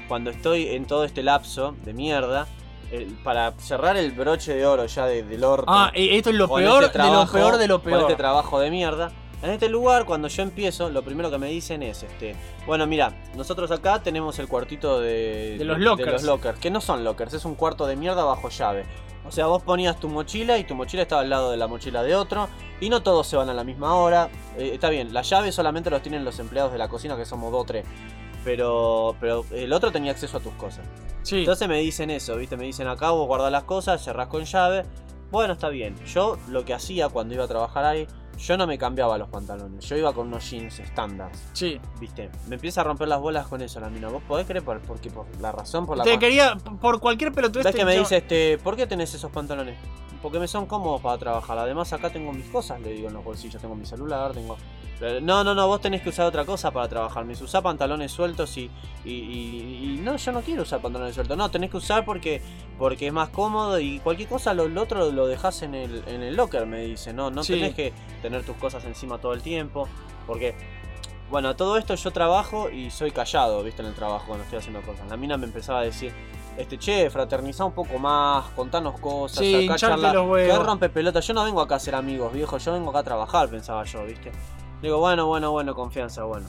[0.09, 2.47] Cuando estoy en todo este lapso de mierda.
[2.93, 5.65] el- para cerrar el broche de oro ya de- del orto.
[5.67, 8.01] Ah, y esto es lo con peor este de lo peor de lo Con peor.
[8.03, 9.11] este trabajo de mierda.
[9.47, 12.35] En este lugar, cuando yo empiezo, lo primero que me dicen es este.
[12.67, 16.13] Bueno, mira, nosotros acá tenemos el cuartito de, De los lockers.
[16.13, 18.85] los lockers, que no son lockers, es un cuarto de mierda bajo llave.
[19.25, 22.03] O sea, vos ponías tu mochila y tu mochila estaba al lado de la mochila
[22.03, 22.49] de otro.
[22.81, 24.31] Y no todos se van a la misma hora.
[24.59, 27.53] Eh, está bien, la llave solamente los tienen los empleados de la cocina, que somos
[27.53, 27.87] dos o tres.
[28.45, 30.85] Pero, pero el otro tenía acceso a tus cosas.
[31.23, 31.39] Sí.
[31.39, 32.57] Entonces me dicen eso, ¿viste?
[32.57, 34.83] Me dicen acá vos guardás las cosas, cerrás con llave.
[35.31, 35.97] Bueno, está bien.
[36.07, 38.07] Yo lo que hacía cuando iba a trabajar ahí,
[38.39, 39.85] yo no me cambiaba los pantalones.
[39.87, 41.31] Yo iba con unos jeans estándar.
[41.53, 41.81] Sí.
[42.01, 42.31] ¿Viste?
[42.49, 44.09] Me empieza a romper las bolas con eso la mina.
[44.09, 47.65] ¿Vos podés creer por, porque por la razón por la Te quería, por cualquier pelotudez.
[47.65, 49.77] ¿Ves te- que me yo- dice este, ¿por qué tenés esos pantalones?
[50.23, 51.59] Porque me son cómodos para trabajar.
[51.59, 54.57] Además acá tengo mis cosas, le digo en los bolsillos, tengo mi celular, tengo.
[55.21, 57.25] No, no, no, vos tenés que usar otra cosa para trabajar.
[57.25, 58.71] Me dice, usá pantalones sueltos y,
[59.05, 61.37] y, y- y no, yo no quiero usar pantalones sueltos.
[61.37, 62.41] No, tenés que usar porque,
[62.79, 66.23] porque es más cómodo y cualquier cosa lo, lo otro lo dejás en el, en
[66.23, 67.13] el locker, me dice.
[67.13, 67.53] No, no Sí.
[67.55, 67.93] tenés que
[68.23, 69.87] tener tus cosas encima todo el tiempo.
[70.27, 70.57] Porque
[71.31, 74.81] bueno, todo esto yo trabajo y soy callado, viste, en el trabajo cuando estoy haciendo
[74.81, 75.07] cosas.
[75.09, 76.13] La mina me empezaba a decir,
[76.57, 80.57] este, che, fraternizá un poco más, contanos cosas, Sí, acá charla, los huevos.
[80.59, 81.21] que rompe pelota.
[81.21, 84.05] Yo no vengo acá a ser amigos, viejo, yo vengo acá a trabajar, pensaba yo,
[84.07, 84.31] viste.
[84.83, 86.47] Digo, bueno, bueno, bueno, confianza, bueno.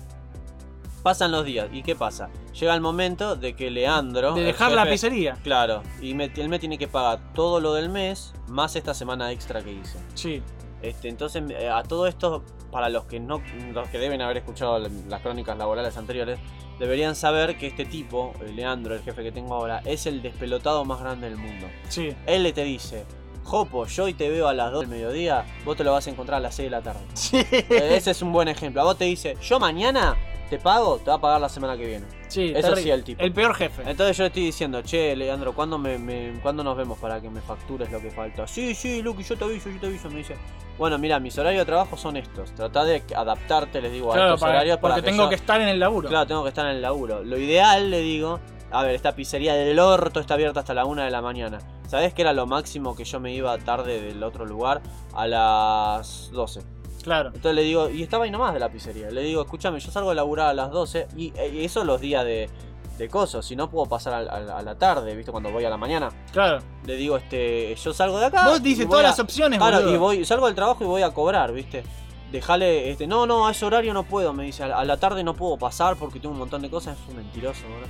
[1.04, 2.30] Pasan los días, ¿y qué pasa?
[2.60, 4.34] Llega el momento de que Leandro...
[4.34, 5.36] De dejar la pizzería.
[5.44, 9.32] Claro, y me- él me tiene que pagar todo lo del mes, más esta semana
[9.32, 9.98] extra que hice.
[10.16, 10.42] Sí.
[10.82, 13.42] Este, entonces, eh, a todo esto, para los que no,
[13.74, 16.40] los que deben haber escuchado la- las crónicas laborales anteriores,
[16.78, 20.84] deberían saber que este tipo, eh, Leandro, el jefe que tengo ahora, es el despelotado
[20.84, 21.68] más grande del mundo.
[21.88, 22.14] Sí.
[22.26, 23.06] Él le te dice,
[23.48, 26.10] Jopo, yo hoy te veo a las 2 del mediodía, vos te lo vas a
[26.10, 27.00] encontrar a las 6 de la tarde.
[27.70, 28.82] Eh, Ese es un buen ejemplo.
[28.82, 30.18] A vos te dice, yo mañana
[30.50, 32.06] te pago, te va a pagar la semana que viene.
[32.28, 33.24] Sí, Eso sí, el tipo.
[33.24, 33.84] El peor jefe.
[33.90, 37.30] Entonces yo le estoy diciendo, che, Leandro, ¿cuándo, me, me- ¿cuándo nos vemos para que
[37.30, 38.46] me factures lo que falta?
[38.48, 40.10] Sí, sí, Lucky, yo te aviso, yo te aviso.
[40.10, 40.36] Me dice,
[40.78, 42.54] bueno, mira, mis horarios de trabajo son estos.
[42.54, 45.36] Trata de adaptarte, les digo, a Claro, estos para- horarios para porque tengo yo- que
[45.36, 46.10] estar en el laburo.
[46.10, 47.24] Claro, tengo que estar en el laburo.
[47.24, 48.40] Lo ideal, le digo,
[48.72, 51.60] a ver, esta pizzería del orto está abierta hasta la 1 de la mañana.
[51.88, 54.82] ¿Sabés que era lo máximo que yo me iba tarde del otro lugar?
[55.14, 56.62] A las 12.
[57.04, 57.28] Claro.
[57.30, 59.10] Entonces le digo, y estaba ahí nomás de la pizzería.
[59.10, 62.26] Le digo, escúchame, yo salgo de laburar a las 12 y, y eso los días
[62.26, 62.50] de,
[62.98, 63.42] de coso.
[63.42, 65.32] Si no puedo pasar a, a- a la tarde, ¿viste?
[65.32, 66.10] Cuando voy a la mañana.
[66.34, 66.60] Claro.
[66.86, 68.48] Le digo, este, yo salgo de acá.
[68.50, 69.94] Vos dices todas a- las opciones, Claro, boludo.
[69.94, 71.84] y voy, salgo del trabajo y voy a cobrar, ¿viste?
[72.32, 75.34] Dejale, este, no, no, a ese horario no puedo, me dice, a la- tarde no
[75.34, 77.88] puedo pasar porque tengo un montón de cosas, es un mentiroso, boludo.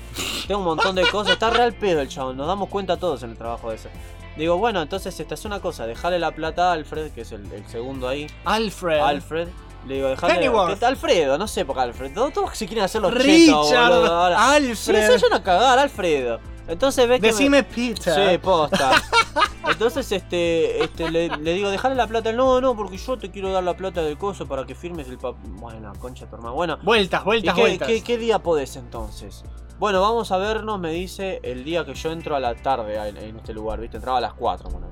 [0.47, 3.31] Tengo un montón de cosas, está real pedo el chabón, nos damos cuenta todos en
[3.31, 3.89] el trabajo de ese.
[4.35, 7.51] Digo, bueno, entonces esta es una cosa, dejale la plata a Alfred, que es el,
[7.51, 8.27] el segundo ahí.
[8.45, 8.99] Alfred.
[8.99, 9.47] Alfred.
[9.87, 10.33] Le digo, dejale.
[10.35, 10.79] Pennyworth.
[10.79, 12.13] ¿qué- Alfredo, no sé por qué Alfred.
[12.13, 14.51] Todos, se quieren hacer los Richard, chetos, boludo, ahora.
[14.53, 14.75] Alfred.
[14.75, 16.39] Sí, se vayan a cagar, Alfredo.
[16.67, 17.27] Entonces ves que.
[17.27, 18.31] me- Decime Peter.
[18.31, 18.91] Sí, posta.
[19.69, 22.31] Entonces, este, este le, le digo, dejale la plata.
[22.31, 25.17] No, no, porque yo te quiero dar la plata del coso para que firmes el
[25.17, 25.51] papel.
[25.51, 26.55] Bueno, concha tu hermano.
[26.55, 26.77] Bueno.
[26.83, 27.87] Vueltas, vueltas, ¿y qué, vueltas.
[27.87, 29.43] qué- qué día podés entonces?
[29.79, 33.17] Bueno, vamos a vernos, me dice, el día que yo entro a la tarde en,
[33.17, 33.97] en este lugar, ¿viste?
[33.97, 34.87] Entraba a las 4, bueno.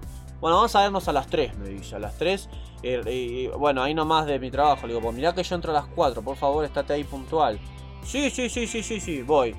[0.45, 2.47] Bueno, vamos a vernos a las 3, me dice, a las 3.
[2.83, 4.85] eh, y, bueno, ahí nomás de mi trabajo.
[4.85, 7.59] Le digo, pues mirá que yo entro a las 4, por favor, estate ahí puntual.
[8.03, 9.55] Sí, sí, sí, sí, sí, sí, voy.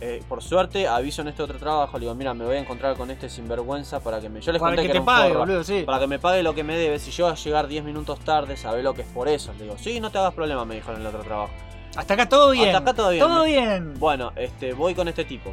[0.00, 2.96] Eh, por suerte, aviso en este otro trabajo, le digo, mira, me voy a encontrar
[2.96, 4.40] con este sinvergüenza para que me...
[4.40, 5.40] Yo les Para conté que que, te pague, forro.
[5.40, 5.82] boludo, sí.
[5.84, 7.00] Para que me pague lo que me debe.
[7.00, 9.52] Si yo voy a llegar 10 minutos tarde, sabe lo que es por eso.
[9.54, 11.50] Le digo, sí, no te hagas problema, me dijo en el otro trabajo.
[11.96, 12.68] Hasta acá todo bien.
[12.68, 13.24] Hasta acá todo bien.
[13.26, 13.94] Todo bien.
[13.98, 15.52] Bueno, este, voy con este tipo.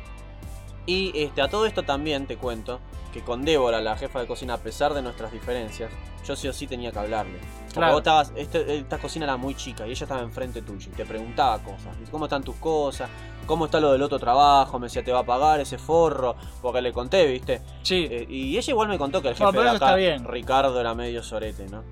[0.86, 2.80] Y este, a todo esto también te cuento
[3.14, 5.90] que con Débora, la jefa de cocina, a pesar de nuestras diferencias,
[6.26, 7.40] yo sí o sí tenía que hablarle.
[7.40, 7.94] Porque Claro.
[7.94, 11.06] vos estabas, este- esta cocina era muy chica y ella estaba enfrente tuyo y te
[11.06, 11.96] preguntaba cosas.
[12.12, 13.10] ¿Cómo están tus cosas?
[13.46, 14.78] ¿Cómo está lo del otro trabajo?
[14.80, 16.36] Me decía, ¿te va a pagar ese forro?
[16.62, 17.62] Porque le conté, ¿viste?
[17.84, 18.08] Sí.
[18.10, 20.26] Eh, y ella igual me contó que el jefe de acá, bien.
[20.26, 21.84] Ricardo, era medio sorete, ¿no?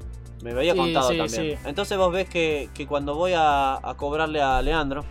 [0.43, 1.57] Me había Sí, contado sí, también.
[1.57, 1.63] sí.
[1.65, 5.05] Entonces vos ves que, que cuando voy a, a cobrarle a Leandro,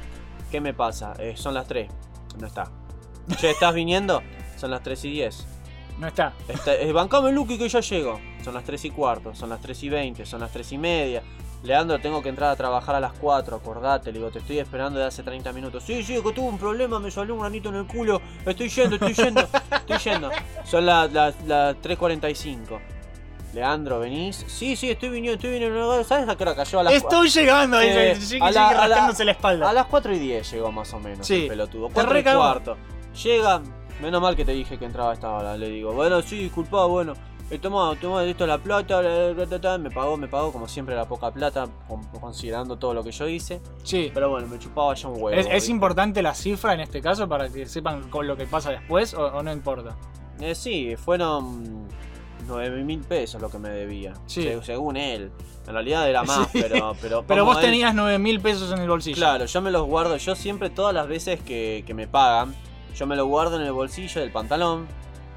[0.51, 1.14] ¿qué me pasa?
[1.18, 1.91] Eh, son las 3.
[2.39, 2.70] No está.
[3.39, 4.23] Che, ¿estás viniendo?
[4.57, 5.47] Son las 3 y 10.
[5.99, 6.33] No está.
[6.49, 8.20] Está, eh, bancame Lucky que ya llego.
[8.43, 11.23] Son las 3 y cuarto, son las 3 y 20, son las 3 y media.
[11.62, 14.11] Leandro, tengo que entrar a trabajar a las 4, acordate.
[14.11, 15.85] Le digo, te estoy esperando de hace 30 minutos.
[15.85, 18.20] Sí, sí, que tuve un problema, me salió un granito en el culo.
[18.45, 20.31] Estoy yendo, estoy yendo, estoy yendo.
[20.64, 22.81] Son las las- las 3.45.
[23.55, 24.45] Leandro, ¿venís?
[24.49, 26.03] Sí, sí, estoy viniendo, estoy viniendo.
[26.05, 26.81] ¿Sabes a qué hora cayó?
[26.81, 29.68] A las Estoy llegando, dice, sigue- sigue rascándose la espalda.
[29.70, 31.43] A las 4 y 10 llegó más o menos Sí.
[31.43, 31.89] el pelotudo.
[31.89, 32.77] Te 4 y cuarto.
[33.15, 33.63] Llega,
[34.01, 35.57] menos mal que te dije que entraba a esta hora.
[35.57, 37.15] Le digo, bueno, sí, disculpa, bueno.
[37.61, 40.95] Tomado, tomado esto la plata, la, la, la, la, me pagó, me pagó, como siempre
[40.95, 43.61] era poca plata, con- considerando todo lo que yo hice.
[43.85, 44.11] Sí.
[44.15, 45.39] Pero bueno, me chupaba ya un huevo.
[45.51, 49.13] ¿Es, importante la cifra en este caso para que sepan con lo que pasa después
[49.13, 49.95] o, o no importa?
[50.41, 51.87] Eh, sí, fueron
[52.47, 54.15] 9 mil pesos lo que me debía.
[54.25, 54.45] Sí.
[54.45, 55.31] Se- según él.
[55.67, 56.61] En realidad era más, Sí.
[56.63, 57.23] pero, pero.
[57.27, 59.17] Pero vos él- tenías 9 mil pesos en el bolsillo.
[59.17, 60.17] Claro, yo me los guardo.
[60.17, 62.55] Yo siempre, todas las veces que, que me pagan,
[62.95, 64.86] yo me lo guardo en el bolsillo del pantalón.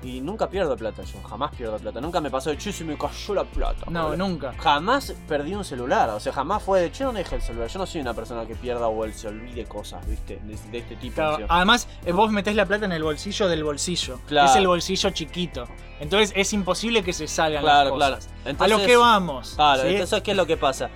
[0.03, 1.99] Y nunca pierdo plata, yo jamás pierdo plata.
[1.99, 3.89] Nunca me pasó de che, se me cayó la plata.
[3.89, 4.17] No, boludo".
[4.17, 4.53] nunca.
[4.59, 7.69] Jamás perdí un celular, o sea, jamás fue de che, ¿dónde dejé el celular?
[7.69, 10.39] Yo no soy una persona que pierda o se olvide cosas, ¿viste?
[10.43, 11.15] De, de este tipo.
[11.15, 11.43] Claro, ¿sí?
[11.49, 14.19] además, eh, vos metés la plata en el bolsillo del bolsillo.
[14.27, 14.49] Claro.
[14.51, 15.65] es el bolsillo chiquito.
[15.99, 18.15] Entonces es imposible que se salgan Claro, las claro.
[18.17, 18.29] cosas.
[18.45, 19.53] Entonces- a lo que vamos.
[19.55, 19.87] Claro, ¿sí?
[19.87, 20.89] entonces, ¿qué es lo que pasa?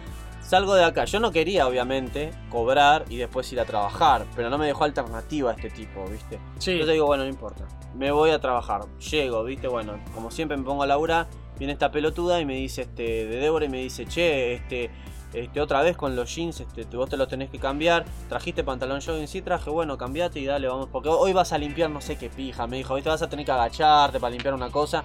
[0.50, 1.06] Salgo de acá.
[1.06, 5.52] Yo no quería, obviamente, cobrar y después ir a trabajar, pero no me dejó alternativa
[5.52, 6.40] este tipo, ¿viste?
[6.58, 6.72] Sí.
[6.72, 7.68] Entonces digo, bueno, no importa.
[7.94, 8.82] Me voy a trabajar.
[9.12, 9.68] Llego, ¿viste?
[9.68, 11.28] Bueno, como siempre me pongo a laburar.
[11.60, 14.90] Viene esta pelotuda y me dice, este, de Débora y me dice, che, este,
[15.36, 18.06] este, otra vez con los jeans, este, vos te los tenés que cambiar.
[18.28, 20.90] Trajiste pantalón jogging, sí traje, bueno, cambiate y dale, vamos.
[20.92, 22.66] Porque hoy vas a limpiar no sé qué pija.
[22.66, 25.04] Me dijo, viste, vas a tener que agacharte para limpiar una cosa.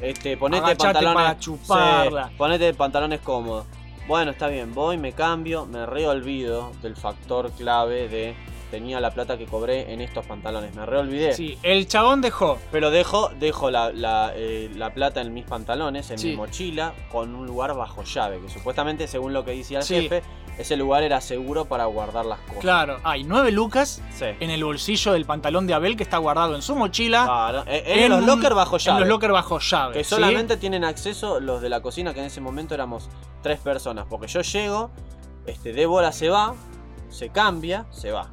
[0.00, 1.14] Este, ponete Agachate pantalones.
[1.14, 2.28] para chuparla.
[2.28, 3.66] Sí, ponete pantalones cómodos.
[4.06, 8.34] Bueno, está bien, voy, me cambio, me reolvido del factor clave de
[8.70, 10.74] tenía la plata que cobré en estos pantalones.
[10.74, 11.32] Me reolvidé.
[11.34, 12.58] Sí, el chabón dejó.
[12.72, 16.28] Pero dejo, dejo la, la, eh, la plata en mis pantalones, en Sí.
[16.28, 18.40] mi mochila, con un lugar bajo llave.
[18.40, 19.94] Que supuestamente, según lo que decía el Sí.
[20.02, 20.22] jefe,
[20.58, 22.60] ese lugar era seguro para guardar las cosas.
[22.60, 24.26] Claro, hay 9 lucas Sí.
[24.40, 27.24] en el bolsillo del pantalón de Abel que está guardado en su mochila.
[27.24, 28.96] Claro, eh, en, los lockers bajo llave.
[28.96, 29.94] En los lockers bajo llave.
[29.94, 33.08] Que solamente tienen acceso los de la cocina, que en ese momento éramos
[33.42, 34.06] tres personas.
[34.08, 34.90] Porque yo llego,
[35.46, 36.54] este, Débora se va,
[37.08, 38.28] se cambia, se va.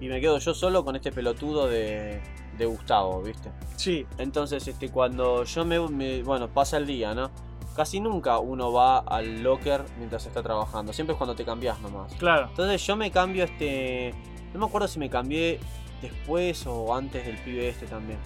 [0.00, 2.20] Y me quedo yo solo con este pelotudo de,
[2.58, 3.50] de Gustavo, ¿viste?
[3.76, 4.06] Sí.
[4.18, 7.30] Entonces, este, cuando yo me, me- Bueno, pasa el día, ¿no?
[7.76, 10.92] Casi nunca uno va al locker mientras está trabajando.
[10.92, 12.12] Siempre es cuando te cambias nomás.
[12.14, 12.46] Claro.
[12.50, 14.14] Entonces yo me cambio este.
[14.52, 15.58] No me acuerdo si me cambié
[16.00, 18.18] después o antes del pibe este también.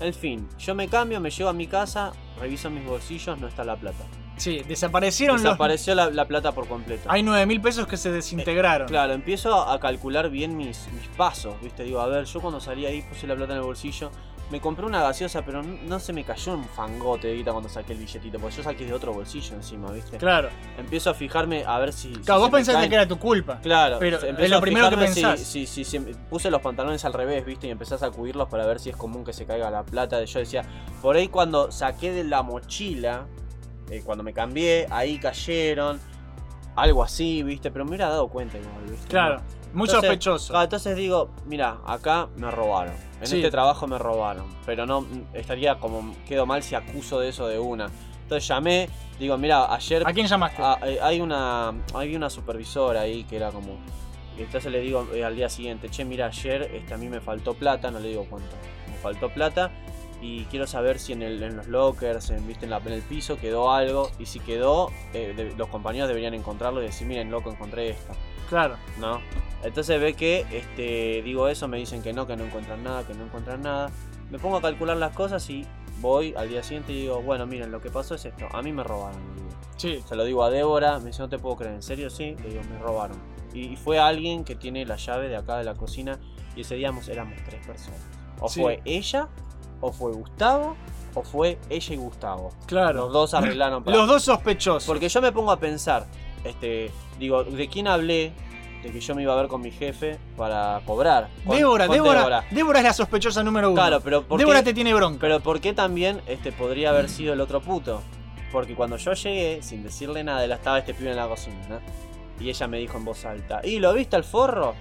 [0.00, 3.64] En fin, yo me cambio, me llevo a mi casa, reviso mis bolsillos, no está
[3.64, 4.04] la plata.
[4.40, 5.42] Sí, desaparecieron los.
[5.44, 7.10] Desapareció la, la plata por completo.
[7.10, 8.88] Hay 9 mil pesos que se desintegraron.
[8.88, 11.84] Claro, empiezo a, calcular bien mis, mis pasos, ¿viste?
[11.84, 14.10] Digo, a ver, yo cuando salí ahí puse la plata en el bolsillo.
[14.50, 18.00] Me compré una gaseosa, pero no, se me cayó un fangote guita cuando saqué el
[18.00, 20.16] billetito, porque yo saqué de otro bolsillo encima, ¿viste?
[20.16, 20.48] Claro.
[20.76, 22.12] Empiezo a fijarme a ver si.
[22.12, 23.60] si Claro, vos se me pensaste que era tu culpa.
[23.60, 25.38] Claro, Pero es lo a primero que si- pensás.
[25.38, 27.68] Si, si, si- puse los pantalones al revés, ¿viste?
[27.68, 30.24] Y empecé a sacudirlos para ver si es común que se caiga la plata.
[30.24, 30.64] Yo decía,
[31.00, 33.26] por ahí cuando saqué de la mochila,
[33.90, 36.00] eh, cuando me cambié, ahí cayeron.
[36.76, 37.70] Algo así, ¿viste?
[37.70, 39.08] Pero me hubiera dado cuenta igual, ¿viste?
[39.08, 39.42] Claro,
[39.74, 40.48] muy Entonces- sospechoso.
[40.52, 42.94] claro, entonces digo, mira, acá me robaron.
[43.20, 43.36] En Sí.
[43.36, 44.46] este trabajo me robaron.
[44.64, 45.04] Pero no
[45.34, 47.90] estaría como, quedo mal si acuso de eso de una.
[48.22, 48.88] Entonces llamé,
[49.18, 50.06] digo, mira, ayer...
[50.06, 50.62] ¿A quién llamaste?
[50.62, 53.76] Ah, eh, hay una hay una supervisora ahí que era como
[54.38, 57.52] entonces le digo eh, al día siguiente che mira ayer este, a mí me faltó
[57.52, 58.48] plata no le digo cuánto
[58.88, 59.70] me faltó plata
[60.22, 62.64] y quiero saber si en, el- en los lockers en, ¿viste?
[62.66, 66.34] En, la, en el piso quedó algo y si quedó eh, de- los compañeros deberían
[66.34, 68.12] encontrarlo y decir miren loco encontré esto
[68.48, 68.76] Claro.
[68.98, 69.20] no
[69.62, 73.14] entonces ve que este digo eso me dicen que no que no encuentran nada que
[73.14, 73.90] no encuentran nada
[74.30, 75.66] me pongo a calcular las cosas y
[76.00, 78.72] voy al día siguiente y digo bueno miren lo que pasó es esto a mí
[78.72, 79.20] me robaron.
[79.76, 80.02] Sí.
[80.06, 82.10] Se lo digo a Débora, me dice, no te puedo creer, ¿en serio?
[82.10, 83.16] Sí, le digo, me robaron.
[83.54, 86.18] Y, y fue alguien que tiene la llave de acá de la cocina
[86.54, 87.98] y ese día éramos, éramos tres personas.
[88.40, 88.60] O Sí.
[88.60, 89.28] fue ella,
[89.80, 90.76] o fue Gustavo,
[91.14, 92.52] o fue ella y Gustavo.
[92.66, 93.04] Claro.
[93.04, 94.86] Los dos arreglaron para- Los dos sospechosos.
[94.86, 96.06] Porque yo me pongo a pensar,
[96.44, 98.32] este, digo, ¿de quién hablé?
[98.82, 101.28] De que yo me iba a ver con mi jefe para cobrar.
[101.44, 102.78] Con- Débora, con Débora, Débora.
[102.78, 103.74] es la sospechosa número uno.
[103.80, 105.18] Claro, pero ¿por Débora te tiene bronca.
[105.20, 108.00] Pero ¿por qué también este, podría haber sido el otro puto?
[108.52, 111.78] Porque cuando yo llegué, sin decirle nada, él estaba este pibe en la cocina, ¿no?
[112.42, 114.74] Y ella me dijo en voz alta, ¿y lo viste al forro?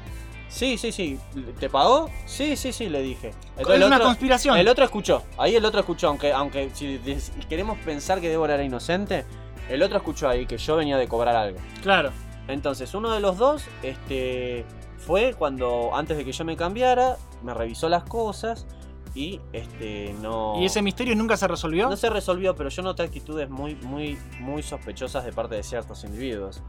[0.49, 1.19] Sí, sí, sí.
[1.59, 2.09] ¿Te pagó?
[2.25, 3.31] Sí, sí, sí, le dije.
[3.57, 4.57] Es una conspiración.
[4.57, 5.23] El otro escuchó.
[5.37, 6.99] Ahí el otro escuchó, aunque, aunque si
[7.47, 9.25] queremos pensar que Débora era inocente,
[9.69, 11.59] el otro escuchó ahí que yo venía de cobrar algo.
[11.81, 12.11] Claro.
[12.47, 14.65] Entonces, uno de los dos, este,
[14.97, 18.65] fue cuando, antes de que yo me cambiara, me revisó las cosas
[19.13, 20.55] y, este, no...
[20.59, 21.87] ¿Y ese misterio nunca se resolvió?
[21.87, 26.03] No se resolvió, pero yo noté actitudes muy, muy, muy sospechosas de parte de ciertos
[26.03, 26.63] individuos.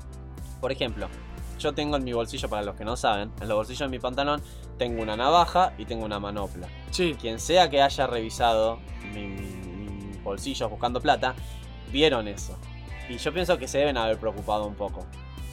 [0.60, 1.08] Por ejemplo,
[1.60, 4.00] yo tengo en mi bolsillo, para los que no saben, en los bolsillos de mi
[4.00, 4.42] pantalón,
[4.78, 6.66] tengo una navaja y tengo una manopla.
[6.90, 7.14] Sí.
[7.20, 8.78] Quien sea que haya revisado
[9.14, 11.34] mi, mi- mis bolsillos buscando plata,
[11.92, 12.56] vieron eso.
[13.08, 15.06] Y yo pienso que se deben haber preocupado un poco.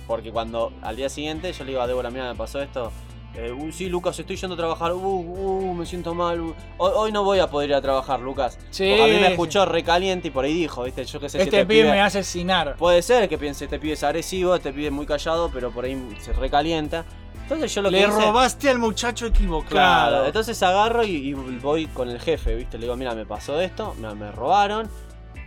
[0.08, 2.92] Porque cuando al día siguiente yo le digo a Débora, mira, me pasó esto.
[3.38, 4.94] Eh, "Uy, sí, Lucas, estoy yendo a trabajar.
[4.94, 6.42] Uh, uh, me siento mal.
[6.42, 6.56] uh.
[6.78, 8.58] Hoy, hoy no voy a poder ir a trabajar, Lucas.
[8.72, 8.92] Sí.
[9.00, 11.06] A mí me escuchó recaliente y por ahí dijo, ¿viste?
[11.06, 12.76] Yo qué sé si Este pibe me asesinar.
[12.78, 15.86] Puede ser que piense, este pibe es agresivo, este pibe es muy callado, pero por
[15.86, 17.06] ahí se recalienta.
[17.44, 19.70] Entonces yo lo Le que hice- robaste al muchacho equivocado.
[19.70, 22.78] Claro, entonces agarro y, y voy con el jefe, ¿viste?
[22.78, 24.90] Le digo, mira, me pasó esto, me, me robaron.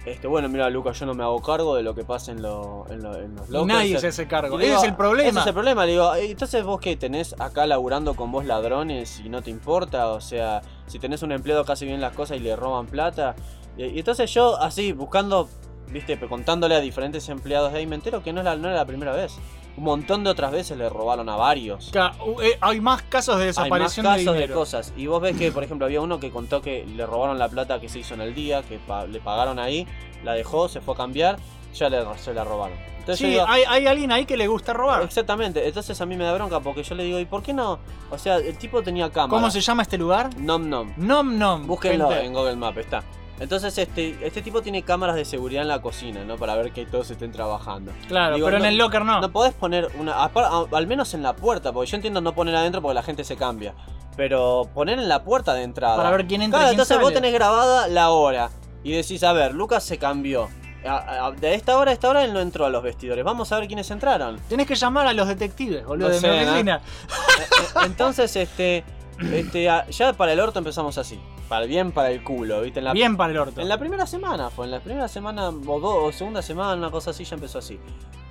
[0.07, 2.87] Este, bueno, mira, Lucas, yo no me hago cargo de lo que pasa en, lo-
[2.89, 3.67] en, lo- en los Y lockers.
[3.67, 4.59] nadie se hace cargo.
[4.59, 5.29] Ese es el problema.
[5.29, 5.85] Ese es el problema.
[5.85, 9.51] Le digo, "Eh, entonces vos que tenés acá laburando con vos ladrones y no te
[9.51, 12.87] importa, o sea, si tenés un empleado que hace bien las cosas y le roban
[12.87, 13.35] plata.
[13.77, 15.51] Y, y entonces yo, así, buscando,
[15.91, 18.79] viste, contándole a diferentes empleados de ahí, me entero que no, es la- no era
[18.79, 19.35] la primera vez.
[19.81, 21.89] Un montón de otras veces le robaron a varios.
[21.91, 22.13] Ca-
[22.43, 24.93] eh, hay más casos de Hay más desaparición casos de cosas.
[24.95, 27.81] Y vos ves que, por ejemplo, había uno que contó que le robaron la plata
[27.81, 29.87] que se hizo en el día, que pa- le pagaron ahí,
[30.23, 31.39] la dejó, se fue a cambiar,
[31.75, 32.77] ya le, se la robaron.
[32.99, 35.03] Entonces Sí, digo, hay, hay alguien ahí que le gusta robar.
[35.03, 37.79] Exactamente, entonces a mí me da bronca porque yo le digo, ¿y por qué no?
[38.11, 39.31] O sea, el tipo tenía cámara.
[39.31, 40.29] ¿Cómo se llama este lugar?
[40.39, 40.93] Nom Nom.
[40.99, 41.67] Nom Nom.
[41.67, 42.27] Búsquenlo gente.
[42.27, 43.03] en Google Maps, está.
[43.41, 46.37] Entonces este, este tipo tiene cámaras de seguridad en la cocina, ¿no?
[46.37, 47.91] Para ver que todos estén trabajando.
[48.07, 49.21] Claro, pero en el locker no.
[49.21, 50.13] No podés poner una.
[50.25, 53.37] al menos en la puerta, porque yo entiendo no poner adentro porque la gente se
[53.37, 53.75] cambia.
[54.17, 55.97] Pero poner en la puerta de entrada.
[55.97, 58.51] Para ver quién entra y Claro, quién entonces vos tenés grabada la hora.
[58.85, 60.49] Y decís, a ver, Lucas se cambió.
[60.87, 63.25] A- a- de esta hora a esta hora él no entró a los vestidores.
[63.25, 64.39] Vamos a ver quiénes entraron.
[64.49, 66.51] Tenés que llamar a los detectives, boludo, No de sé, ¿no?
[66.51, 66.81] oficina.
[67.09, 68.85] Eh, Entonces, este.
[69.33, 71.19] Este, ya para el orto empezamos así.
[71.51, 72.79] Para el bien, para el culo, ¿viste?
[72.79, 73.61] En la, Bien para el orto.
[73.61, 76.93] En la primera semana fue, en la primera semana o, dos, o segunda semana, una
[76.93, 77.81] cosa así, ya empezó así.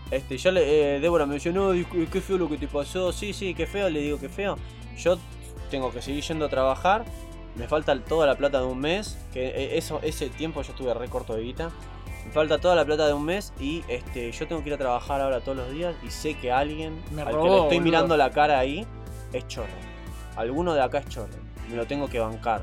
[0.10, 3.54] Este, yo le, eh, Débora me y qué feo lo que te pasó, sí, sí,
[3.54, 4.56] qué feo, le digo, qué feo.
[4.98, 5.18] Yo
[5.70, 7.04] tengo que seguir yendo a trabajar,
[7.58, 10.94] me falta toda la plata de un mes, que eh, eso, ese tiempo yo estuve
[10.94, 11.72] re corto de guita.
[12.26, 14.78] Me falta toda la plata de un mes y este, yo tengo que ir a
[14.78, 17.78] trabajar ahora todos los días y sé que alguien Me al que robó, le estoy
[17.80, 17.82] boludo.
[17.82, 18.88] mirando la cara ahí
[19.34, 19.68] es chorro.
[20.38, 21.34] Alguno de acá es chorro.
[21.70, 22.62] Me lo tengo que bancar.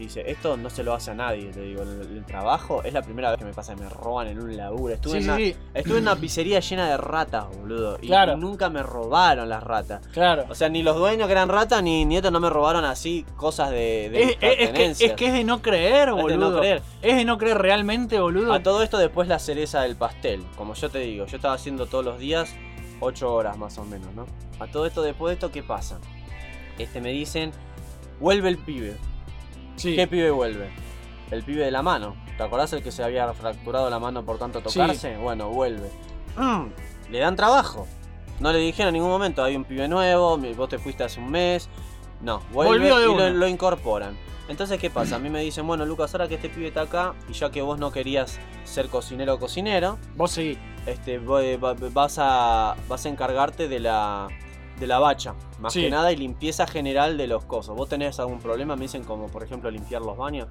[0.00, 3.02] Dice, esto no se lo hace a nadie, te digo, el, el trabajo es la
[3.02, 4.94] primera vez que me pasa, me roban en un laburo.
[4.94, 5.56] Estuve, Sí, en, una, sí.
[5.74, 7.98] estuve en una pizzería llena de ratas, boludo.
[8.00, 8.38] Y, Claro.
[8.38, 10.00] nunca me robaron las ratas.
[10.08, 10.46] Claro.
[10.48, 13.70] O sea, ni los dueños que eran ratas, ni nietos no me robaron así cosas
[13.70, 14.36] de, de Es,
[14.70, 16.50] que, es que es de no creer, Es de boludo.
[16.50, 16.82] no creer.
[17.02, 18.54] Es de no creer realmente, boludo.
[18.54, 20.42] A todo esto después la cereza del pastel.
[20.56, 22.54] Como yo te digo, yo estaba haciendo todos los días
[23.00, 24.24] 8 horas más o menos, ¿no?
[24.60, 25.98] A todo esto después de esto, ¿qué pasa?
[26.78, 27.52] Este me dicen,
[28.18, 28.96] vuelve el pibe.
[29.80, 29.96] Sí.
[29.96, 30.70] ¿Qué pibe vuelve?
[31.30, 32.16] El pibe de la mano.
[32.36, 34.78] ¿Te acordás el que se había fracturado la mano por tanto Sí.
[34.78, 35.16] tocarse?
[35.16, 35.90] Bueno, vuelve.
[36.36, 36.66] Mm,
[37.10, 37.86] le dan trabajo.
[38.40, 41.30] No le dijeron en ningún momento, hay un pibe nuevo, vos te fuiste hace un
[41.30, 41.68] mes.
[42.22, 44.16] No, vuelve Volvió de y lo, incorporan.
[44.48, 45.16] Entonces, ¿qué pasa?
[45.16, 47.62] A mí me dicen, bueno, Lucas, ahora que este pibe está acá, y ya que
[47.62, 50.58] vos no querías ser cocinero o cocinero, Vos seguí.
[50.86, 54.28] este, vas, a, vas a encargarte de la,
[54.80, 55.82] de la bacha, más Sí.
[55.82, 57.76] que nada, y limpieza general de los cosos.
[57.76, 58.74] ¿Vos tenés algún problema?
[58.74, 60.48] Me dicen como, por ejemplo, limpiar los baños.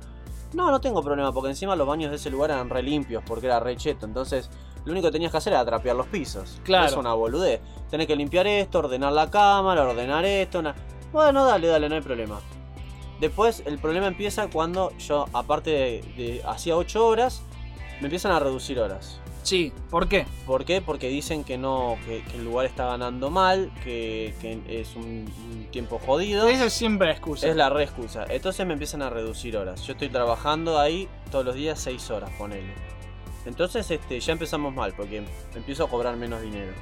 [0.53, 3.47] No, no tengo problema, porque encima los baños de ese lugar eran re limpios, porque
[3.47, 4.05] era re cheto.
[4.05, 4.49] Entonces,
[4.85, 6.61] lo único que tenías que hacer era trapear los pisos.
[6.63, 6.85] Claro.
[6.87, 7.59] Es una boludez.
[7.89, 10.59] Tenés que limpiar esto, ordenar la cámara, ordenar esto.
[10.59, 10.75] una-
[11.11, 12.39] Bueno, dale, dale, no hay problema.
[13.19, 17.41] Después, el problema empieza cuando yo, aparte de, de- hacía 8 horas,
[17.99, 19.19] me empiezan a reducir horas.
[19.49, 20.27] Sí, ¿por qué?
[20.45, 20.79] ¿Por qué?
[20.79, 25.25] Porque dicen que no, que, que el lugar está ganando mal, que, que es un,
[25.51, 26.47] un tiempo jodido.
[26.47, 27.47] Esa es siempre la excusa.
[27.47, 28.25] Es la re excusa.
[28.29, 29.81] Entonces me empiezan a reducir horas.
[29.87, 32.75] Yo estoy trabajando ahí todos los días 6 horas, ponele.
[33.47, 35.23] Entonces este, ya empezamos mal, porque
[35.55, 36.73] empiezo a cobrar menos dinero.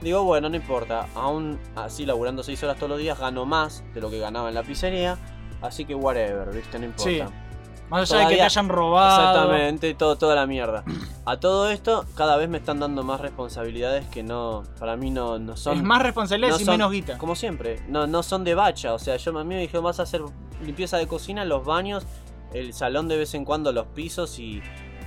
[0.00, 4.00] Digo, bueno, no importa, aún así laburando 6 horas todos los días gano más de
[4.00, 5.18] lo que ganaba en la pizzería,
[5.60, 6.78] así que whatever, ¿viste?
[6.78, 7.28] No importa.
[7.28, 7.43] Sí.
[7.90, 9.30] Más allá de que te hayan robado.
[9.30, 10.84] Exactamente, todo, toda la mierda.
[11.26, 15.38] A todo esto, cada vez me están dando más responsabilidades que no, para mí no,
[15.38, 15.76] no son...
[15.78, 17.18] Es más responsabilidades y son- menos guita.
[17.18, 20.00] Como siempre, no, no son de bacha, o sea, yo a mí me dijeron vas
[20.00, 20.22] a hacer
[20.64, 22.06] limpieza de cocina, los baños,
[22.52, 24.62] el salón de vez en cuando, los pisos y,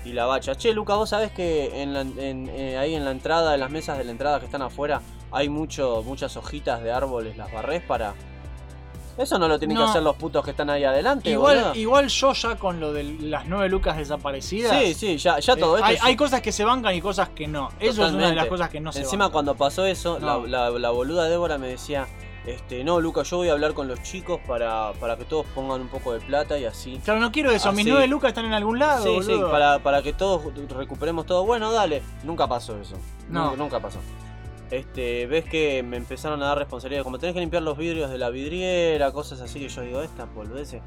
[0.06, 0.56] y la bacha.
[0.56, 3.72] Che, Luca, vos sabés que en la- en- eh, ahí en la entrada, en las
[3.72, 5.02] mesas de la entrada que están afuera,
[5.32, 8.14] hay mucho, muchas hojitas de árboles, las barrés para...
[9.18, 9.84] Eso no lo tienen No.
[9.86, 11.76] que hacer los putos que están ahí adelante, Igual, boludo.
[11.76, 14.78] igual yo ya con lo de las nueve lucas desaparecidas.
[14.80, 17.02] Sí, sí, ya, ya todo eh, esto hay, es- hay cosas que se bancan y
[17.02, 17.70] cosas que no.
[17.80, 19.34] Eso es una de las cosas que no se Encima bancan.
[19.34, 20.46] cuando pasó eso, No.
[20.46, 22.08] la, la- la boluda Débora me decía,
[22.46, 25.82] este, no, Luca, yo voy a hablar con los chicos para, para que todos pongan
[25.82, 27.02] un poco de plata y así.
[27.04, 27.72] Claro, no quiero eso.
[27.74, 29.04] Mis nueve lucas están en algún lado.
[29.04, 30.44] Sí, sí, para, para que todos
[30.78, 31.44] recuperemos todo.
[31.46, 32.02] Bueno, dale.
[32.24, 32.96] Nunca pasó eso.
[33.30, 33.46] No.
[33.46, 34.00] Nunca, nunca pasó.
[34.72, 38.18] Este, ves que me empezaron a dar responsabilidad, como tenés que limpiar los vidrios de
[38.18, 40.82] la vidriera, cosas así que yo digo, estas boludeces.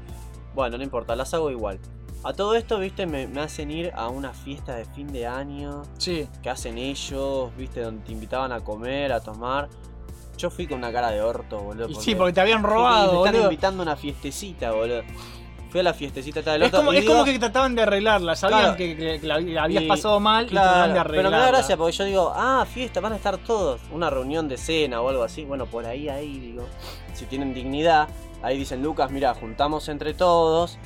[0.53, 1.79] Bueno, no importa, las hago igual.
[2.23, 5.81] A todo esto, viste, me, me hacen ir a una fiesta de fin de año.
[5.97, 6.27] Sí.
[6.43, 9.69] Que hacen ellos, viste, donde te invitaban a comer, a tomar.
[10.37, 11.89] Yo fui con una cara de orto, boludo.
[11.89, 13.43] Y sí, porque te habían robado, Me están boludo.
[13.51, 15.01] invitando a una fiestecita, boludo.
[15.71, 16.77] Fui a la fiestecita esta del Es orto.
[16.85, 18.35] como, es como que trataban de arreglarla.
[18.35, 18.77] Sabían Claro.
[18.77, 21.37] que, que- que la, la habías y- pasado mal y trataban de Pero arreglarla.
[21.37, 23.79] me da gracia porque yo digo, ah, fiesta, van a estar todos.
[23.91, 25.45] Una reunión de cena o algo así.
[25.45, 26.67] Bueno, por ahí, ahí, digo.
[27.13, 28.09] Si tienen dignidad,
[28.43, 30.77] ahí dicen, Lucas, mira, juntamos entre todos.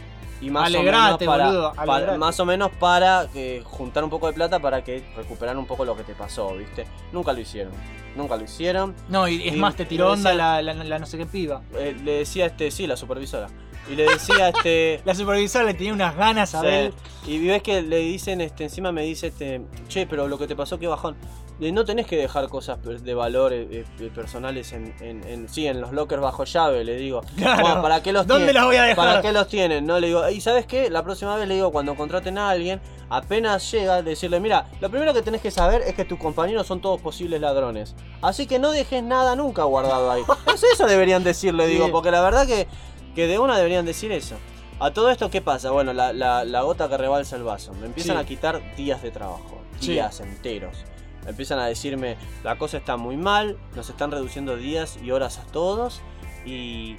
[0.41, 4.09] Y más Alegrate, o menos para, boludo, para- más o menos para eh, juntar un
[4.09, 6.85] poco de plata para que recuperar un poco lo que te pasó, ¿viste?
[7.13, 7.71] Nunca lo hicieron.
[8.17, 8.93] Nunca lo hicieron.
[9.09, 11.25] No, y es Y- más, te tiró onda decía- la, la- la no sé qué
[11.25, 11.61] piba.
[11.73, 13.47] eh, le decía este, sí, la supervisora.
[13.89, 15.01] Y le decía este.
[15.05, 16.93] La supervisora le tenía unas ganas a ver.
[17.27, 20.55] Y ves que le dicen, este, encima me dice, este, che, pero lo que te
[20.55, 21.15] pasó, qué bajón.
[21.59, 25.65] Eh, No tenés que dejar cosas de valor eh, eh, personales en, en, en- sí,
[25.65, 27.21] en los lockers bajo llave, le digo.
[27.37, 27.61] Claro.
[27.61, 28.55] Bueno, ¿Para qué los ¿Dónde tienen?
[28.55, 28.95] las voy a dejar?
[29.07, 29.85] ¿Para qué los tienen?
[29.87, 32.81] No le digo, y sabes qué, la próxima vez le digo, cuando contraten a alguien,
[33.09, 36.81] apenas llega, decirle, mira, lo primero que tenés que saber es que tus compañeros son
[36.81, 37.95] todos posibles ladrones.
[38.21, 40.23] Así que no dejes nada nunca guardado ahí.
[40.53, 41.91] Es eso deberían decirle, digo, Sí.
[41.91, 42.67] porque la verdad que,
[43.15, 44.35] que de una deberían decir eso.
[44.79, 45.71] A todo esto, ¿qué pasa?
[45.71, 47.73] Bueno, la, la- la gota que rebalsa el vaso.
[47.75, 48.21] Me empiezan Sí.
[48.21, 49.61] a quitar días de trabajo.
[49.79, 49.93] Sí.
[49.93, 50.83] Días enteros.
[51.25, 55.43] Empiezan a decirme, la cosa está muy mal, nos están reduciendo días y horas a
[55.45, 56.01] todos.
[56.45, 56.97] Y,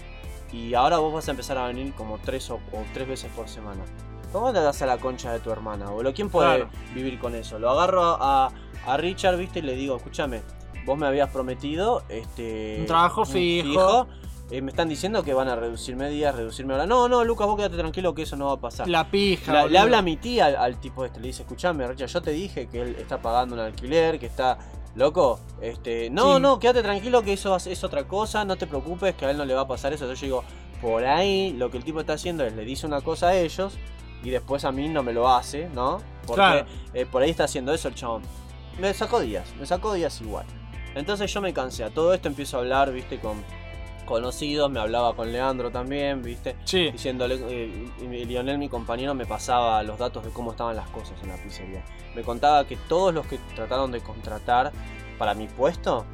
[0.52, 3.48] y ahora vos vas a empezar a venir como tres o, o tres veces por
[3.48, 3.84] semana.
[4.32, 6.12] ¿Cómo le das a la concha de tu hermana, boludo?
[6.12, 6.70] ¿Quién puede Claro.
[6.94, 7.58] vivir con eso?
[7.58, 8.50] Lo agarro a,
[8.86, 10.42] a Richard, viste, y le digo, escúchame,
[10.84, 14.08] vos me habías prometido este Un trabajo fijo.
[14.50, 16.86] Eh, me están diciendo que van a reducirme días, reducirme horas.
[16.86, 18.88] No, no, Lucas, vos quédate tranquilo que eso no va a pasar.
[18.88, 19.52] La pija.
[19.52, 22.22] La- le habla a mi tía al, al tipo este, le dice, escuchame, Richard, yo
[22.22, 24.58] te dije que él está pagando un alquiler, que está
[24.94, 25.40] loco.
[25.60, 26.42] Este, no, Sí.
[26.42, 29.44] no, quédate tranquilo que eso es otra cosa, no te preocupes, que a él no
[29.44, 30.04] le va a pasar eso.
[30.04, 30.44] Entonces yo digo,
[30.80, 33.76] por ahí lo que el tipo está haciendo es le dice una cosa a ellos
[34.22, 35.98] y después a mí no me lo hace, ¿no?
[36.26, 36.66] Porque Claro.
[36.94, 38.22] eh, por ahí está haciendo eso el chabón.
[38.78, 40.46] Me sacó días, me sacó días igual.
[40.94, 41.84] Entonces yo me cansé.
[41.84, 43.42] A todo esto empiezo a hablar, viste, con
[44.06, 44.70] conocidos.
[44.70, 46.56] Me hablaba con Leandro también, viste.
[46.64, 46.90] Sí.
[46.92, 51.12] Diciéndole, eh, y Lionel, mi compañero, me pasaba los datos de cómo estaban las cosas
[51.22, 51.84] en la pizzería.
[52.14, 54.72] Me contaba que todos los que trataron de contratar
[55.18, 56.06] para mi puesto,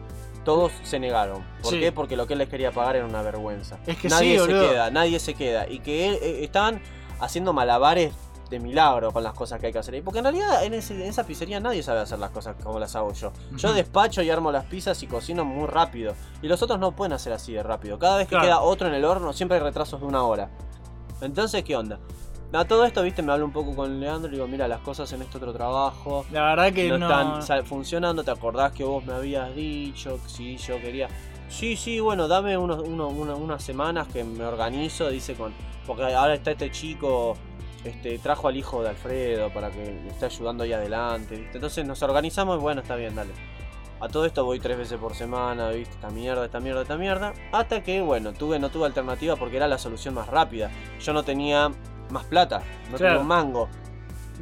[0.45, 1.45] todos se negaron.
[1.63, 1.79] ¿Por Sí.
[1.79, 1.93] qué?
[1.93, 3.79] Porque lo que él les quería pagar era una vergüenza.
[3.87, 4.69] Es que nadie sí, se boludo.
[4.71, 5.69] queda, nadie se queda.
[5.69, 6.81] Y que él- eh, estaban
[7.21, 8.13] haciendo malabares
[8.53, 9.95] de milagro con las cosas que hay que hacer.
[9.97, 12.79] Y Porque en realidad en, ese- en esa pizzería nadie sabe hacer las cosas como
[12.79, 13.33] las hago yo.
[13.57, 16.15] Yo despacho y armo las pizzas y cocino muy rápido.
[16.43, 17.99] Y los otros no pueden hacer así de rápido.
[17.99, 18.45] Cada vez que Claro.
[18.47, 20.51] queda otro en el horno siempre hay retrasos de una hora.
[21.21, 21.99] Entonces, ¿qué onda?
[22.53, 25.11] A todo esto, viste, me hablo un poco con Leandro y digo, mira, las cosas
[25.15, 27.39] en este otro trabajo La verdad que no, no.
[27.39, 28.23] están funcionando.
[28.25, 31.09] ¿Te acordás que vos me habías dicho que si yo quería?
[31.49, 35.55] Sí, sí, bueno, dame unos, uno- uno- unas semanas que me organizo, dice con.
[35.87, 37.37] Porque ahora está este chico,
[37.85, 41.57] este, trajo al hijo de Alfredo para que me esté ayudando ahí adelante, ¿viste?
[41.59, 43.33] Entonces nos organizamos y bueno, está bien, dale.
[44.01, 45.95] A todo esto voy tres veces por semana, ¿viste?
[45.95, 47.33] Esta mierda, esta mierda, esta mierda.
[47.53, 50.71] Hasta que, bueno, tuve, no tuve alternativa porque era la solución más rápida.
[51.01, 51.71] Yo no tenía
[52.11, 53.15] más plata, no Claro.
[53.15, 53.69] tenía un mango.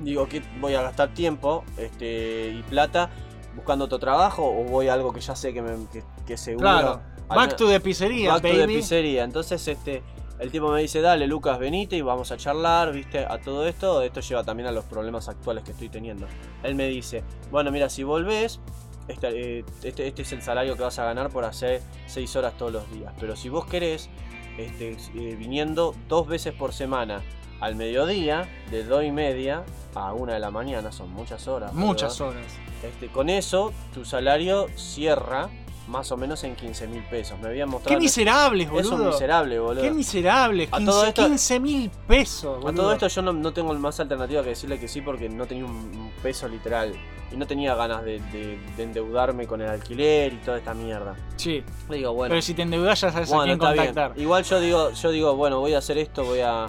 [0.02, 3.10] Digo, que voy a gastar tiempo este, y plata
[3.54, 6.62] buscando otro trabajo o voy a algo que ya sé que, me, que, que seguro.
[6.66, 7.00] Claro.
[7.28, 8.58] Back to the pizzería, Back to baby.
[8.60, 9.24] the pizzería.
[9.24, 10.02] Entonces, este,
[10.40, 14.00] el tipo me dice, dale, Lucas, venite y vamos a charlar, viste, a todo esto.
[14.00, 16.26] Esto lleva también a los problemas actuales que estoy teniendo.
[16.62, 18.58] Él me dice, bueno, mira, si volvés,
[19.06, 22.54] este, eh, este, este es el salario que vas a ganar por hacer 6 horas
[22.56, 23.12] todos los días.
[23.20, 24.08] Pero si vos querés,
[24.56, 27.20] este, eh, viniendo dos veces por semana
[27.60, 29.64] al mediodía, de 2 y media
[29.94, 31.74] a 1 de la mañana, son muchas horas.
[31.74, 32.46] Muchas horas.
[32.82, 35.50] Este, con eso, tu salario cierra
[35.90, 37.38] más o menos en 15 mil pesos.
[37.40, 37.96] Me habían mostrado.
[37.96, 38.94] Qué miserables, Es boludo.
[38.94, 39.82] un miserable, boludo.
[39.82, 40.68] Qué miserables.
[40.72, 42.82] A 15 todo esto- 15 mil pesos, A boludo.
[42.82, 45.64] todo esto yo no, no tengo más alternativa que decirle que sí porque no tenía
[45.64, 46.92] un, peso literal.
[47.32, 51.14] Y no tenía ganas de, de- de endeudarme con el alquiler y toda esta mierda.
[51.36, 51.62] Sí.
[51.88, 52.30] Le digo, bueno.
[52.32, 53.86] Pero si te endeudas ya sabes a Bueno, quién está bien.
[53.94, 54.18] contactar.
[54.20, 56.66] Igual yo digo, yo digo, bueno, voy a hacer esto, voy a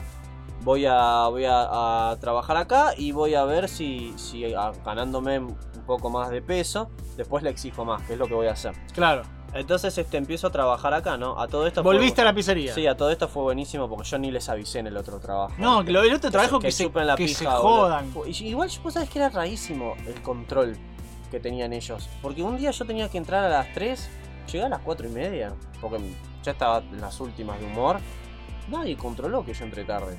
[0.63, 5.41] voy a voy a, a trabajar acá y voy a ver si, si a- ganándome
[5.97, 8.73] poco más de peso, después le exijo más, que es lo que voy a hacer.
[8.93, 9.23] Claro.
[9.53, 11.37] Entonces este empiezo a trabajar acá, ¿no?
[11.37, 12.73] A todo esto fue- Volviste a la pizzería.
[12.73, 15.53] Sí, a todo esto fue buenísimo porque yo ni les avisé en el otro trabajo.
[15.57, 17.61] No, que lo- el otro trabajo que se- chupen la que pija, se boludo.
[17.81, 18.13] jodan.
[18.27, 20.77] Y igual vos sabés que era rarísimo el control
[21.29, 22.07] que tenían ellos.
[22.21, 24.09] Porque un día yo tenía que entrar a las 3,
[24.49, 25.97] llegué a las 4 y media, porque
[26.43, 27.99] ya estaba en las últimas de humor.
[28.69, 30.17] Nadie controló que yo entré tarde.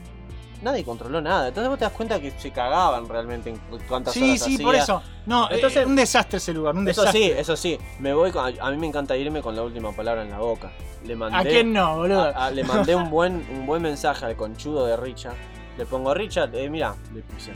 [0.63, 1.49] Nadie controló nada.
[1.49, 4.55] Entonces vos te das cuenta que se cagaban realmente en cu- cuántas Sí, horas sí,
[4.55, 4.67] hacía.
[4.67, 5.03] por eso.
[5.27, 7.23] No, Entonces- eh, un desastre ese lugar, un Eso desastre.
[7.23, 7.79] sí, eso sí.
[7.99, 10.71] Me voy con- a mí me encanta irme con la última palabra en la boca.
[11.05, 12.23] Le mandé, ¿A quién no, boludo?
[12.23, 15.35] a- a- le mandé un buen, un buen mensaje al conchudo de Richard.
[15.77, 17.53] Le pongo, Richard, eh, mira, le puse.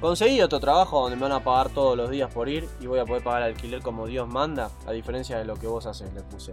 [0.00, 3.00] Conseguí otro trabajo donde me van a pagar todos los días por ir y voy
[3.00, 6.22] a poder pagar alquiler como Dios manda, a diferencia de lo que vos haces, le
[6.22, 6.52] puse.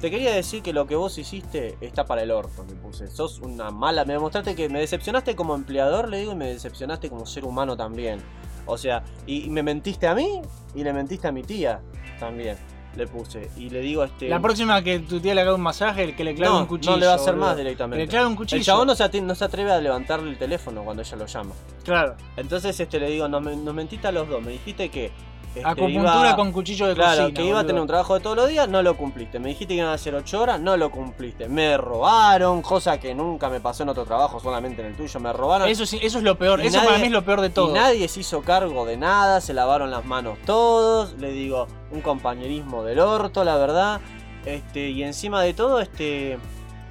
[0.00, 3.06] Te quería decir que lo que vos hiciste está para el orto, le puse.
[3.08, 4.04] Sos una mala.
[4.04, 7.76] Me demostraste que me decepcionaste como empleador, le digo, y me decepcionaste como ser humano
[7.76, 8.20] también.
[8.66, 10.42] O sea, y, y me mentiste a mí
[10.74, 11.80] y le mentiste a mi tía
[12.20, 12.56] también.
[12.94, 13.50] Le puse.
[13.58, 14.26] Y le digo este.
[14.28, 16.66] La próxima que tu tía le haga un masaje, el que le clave no, un
[16.66, 16.92] cuchillo.
[16.92, 17.46] no le va a hacer boludo.
[17.48, 17.98] más directamente.
[17.98, 18.58] Que le clave un cuchillo.
[18.58, 21.26] El chabón no se, ati- no se atreve a levantarle el teléfono cuando ella lo
[21.26, 21.54] llama.
[21.84, 22.16] Claro.
[22.38, 24.42] Entonces este le digo, nos, nos mentiste a los dos.
[24.42, 25.12] Me dijiste que.
[25.58, 28.20] Este, Acupuntura iba- con cuchillo de Claro, cocina, que iba a tener un trabajo de
[28.20, 29.38] todos los días, no lo cumpliste.
[29.38, 31.48] Me dijiste que iban a hacer 8 horas, no lo cumpliste.
[31.48, 35.20] Me robaron, cosa que nunca me pasó en otro trabajo, solamente en el tuyo.
[35.20, 35.68] Me robaron.
[35.68, 36.60] Eso sí, eso es lo peor.
[36.62, 37.70] Y Eso para mí es lo peor de todo.
[37.70, 41.14] Y nadie se hizo cargo de nada, se lavaron las manos todos.
[41.14, 44.00] Le digo, un compañerismo del orto, la verdad.
[44.44, 46.38] Este, y encima de todo, este,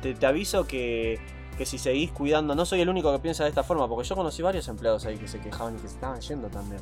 [0.01, 1.19] te, te aviso que,
[1.57, 4.15] que si seguís cuidando, no soy el único que piensa de esta forma, porque yo
[4.15, 6.81] conocí varios empleados ahí que se quejaban y que se estaban yendo también.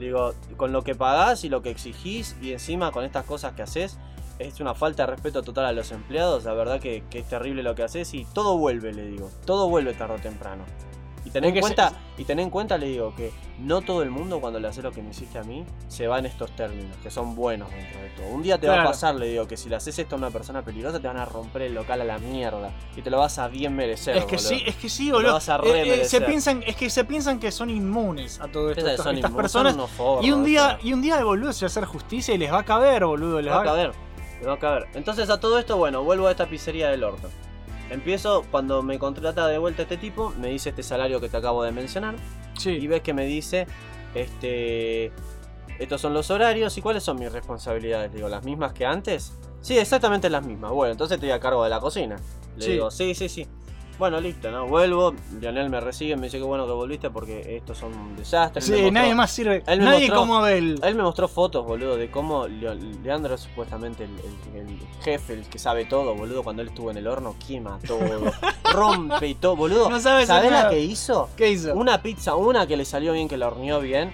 [0.00, 3.62] Digo, con lo que pagás y lo que exigís, y encima con estas cosas que
[3.62, 3.98] haces,
[4.38, 6.44] es una falta de respeto total a los empleados.
[6.44, 9.30] La verdad que, que es terrible lo que haces y todo vuelve, le digo.
[9.44, 10.64] Todo vuelve tarde o temprano.
[11.24, 14.40] Y ten en cuenta, y ten en cuenta, le digo, que no todo el mundo
[14.40, 17.10] cuando le hace lo que me hiciste a mí, se va en estos términos, que
[17.10, 18.26] son buenos dentro de todo.
[18.28, 20.30] Un día te va a pasar, le digo, que si le haces esto a una
[20.30, 22.70] persona peligrosa, te van a romper el local a la mierda.
[22.96, 24.16] Y te lo vas a bien merecer.
[24.16, 24.48] Es que boludo.
[24.48, 25.32] sí, es que sí, Te lo boludo.
[25.34, 28.70] vas a Eh, eh, se piensan, es que se piensan que son inmunes a todo
[28.70, 28.86] esto.
[28.88, 29.74] Estos- son estas inmunes, personas.
[29.74, 32.38] son forros, y un día, y un día, boludo, se va a hacer justicia y
[32.38, 33.36] les va a caber, boludo.
[33.36, 33.92] Les Le va a caber.
[34.40, 34.86] Le va a caber.
[34.94, 37.28] Entonces a todo esto, bueno, vuelvo a esta pizzería del orto.
[37.90, 41.62] Empiezo, cuando me contrata de vuelta este tipo, me dice este salario que te acabo
[41.64, 42.14] de mencionar.
[42.64, 43.66] Y ves que me dice,
[44.14, 45.12] este,
[45.78, 48.10] estos son los horarios y cuáles son mis responsabilidades.
[48.10, 49.32] Le digo, ¿las mismas que antes?
[49.60, 50.70] Sí, exactamente las mismas.
[50.70, 52.16] Bueno, entonces estoy a cargo de la cocina.
[52.56, 52.72] Le Sí.
[52.72, 53.46] digo, sí, sí, sí.
[54.00, 54.66] Bueno, listo, ¿no?
[54.66, 58.62] Vuelvo, Lionel me recibe, me dice que bueno que volviste porque estos son un desastre.
[58.62, 59.62] Sí, mostró- nadie más sirve.
[59.66, 60.80] Él Nadie mostró- como Abel.
[60.82, 64.10] Él me mostró fotos, boludo, de cómo Leandro es supuestamente el,
[64.54, 66.42] el- el jefe, el que sabe todo, boludo.
[66.42, 68.00] Cuando él estuvo en el horno, quema todo,
[68.72, 69.90] rompe todo, boludo.
[69.90, 71.28] No sabe hacer ¿Sabés la que hizo?
[71.36, 71.74] ¿Qué hizo?
[71.74, 74.12] Una pizza, una que le salió bien, que la horneó bien.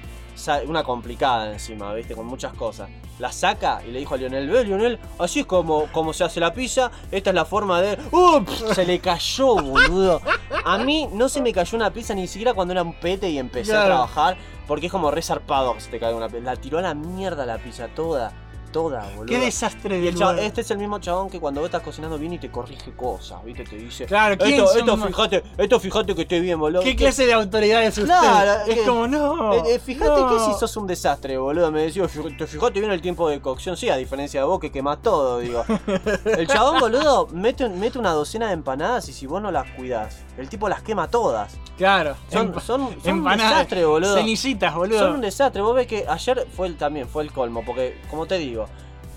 [0.66, 2.88] Una complicada encima, viste, con muchas cosas.
[3.18, 6.38] La saca y le dijo a Lionel, ve Lionel, así es como, como se hace
[6.40, 7.98] la pizza, esta es la forma de...
[8.12, 8.64] ¡Ups!
[8.74, 10.20] Se le cayó, boludo.
[10.64, 13.38] A mí no se me cayó una pizza ni siquiera cuando era un pete y
[13.38, 14.36] empecé a trabajar,
[14.68, 16.42] porque es como resarpado que se te caiga una pizza.
[16.42, 18.32] La tiró a la mierda la pizza toda,
[18.76, 19.24] toda, boludo.
[19.26, 20.38] Qué desastre de lugar.
[20.38, 23.42] Este es el mismo chabón que cuando vos estás cocinando bien y te corrige cosas,
[23.42, 23.64] ¿viste?
[23.64, 24.04] Te dice.
[24.04, 26.82] Claro, ¿quién esto, esto más- fíjate, esto fíjate que esté bien, boludo.
[26.82, 28.06] ¿Qué Que- clase de autoridad es usted?
[28.06, 29.54] Claro, es que- como, no.
[29.54, 30.28] Eh, eh, fíjate no.
[30.28, 31.70] que si sos un desastre, boludo.
[31.72, 33.76] Me decía, "Fí- te fíjate bien el tiempo de cocción.
[33.78, 35.64] Sí, a diferencia de vos que quemás todo, digo.
[36.26, 40.18] El chabón, boludo, mete, mete una docena de empanadas y si vos no las cuidás,
[40.36, 41.54] el tipo las quema todas.
[41.78, 42.14] Claro.
[42.30, 44.14] Son, empa- son, son un desastre, boludo.
[44.16, 44.98] Cenicitas, boludo.
[44.98, 45.60] Son un desastre.
[45.62, 48.65] Vos ves que ayer fue el, también fue el colmo, porque como te digo,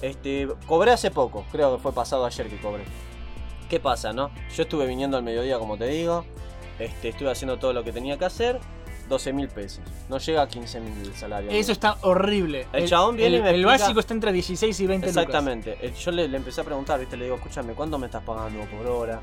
[0.01, 2.83] este, cobré hace poco, creo que fue pasado ayer que cobré.
[3.69, 4.31] ¿Qué pasa, no?
[4.55, 6.25] Yo estuve viniendo al mediodía, como te digo,
[6.79, 8.59] este, estuve haciendo todo lo que tenía que hacer,
[9.09, 9.83] 12 mil pesos.
[10.07, 11.51] No llega a 15 mil el salario.
[11.51, 12.67] Eso está horrible.
[12.73, 15.23] El chabón viene el, y me El explica- básico está entre 16 y 20 lucas.
[15.23, 15.77] Exactamente.
[15.81, 17.17] Eh, Yo le, le empecé a preguntar, ¿viste?
[17.17, 19.19] Le digo, escúchame, ¿cuánto me estás pagando por hora?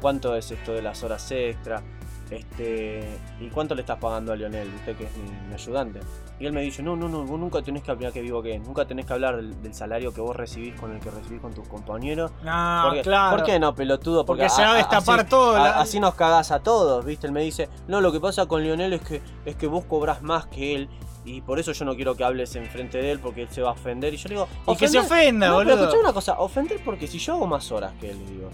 [0.00, 1.82] ¿Cuánto es esto de las horas extra?
[2.30, 3.06] este,
[3.40, 4.68] ¿y cuánto le estás pagando a Lionel?
[4.76, 6.00] Usted que es mi, mi ayudante.
[6.40, 8.58] Y él me dice, no, no, no, vos nunca tenés que hablar, que vivo que
[8.58, 11.54] nunca tenés que hablar del, del salario que vos recibís con el que recibís con
[11.54, 12.32] tus compañeros.
[12.86, 13.36] Porque- claro.
[13.36, 14.24] ¿Por qué no, pelotudo?
[14.26, 17.26] Porque se va a destapar así- todo, a- así nos cagás a todos, ¿viste?
[17.28, 20.22] Él me dice, no, lo que pasa con Lionel es que, es que vos cobrás
[20.22, 20.88] más que él.
[21.24, 23.70] Y por eso yo no quiero que hables enfrente de él porque él se va
[23.70, 24.12] a ofender.
[24.12, 25.18] Y yo le digo, Y que se "Ofender".
[25.18, 25.72] ofenda, no, boludo.
[25.74, 28.50] Pero escuchá una cosa, ofender porque si yo hago más horas que él, le digo.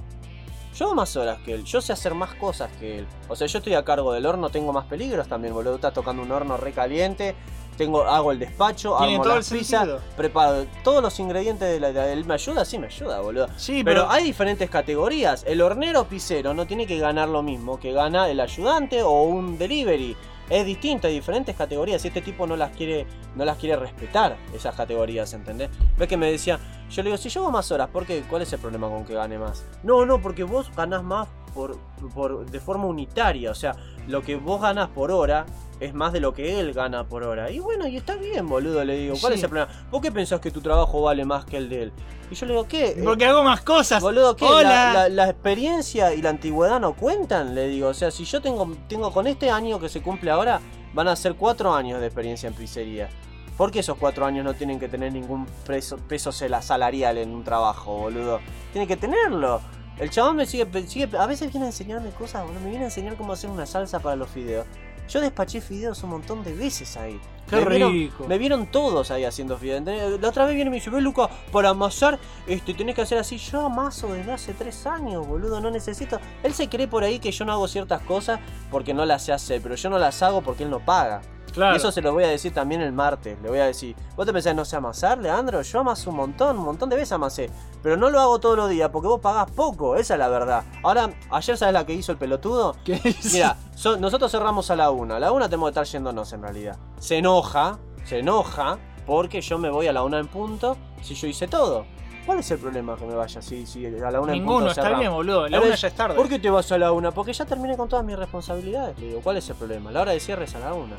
[0.76, 3.06] Yo hago más horas que él, yo sé hacer más cosas que él.
[3.28, 5.74] O sea, yo estoy a cargo del horno, tengo más peligros también, boludo.
[5.74, 7.34] Estás tocando un horno recaliente,
[7.80, 10.00] tengo, hago el despacho, Tiene armo todo las el pizzas, sentido.
[10.16, 11.92] preparo todos los ingredientes de la.
[11.92, 13.48] de- él me ayuda, sí me ayuda, boludo.
[13.56, 15.44] Sí, pero, pero- hay diferentes categorías.
[15.46, 19.56] El hornero pizzero no tiene que ganar lo mismo que gana el ayudante o un
[19.56, 20.14] delivery.
[20.50, 22.04] Es distinto, hay diferentes categorías.
[22.04, 25.70] Y este tipo no las quiere, no las quiere respetar, esas categorías, ¿entendés?
[25.96, 26.58] Ves que me decía,
[26.90, 28.22] yo le digo, si yo hago más horas, ¿por qué?
[28.28, 29.64] ¿Cuál es el problema con que gane más?
[29.84, 31.78] No, no, porque vos ganás más por,
[32.14, 33.50] por, de forma unitaria.
[33.50, 33.74] O sea,
[34.08, 35.46] lo que vos ganás por hora
[35.80, 37.50] es más de lo que él gana por hora.
[37.50, 39.14] Y bueno, y está bien, boludo, le digo.
[39.20, 39.38] ¿Cuál Sí.
[39.38, 39.72] es el problema?
[39.90, 41.92] ¿Por qué pensás que tu trabajo vale más que el de él?
[42.30, 43.00] Y yo le digo, ¿qué?
[43.02, 44.00] Porque hago más cosas.
[44.02, 44.44] Boludo, ¿qué?
[44.62, 47.88] La, la- la experiencia y la antigüedad no cuentan, le digo.
[47.88, 50.60] O sea, si yo tengo, tengo con este año que se cumple ahora,
[50.94, 53.08] van a ser cuatro años de experiencia en pizzería.
[53.56, 57.42] ¿Por qué esos cuatro años no tienen que tener ningún peso, peso salarial en un
[57.44, 58.40] trabajo, boludo?
[58.72, 59.60] Tienen que tenerlo.
[59.98, 62.60] El chabón me sigue, sigue- a veces viene a enseñarme cosas, boludo.
[62.60, 64.66] Me viene a enseñar cómo hacer una salsa para los fideos.
[65.10, 67.20] Yo despaché fideos un montón de veces ahí.
[67.48, 69.82] Qué me vieron- me vieron todos ahí haciendo fideos.
[70.20, 73.18] La otra vez viene y me dice, ve Luca, para amasar, este, tenés que hacer
[73.18, 73.36] así.
[73.38, 76.20] Yo amaso desde hace tres años, boludo, no necesito.
[76.44, 78.38] Él se cree por ahí que yo no hago ciertas cosas
[78.70, 81.22] porque no las sé hacer, pero yo no las hago porque él no paga.
[81.52, 81.74] Claro.
[81.74, 83.38] Y eso se lo voy a decir también el martes.
[83.42, 85.62] Le voy a decir, ¿vos te pensás no sé amasar, Leandro?
[85.62, 87.50] Yo amaso un montón, un montón de veces amasé.
[87.82, 90.64] Pero no lo hago todos los días porque vos pagás poco, esa es la verdad.
[90.82, 92.76] Ahora, ayer sabes la que hizo el pelotudo.
[93.32, 95.16] Mira, so- nosotros cerramos a la una.
[95.16, 96.76] A la una tenemos que estar yéndonos en realidad.
[96.98, 101.26] Se enoja, se enoja porque yo me voy a la una en punto si yo
[101.26, 101.84] hice todo.
[102.26, 104.70] ¿Cuál es el problema que me vaya si, si a la una en Ninguno, punto
[104.70, 105.00] está cerramos?
[105.00, 106.14] bien, boludo, la una es, ya es tarde.
[106.14, 107.10] ¿Por qué te vas a la una?
[107.12, 108.96] Porque ya terminé con todas mis responsabilidades.
[109.00, 109.90] Le digo, ¿cuál es el problema?
[109.90, 110.96] La hora de cierre es a la una.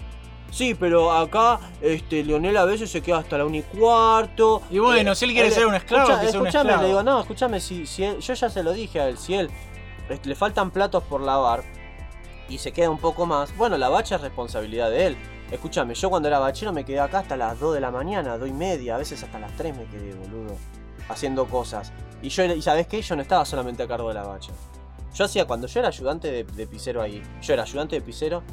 [0.51, 4.61] Sí, pero acá este, Leonel a veces se queda hasta la una y cuarto.
[4.69, 6.81] Y bueno, si él quiere ser un esclavo, escucha- que sea un esclavo.
[6.81, 9.33] le digo, no, escúchame, si, si él- yo ya se lo dije a él, si
[9.35, 9.49] él
[10.09, 11.63] este, le faltan platos por lavar
[12.49, 15.17] y se queda un poco más, bueno, la bacha es responsabilidad de él.
[15.51, 18.49] Escúchame, yo cuando era bachero me quedé acá hasta las 2 de la mañana, 2
[18.49, 20.57] y media, a veces hasta las 3 me quedé, boludo,
[21.07, 21.93] haciendo cosas.
[22.21, 23.01] Y yo, y ¿sabes qué?
[23.01, 24.51] Yo no estaba solamente a cargo de la bacha.
[25.13, 28.43] Yo hacía, cuando yo era ayudante de, de pisero ahí, yo era ayudante de pisero,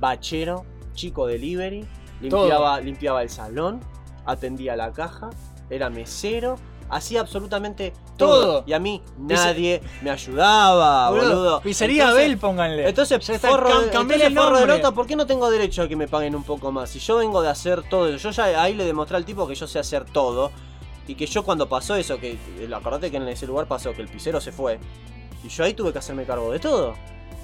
[0.00, 0.64] bachero,
[0.94, 1.86] chico delivery,
[2.20, 3.80] limpiaba, limpiaba el salón,
[4.24, 5.30] atendía la caja,
[5.70, 6.56] era mesero,
[6.88, 8.42] hacía absolutamente todo.
[8.42, 8.64] Todo.
[8.66, 11.60] Y a mí nadie me ayudaba, Boludo, boludo.
[11.60, 12.88] Pizzería Abel, pónganle.
[12.88, 15.82] Entonces, Ya está, forro, cam- de- entonces, el forro orto, ¿por qué no tengo derecho
[15.82, 16.90] a que me paguen un poco más?
[16.90, 19.54] Si yo vengo de hacer todo eso, yo ya ahí le demostré al tipo que
[19.54, 20.50] yo sé hacer todo.
[21.06, 24.00] Y que yo cuando pasó eso, que eh, acordate que en ese lugar pasó que
[24.00, 24.78] el pisero se fue.
[25.44, 26.94] Y yo ahí tuve que hacerme cargo de todo.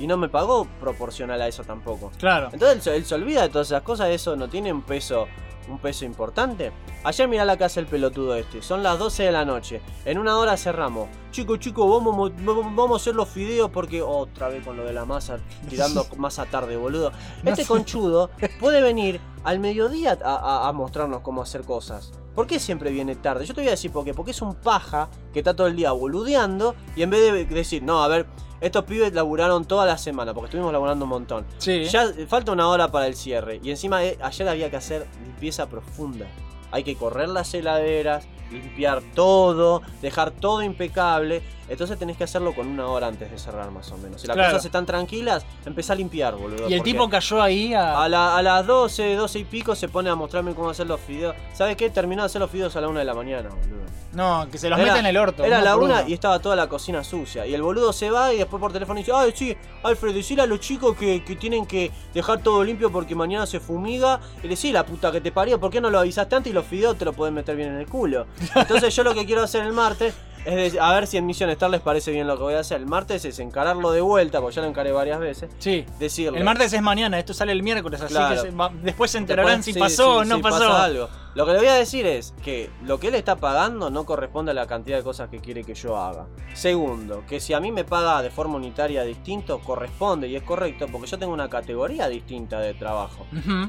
[0.01, 2.11] Y no me pagó proporcional a eso tampoco.
[2.19, 2.49] Claro.
[2.53, 5.27] Entonces él, se- él se olvida de todas esas cosas, eso no tiene un peso,
[5.69, 6.73] un peso importante.
[7.05, 10.39] Ayer mirá la casa el pelotudo este, son las 12 de la noche, en una
[10.39, 11.09] hora cerramos.
[11.31, 14.93] Chicos, chicos, vamos, mo- vamos a hacer los fideos porque otra vez con lo de
[14.95, 17.13] la masa, tirando masa tarde, boludo.
[17.45, 22.13] Este conchudo puede venir al mediodía a, a- a mostrarnos cómo hacer cosas.
[22.35, 23.45] ¿Por qué siempre viene tarde?
[23.45, 24.15] Yo te voy a decir por qué.
[24.15, 27.83] Porque es un paja que está todo el día boludeando y en vez de decir,
[27.83, 28.27] no, a ver,
[28.61, 31.47] estos pibes laburaron toda la semana porque estuvimos laburando un montón.
[31.59, 31.85] Sí.
[31.85, 33.61] Ya falta una hora para el cierre.
[33.63, 36.27] Y encima eh, ayer había que hacer limpieza profunda.
[36.71, 41.43] Hay que correr las heladeras, limpiar todo, dejar todo impecable.
[41.71, 44.21] Entonces tenés que hacerlo con una hora antes de cerrar más o menos.
[44.21, 44.51] Si las Claro.
[44.53, 46.69] cosas están tranquilas, empezá a limpiar, boludo.
[46.69, 48.03] Y el tipo cayó ahí a.
[48.03, 51.01] a, la- a las 12, 12 y pico se pone a mostrarme cómo hacer los
[51.01, 51.35] fideos.
[51.55, 51.89] ¿Sabes qué?
[51.89, 53.81] Terminó de hacer los fideos a la una de la mañana, boludo.
[54.13, 55.45] No, que se los mete en el orto.
[55.45, 56.09] Era la una uno.
[56.09, 57.47] y estaba toda la cocina sucia.
[57.47, 60.47] Y el boludo se va y después por teléfono dice, ay sí, Alfred, decile a
[60.47, 64.19] los chicos que, que tienen que dejar todo limpio porque mañana se fumiga.
[64.41, 66.55] Y le decís, la puta que te parió, ¿por qué no lo avisaste antes y
[66.55, 68.27] los fideos te los pueden meter bien en el culo?
[68.57, 70.13] Entonces yo lo que quiero hacer el martes
[70.45, 72.61] es de- a ver si en Mission Star les parece bien lo que voy a
[72.61, 72.81] hacer.
[72.81, 75.51] El martes es encararlo de vuelta, porque ya lo encaré varias veces.
[75.59, 75.85] Sí.
[75.99, 76.39] Decirle.
[76.39, 78.43] El martes es mañana, esto sale el miércoles, así Claro.
[78.43, 80.59] que se- después se enterarán Después, si sí, pasó o no sí, pasó.
[80.59, 81.09] pasa algo.
[81.35, 84.51] Lo que le voy a decir es que lo que él está pagando no corresponde
[84.51, 86.27] a la cantidad de cosas que quiere que yo haga.
[86.55, 90.87] Segundo, que si a mí me paga de forma unitaria distinto, corresponde y es correcto
[90.91, 93.27] porque yo tengo una categoría distinta de trabajo.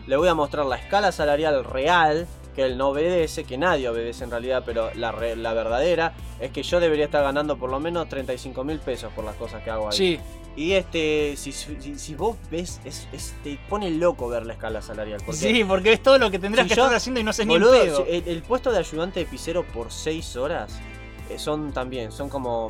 [0.08, 4.26] Le voy a mostrar la escala salarial real que él no obedece, que nadie obedece
[4.26, 7.80] en realidad, pero la, re- la verdadera es que yo debería estar ganando por lo
[7.80, 9.96] menos 35 mil pesos por las cosas que hago ahí.
[9.98, 10.20] Sí.
[10.56, 14.82] Y este, si, si, si vos ves, es, es- te pone loco ver la escala
[14.82, 15.22] salarial.
[15.26, 17.30] Porque Sí, porque es todo lo que tendrías si que yo- estar haciendo y no
[17.30, 20.78] haces ni boludo, el, el puesto de ayudante de pisero por 6 horas
[21.30, 22.70] eh, son también, son como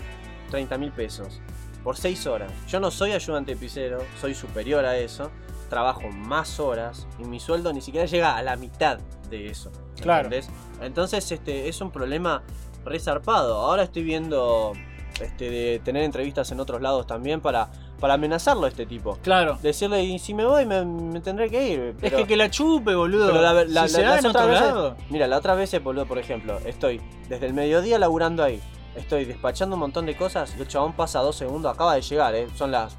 [0.52, 1.42] 30 mil pesos.
[1.84, 2.52] Por 6 horas.
[2.68, 5.32] Yo no soy ayudante de pisero, soy superior a eso.
[5.68, 9.00] Trabajo más horas y mi sueldo ni siquiera llega a la mitad
[9.32, 9.72] de eso.
[10.00, 10.26] Claro.
[10.26, 10.50] ¿entendés?
[10.82, 12.44] Entonces este es un problema
[12.86, 13.56] resarpado.
[13.56, 14.74] Ahora estoy viendo
[15.22, 17.70] este, de tener entrevistas en otros lados también para,
[18.00, 19.18] para amenazarlo a este tipo.
[19.22, 19.58] Claro.
[19.62, 21.80] Decirle, y si me voy me, me tendré que ir.
[21.80, 23.28] Es pero- que que la chupe, boludo.
[23.28, 24.96] pero la, la- si la- las otras veces- lado.
[25.10, 28.60] Mira, la otra vez, boludo, por ejemplo, estoy desde el mediodía laburando ahí.
[28.96, 32.36] Estoy despachando un montón de cosas y el chabón pasa dos segundos, acaba de llegar,
[32.36, 32.48] eh.
[32.56, 32.96] Son las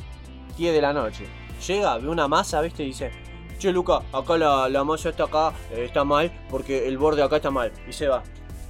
[0.56, 1.26] 10 de la noche.
[1.66, 3.10] Llega, ve una masa, viste, y dice,
[3.58, 7.36] che Luca, acá la, la masa está acá, eh, está mal, porque el borde acá
[7.36, 7.70] está mal.
[7.88, 8.22] Y se va.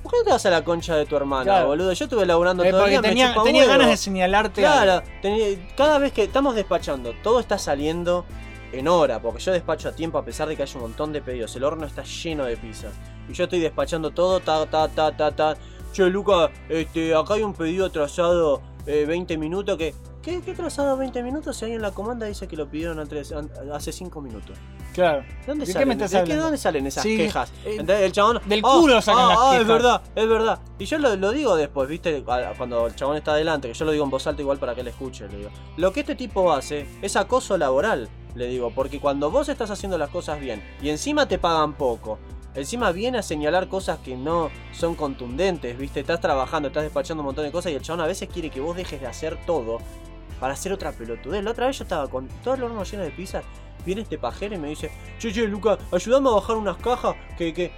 [0.03, 1.67] ¿Por qué no te vas a la concha de tu hermana, Claro.
[1.69, 1.93] boludo?
[1.93, 5.07] Yo estuve laburando Eh, todo el día, tenía, tenía ganas de señalarte Claro, algo.
[5.23, 8.25] tenía- cada vez que estamos despachando, todo está saliendo
[8.73, 11.21] en hora, porque yo despacho a tiempo a pesar de que hay un montón de
[11.23, 11.55] pedidos.
[11.57, 12.93] El horno está lleno de pizzas.
[13.29, 15.57] Y yo estoy despachando todo, ta, ta, ta, ta, ta.
[15.93, 19.95] Che, Luca, este, acá hay un pedido atrasado eh, 20 minutos que...
[20.23, 21.57] ¿Qué, ¿Qué atrasado 20 minutos?
[21.57, 24.57] Si ahí en la comanda dice que lo pidieron antes- an- hace 5 minutos.
[24.95, 25.23] Claro.
[25.23, 26.43] ¿De dónde, ¿De qué salen, me estás de qué- hablando?
[26.45, 27.51] dónde salen esas Sí, quejas?
[27.65, 28.41] eh, Entonces, el chabón.
[28.47, 29.61] del "Ah, culo sacan ah, las ah, quejas".
[29.63, 30.59] es verdad, es verdad.
[30.79, 32.23] Y yo lo, lo digo después, ¿viste?
[32.23, 34.83] Cuando el chabón está adelante, que yo lo digo en voz alta igual para que
[34.83, 35.51] él escuche, le digo.
[35.77, 39.99] Lo que este tipo hace es acoso laboral, le digo, porque cuando vos estás haciendo
[39.99, 42.21] las cosas bien y encima te pagan poco,
[42.55, 46.01] encima viene a señalar cosas que no son contundentes, ¿viste?
[46.01, 48.61] Estás trabajando, estás despachando un montón de cosas y el chabón a veces quiere que
[48.61, 49.79] vos dejes de hacer todo
[50.41, 51.43] para hacer otra pelotudez.
[51.45, 53.43] La otra vez yo estaba con todo el horno lleno de pizza.
[53.85, 57.53] Viene este pajero y me dice, che, che, Luca, ayúdame a bajar unas cajas que,
[57.53, 57.73] que...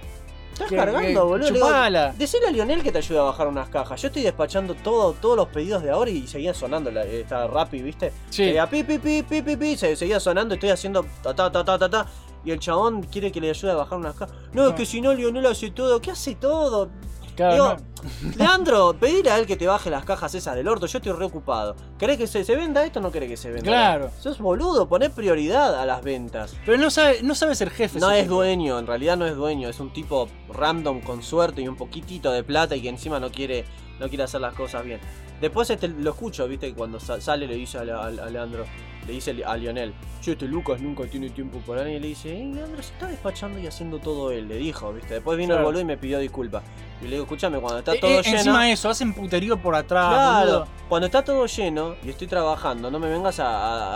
[0.53, 1.47] Estás Que- cargando, que- boludo.
[1.49, 2.13] Le digo, chupala.
[2.17, 4.01] Decile a Lionel que te ayude a bajar unas cajas.
[4.01, 7.81] Yo estoy despachando todo, todos los pedidos de ahora y seguía sonando la, esta Rappi,
[7.81, 8.13] ¿viste?
[8.29, 8.45] Sí.
[8.45, 11.65] Seguía pi, pi, pi, pi, pi, pi, se- seguía sonando, estoy haciendo ta, ta, ta,
[11.65, 12.05] ta, ta, ta.
[12.45, 14.35] Y el chabón quiere que le ayude a bajar unas cajas.
[14.53, 15.99] No, es que si no, Lionel hace todo.
[15.99, 16.89] ¿Qué hace todo?
[17.35, 17.75] Claro, Digo,
[18.37, 21.75] Leandro, pedirle a él que te baje las cajas esas del orto, yo estoy reocupado.
[21.99, 23.63] ¿Querés que se, se venda esto o no querés que se venda?
[23.69, 24.09] Claro.
[24.21, 26.55] Sos boludo, poné prioridad a las ventas.
[26.65, 27.99] Pero no sabe, no sabe ser jefe.
[27.99, 28.35] No es tipo.
[28.35, 32.31] dueño, en realidad no es dueño, es un tipo random con suerte y un poquitito
[32.31, 33.65] de plata y que encima no quiere,
[33.99, 35.01] no quiere hacer las cosas bien.
[35.41, 38.63] Después este, lo escucho, viste, cuando sa- sale le dice a, a- a Leandro,
[39.07, 42.29] le dice a Lionel, che, este Lucas nunca tiene tiempo para nadie, y le dice,
[42.35, 45.13] eh, Leandro se está despachando y haciendo todo él, le dijo, viste.
[45.15, 45.59] Después vino Claro.
[45.61, 46.63] el boludo y me pidió disculpas.
[47.01, 48.37] Y le digo, escúchame, cuando está Eh, todo eh, lleno...
[48.37, 50.67] Encima eso, hacen puterío por atrás, Claro, boludo.
[50.89, 53.47] cuando está todo lleno y estoy trabajando, no me vengas a,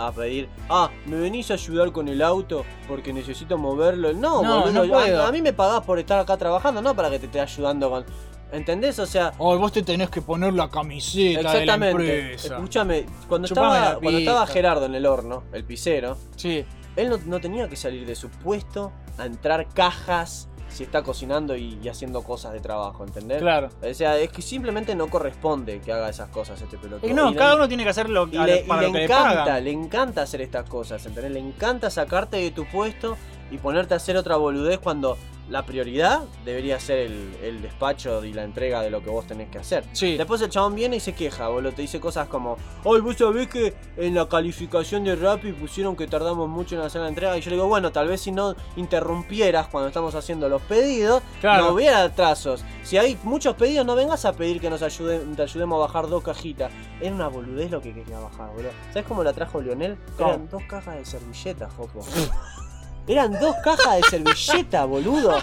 [0.04, 4.12] a- a pedir, ah, me venís a ayudar con el auto porque necesito moverlo.
[4.12, 5.26] No, No, boludo, no a-.
[5.28, 8.04] A, mí me pagás por estar acá trabajando, no para que te esté ayudando con.
[8.52, 8.98] ¿Entendés?
[8.98, 9.32] O sea.
[9.38, 12.20] Oh, vos te tenés que poner la camiseta de la Exactamente.
[12.20, 12.54] empresa.
[12.56, 14.46] Escúchame, cuando Chupame estaba, cuando estaba.
[14.46, 16.64] Gerardo en el horno, el pisero, sí.
[16.96, 21.56] él no, no tenía que salir de su puesto a entrar cajas si está cocinando
[21.56, 23.38] y, y haciendo cosas de trabajo, ¿entendés?
[23.40, 23.70] Claro.
[23.82, 27.10] O sea, es que simplemente no corresponde que haga esas cosas este pelotudo.
[27.10, 28.92] Y no, Y cada le- uno tiene que hacer lo, y le, para y lo
[28.92, 29.64] le le encanta, pagan.
[29.64, 31.32] le encanta hacer estas cosas, ¿entendés?
[31.32, 33.16] Le encanta sacarte de tu puesto
[33.50, 35.18] y ponerte a hacer otra boludez cuando
[35.50, 39.48] la prioridad debería ser el, el despacho y la entrega de lo que vos tenés
[39.50, 39.84] que hacer.
[39.92, 40.16] Sí.
[40.16, 41.72] Después el chabón viene y se queja, boludo.
[41.72, 46.06] Te dice cosas como, ay, vos sabés que en la calificación de Rappi pusieron que
[46.06, 47.36] tardamos mucho en hacer la entrega.
[47.36, 51.22] Y yo le digo, bueno, tal vez si no interrumpieras cuando estamos haciendo los pedidos,
[51.40, 51.64] Claro.
[51.66, 52.64] no hubiera atrasos.
[52.82, 56.08] Si hay muchos pedidos, no vengas a pedir que nos ayuden, te ayudemos a bajar
[56.08, 56.70] dos cajitas.
[57.00, 58.70] Era una boludez lo que quería bajar, boludo.
[58.92, 59.96] ¿Sabes cómo la trajo Lionel?
[60.18, 62.00] Eran dos cajas de servilletas, Jopo.
[63.06, 65.36] Eran dos cajas de servilleta, boludo.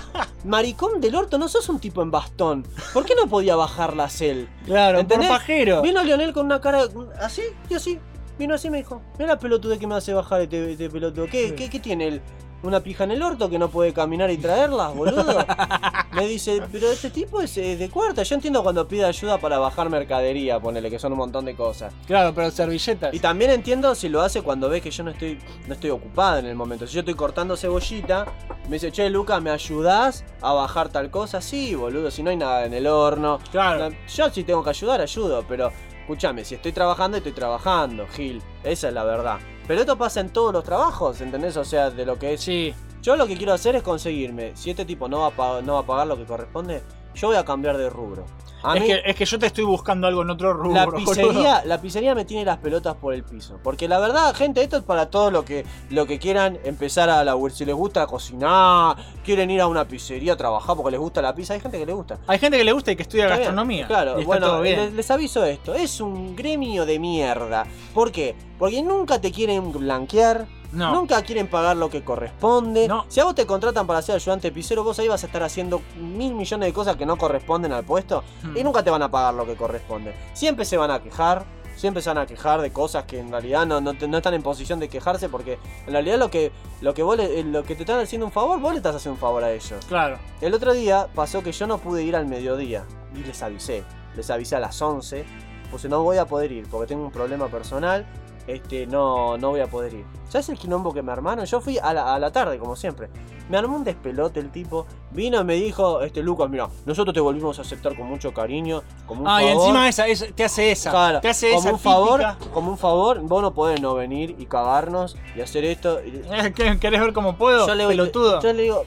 [0.46, 2.66] Maricón del orto, no sos un tipo en bastón.
[2.94, 4.48] ¿Por qué no podía bajarlas él?
[4.66, 5.28] Claro, ¿Entendés?
[5.28, 5.82] por pajero.
[5.82, 6.84] Vino Lionel con una cara
[7.20, 8.00] así y así.
[8.38, 11.26] Vino así y me dijo, mira la pelotude que me hace bajar este, este pelotudo.
[11.26, 12.22] ¿Qué, qué, qué tiene él?
[12.64, 15.46] ¿Una pija en el orto que no puede caminar y traerlas, boludo?
[16.14, 18.24] Me dice, pero este tipo es de cuarta.
[18.24, 21.94] Yo entiendo cuando pide ayuda para bajar mercadería, ponele que son un montón de cosas.
[22.08, 23.14] Claro, pero servilletas.
[23.14, 25.38] Y también entiendo si lo hace cuando ve que yo no estoy,
[25.68, 26.88] no estoy ocupada en el momento.
[26.88, 28.26] Si yo estoy cortando cebollita,
[28.68, 31.40] me dice, che, Luca, ¿me ayudás a bajar tal cosa?
[31.40, 33.38] Sí, boludo, si no hay nada en el horno.
[33.52, 33.90] Claro.
[34.08, 35.72] Yo si tengo que ayudar, ayudo, pero
[36.08, 38.42] escúchame, si estoy trabajando, estoy trabajando, Gil.
[38.64, 39.40] Esa es la verdad.
[39.68, 41.58] Pero esto pasa en todos los trabajos, ¿entendés?
[41.58, 42.42] O sea, de lo que es.
[42.42, 42.74] Sí.
[43.02, 44.56] Yo lo que quiero hacer es conseguirme.
[44.56, 46.82] Si este tipo no va a, no va a pagar lo que corresponde,
[47.18, 48.26] yo voy a cambiar de rubro.
[48.64, 50.74] A Es mí- que, es que yo te estoy buscando algo en otro rubro.
[50.74, 53.60] la pizzería, la pizzería me tiene las pelotas por el piso.
[53.64, 57.24] Porque la verdad, gente, esto es para todos lo que, lo que quieran empezar a
[57.24, 57.56] laburar.
[57.56, 61.36] Si les gusta cocinar, quieren ir a una pizzería a trabajar porque les gusta la
[61.36, 62.18] pizza, hay gente que le gusta.
[62.26, 63.88] Hay gente que le gusta y que estudia Está bien, gastronomía.
[63.88, 67.64] Claro, bueno, les, les aviso esto, es un gremio de mierda.
[67.94, 68.36] ¿Por qué?
[68.58, 70.48] Porque nunca te quieren blanquear.
[70.72, 70.94] No.
[70.94, 72.88] Nunca quieren pagar lo que corresponde.
[73.08, 75.82] Si a vos te contratan para ser ayudante pizzero, vos ahí vas a estar haciendo
[76.00, 78.58] mil millones de cosas que no corresponden al puesto Hmm.
[78.58, 80.14] y nunca te van a pagar lo que corresponde.
[80.34, 81.46] Siempre se van a quejar,
[81.76, 84.42] siempre se van a quejar de cosas que en realidad no, no, no están en
[84.44, 87.84] posición de quejarse porque en realidad lo que, lo que vos le- lo que te
[87.84, 89.86] están haciendo un favor, vos le estás haciendo un favor a ellos.
[89.88, 90.18] Claro.
[90.42, 92.84] El otro día pasó que yo no pude ir al mediodía
[93.16, 93.84] y les avisé.
[94.16, 95.24] Les avisé a las 11.
[95.72, 98.06] Puse no voy a poder ir porque tengo un problema personal.
[98.48, 100.06] Este, no, no voy a poder ir.
[100.30, 101.46] ¿Sabes el quilombo que me armaron?
[101.46, 103.10] Yo fui a la, a la tarde, como siempre.
[103.50, 104.86] Me armó un despelote el tipo.
[105.12, 108.84] Vino y me dijo, este Lucas, mira, nosotros te volvimos a aceptar con mucho cariño.
[109.06, 110.92] Como un Ah, y encima esa, esa- te hace esa.
[110.92, 114.36] Claro, te hace como esa un favor, como un favor, vos no podés no venir
[114.40, 116.00] y cagarnos y hacer esto.
[116.06, 117.68] y- Eh, ¿qué- ¿Querés ver cómo puedo?
[117.68, 118.42] yo le, digo- Pelotudo.
[118.42, 118.84] yo le digo,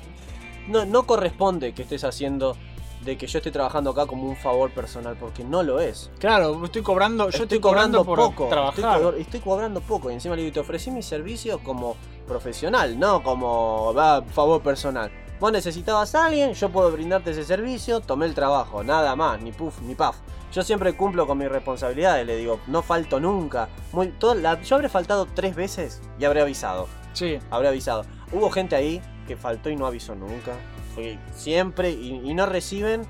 [0.68, 2.56] no, no corresponde que estés haciendo
[3.04, 6.10] de que yo esté trabajando acá como un favor personal, porque no lo es.
[6.18, 8.96] Claro, estoy cobrando, yo estoy, cobrando, por poco, trabajar.
[8.96, 11.96] Estoy, co- estoy cobrando poco y encima le digo, te ofrecí mi servicio como
[12.26, 15.10] profesional, no como va, favor personal.
[15.40, 19.52] Vos necesitabas a alguien, yo puedo brindarte ese servicio, tomé el trabajo, nada más, ni
[19.52, 20.16] puff, ni paf.
[20.52, 23.68] Yo siempre cumplo con mis responsabilidades, le digo, no falto nunca.
[23.92, 26.88] Muy, toda la- yo habré faltado tres veces y habré avisado.
[27.14, 27.38] Sí.
[27.50, 28.04] Habré avisado.
[28.32, 30.52] Hubo gente ahí que faltó y no avisó nunca.
[30.94, 33.02] Fue siempre y, y no reciben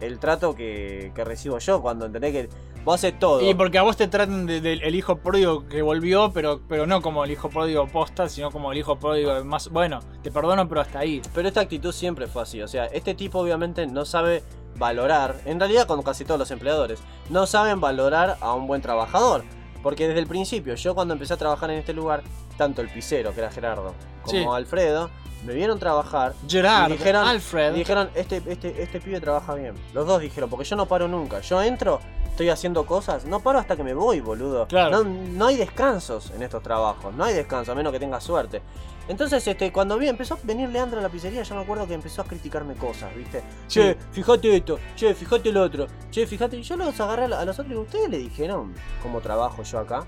[0.00, 2.48] el trato que, que recibo yo cuando entendés que
[2.84, 3.48] vos haces todo.
[3.48, 6.86] Y porque a vos te tratan del de, el hijo pródigo que volvió, pero, pero
[6.86, 9.68] no como el hijo pródigo posta, sino como el hijo pródigo más.
[9.70, 11.20] Bueno, te perdono, pero hasta ahí.
[11.34, 12.62] Pero esta actitud siempre fue así.
[12.62, 14.42] O sea, este tipo obviamente no sabe
[14.76, 17.00] valorar, en realidad con casi todos los empleadores,
[17.30, 19.42] no saben valorar a un buen trabajador.
[19.82, 22.22] Porque desde el principio, yo cuando empecé a trabajar en este lugar,
[22.56, 24.44] tanto el pisero, que era Gerardo, como Sí.
[24.44, 25.10] Alfredo,
[25.44, 26.34] me vieron trabajar.
[26.48, 27.74] Gerard, y dijeron, Alfred.
[27.74, 29.74] y dijeron, este, este, este pibe trabaja bien.
[29.94, 31.40] Los dos dijeron, porque yo no paro nunca.
[31.40, 32.00] Yo entro,
[32.30, 34.66] estoy haciendo cosas, no paro hasta que me voy, boludo.
[34.68, 35.02] Claro.
[35.02, 38.62] No, no hay descansos en estos trabajos, no hay descanso, a menos que tengas suerte.
[39.08, 41.94] Entonces, este, cuando vi, empezó a venir Leandro a la pizzería, yo me acuerdo que
[41.94, 43.42] empezó a criticarme cosas, ¿viste?
[43.66, 46.58] Che, fíjate esto, che, fíjate el otro, che, fíjate.
[46.58, 50.06] Y yo los agarré a los otros y ¿ustedes le dijeron cómo trabajo yo acá?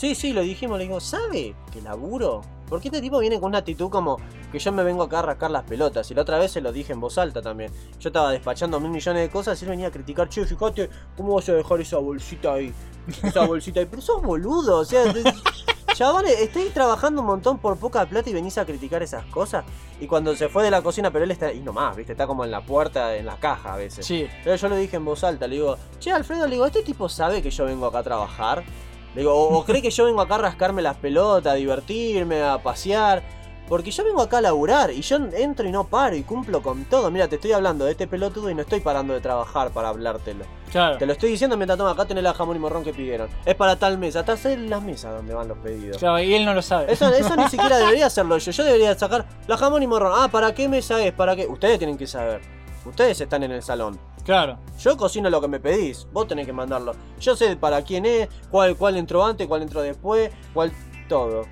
[0.00, 2.40] Sí, sí, lo dijimos, le digo, ¿sabe que laburo?
[2.70, 4.16] Porque este tipo viene con una actitud como
[4.50, 6.10] que yo me vengo acá a rascar las pelotas.
[6.10, 7.70] Y la otra vez se lo dije en voz alta también.
[7.98, 11.34] Yo estaba despachando mil millones de cosas y él venía a criticar, che, fíjate, ¿cómo
[11.34, 12.72] vas a dejar esa bolsita ahí?
[13.22, 13.86] Esa bolsita ahí.
[13.90, 15.04] Pero sos boludo, o sea,
[15.92, 19.66] chavales, estoy trabajando un montón por poca plata y venís a criticar esas cosas.
[20.00, 22.46] Y cuando se fue de la cocina, pero él está, y nomás, viste, está como
[22.46, 24.06] en la puerta, en la caja a veces.
[24.06, 24.26] Sí.
[24.44, 27.06] Pero yo lo dije en voz alta, le digo, che, Alfredo, le digo, ¿este tipo
[27.10, 28.64] sabe que yo vengo acá a trabajar?
[29.14, 32.42] Le digo, o, o cree que yo vengo acá a rascarme las pelotas, a divertirme,
[32.42, 33.22] a pasear.
[33.68, 36.86] Porque yo vengo acá a laburar y yo entro y no paro y cumplo con
[36.86, 37.08] todo.
[37.12, 40.44] Mira, te estoy hablando de este pelotudo y no estoy parando de trabajar para hablártelo.
[40.72, 40.98] Claro.
[40.98, 43.28] Te lo estoy diciendo mientras toma acá tenés la jamón y morrón que pidieron.
[43.44, 45.98] Es para tal mesa, estás en las mesas donde van los pedidos.
[45.98, 46.92] Claro, y él no lo sabe.
[46.92, 48.50] Eso, eso ni siquiera debería hacerlo yo.
[48.50, 50.14] Yo debería sacar la jamón y morrón.
[50.16, 51.12] Ah, ¿para qué mesa es?
[51.12, 51.46] ¿Para qué?
[51.46, 52.40] Ustedes tienen que saber.
[52.84, 54.00] Ustedes están en el salón.
[54.24, 54.58] Claro.
[54.78, 56.06] Yo cocino lo que me pedís.
[56.12, 56.92] Vos tenés que mandarlo.
[57.20, 60.72] Yo sé para quién es, cuál, cuál entró antes, cuál entró después, cuál
[61.08, 61.46] todo.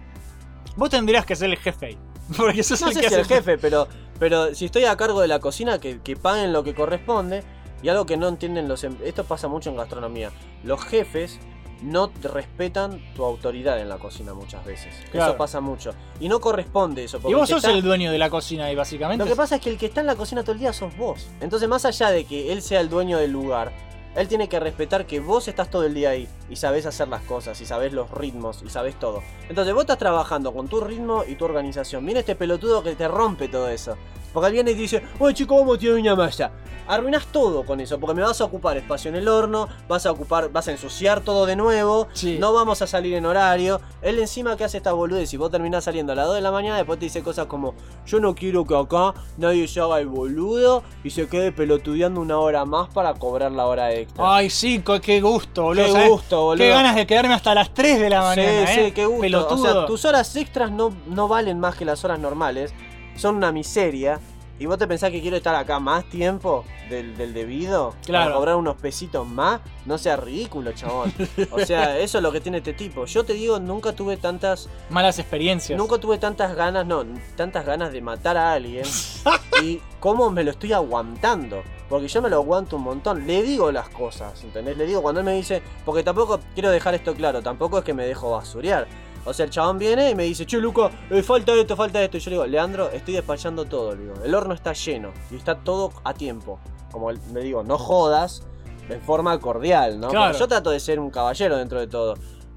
[0.77, 1.99] Vos tendrías que ser el jefe.
[2.37, 3.89] Porque sos No el sé que si el jefe, pero,
[4.19, 7.43] pero si estoy a cargo de la cocina, que, que paguen lo que corresponde.
[7.83, 8.83] Y algo que no entienden los...
[8.85, 10.31] em- Esto pasa mucho en gastronomía.
[10.65, 11.39] Los jefes
[11.83, 14.95] no te respetan tu autoridad en la cocina muchas veces.
[15.11, 15.31] Claro.
[15.33, 15.93] Eso pasa mucho.
[16.21, 17.19] Y no corresponde eso.
[17.27, 19.25] Y vos el sos está- el dueño de la cocina ahí, básicamente.
[19.25, 20.97] Lo que pasa es que el que está en la cocina todo el día sos
[20.97, 21.29] vos.
[21.41, 23.73] Entonces, más allá de que él sea el dueño del lugar,
[24.17, 27.23] él tiene que respetar que vos estás todo el día ahí y sabés hacer las
[27.23, 29.23] cosas y sabés los ritmos y sabés todo.
[29.49, 32.05] Entonces, vos estás trabajando con tu ritmo y tu organización.
[32.05, 33.97] Viene este pelotudo que te rompe todo eso.
[34.33, 36.53] Porque viene y te dice, oye chico, vamos a tirar una malla.
[36.87, 40.11] Arruinás todo con eso, porque me vas a ocupar espacio en el horno, vas a
[40.11, 42.09] ocupar, vas a ensuciar todo de nuevo,
[42.39, 43.81] no vamos a salir en horario.
[44.01, 46.51] Él encima que hace esta boludez y vos terminás saliendo a las 2 de la
[46.51, 47.75] mañana, después te dice cosas como,
[48.07, 52.39] yo no quiero que acá nadie se haga el boludo y se quede pelotudeando una
[52.39, 54.37] hora más para cobrar la hora extra.
[54.37, 55.85] Ay, sí, qué gusto, boludo.
[55.85, 56.09] Qué ¿sabés?
[56.41, 56.65] Boludo.
[56.65, 58.85] Qué ganas de quedarme hasta las 3 de la mañana, sí, ¿eh?
[58.87, 59.21] sí, qué gusto.
[59.21, 59.63] Pelotudo.
[59.63, 62.73] O sea, tus horas extras no, no valen más que las horas normales.
[63.17, 64.21] Son una miseria.
[64.61, 67.95] ¿Y vos te pensás que quiero estar acá más tiempo del, del debido?
[68.05, 68.25] Claro.
[68.25, 69.61] Para cobrar unos pesitos más.
[69.87, 71.13] No sea ridículo, chabón.
[71.53, 73.05] O sea, eso es lo que tiene este tipo.
[73.05, 74.69] Yo te digo, nunca tuve tantas.
[74.91, 75.79] Malas experiencias.
[75.79, 77.05] Nunca tuve tantas ganas, no,
[77.37, 78.85] tantas ganas de matar a alguien.
[79.63, 81.63] y cómo me lo estoy aguantando.
[81.89, 83.27] Porque yo me lo aguanto un montón.
[83.27, 84.77] Le digo las cosas, ¿entendés?
[84.77, 85.63] Le digo cuando él me dice.
[85.85, 88.89] Porque tampoco, quiero dejar esto claro, tampoco es que me dejo basurear.
[89.25, 92.17] O sea, el chabón viene y me dice, che, Luca, eh, falta esto, falta esto.
[92.17, 94.15] Y yo le digo, Leandro, estoy despachando todo, le digo.
[94.25, 96.59] El horno está lleno y está todo a tiempo.
[96.91, 98.43] Como le digo, no jodas,
[98.89, 100.09] en forma cordial, ¿no?
[100.09, 100.27] Claro.
[100.27, 102.15] Porque yo trato de ser un caballero dentro de todo.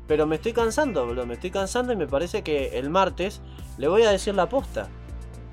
[0.08, 3.42] Pero me estoy cansando, boludo, me estoy cansando y me parece que el martes
[3.78, 4.90] le voy a decir la posta.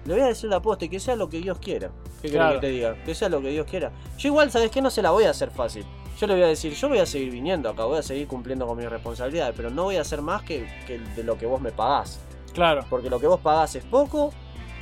[0.05, 1.91] Le voy a decir la posta y que sea lo que Dios quiera.
[2.23, 2.55] ¿Qué Claro.
[2.55, 2.95] que te diga?
[3.05, 3.93] Que sea lo que Dios quiera.
[4.17, 4.81] Yo igual, ¿sabes qué?
[4.81, 5.85] No se la voy a hacer fácil.
[6.21, 8.67] Yo le voy a decir, yo voy a seguir viniendo acá, voy a seguir cumpliendo
[8.67, 11.61] con mis responsabilidades, pero no voy a hacer más que, que de lo que vos
[11.61, 12.19] me pagás.
[12.53, 12.85] Claro.
[12.91, 14.33] Porque lo que vos pagás es poco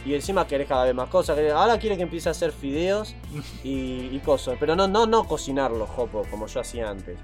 [0.07, 1.39] y encima querés cada vez más cosas.
[1.55, 3.15] Ahora quiere que empiece a hacer fideos
[3.63, 4.57] y, y cosas.
[4.59, 7.19] Pero no, no, no cocinarlos, Jopo, como yo hacía antes.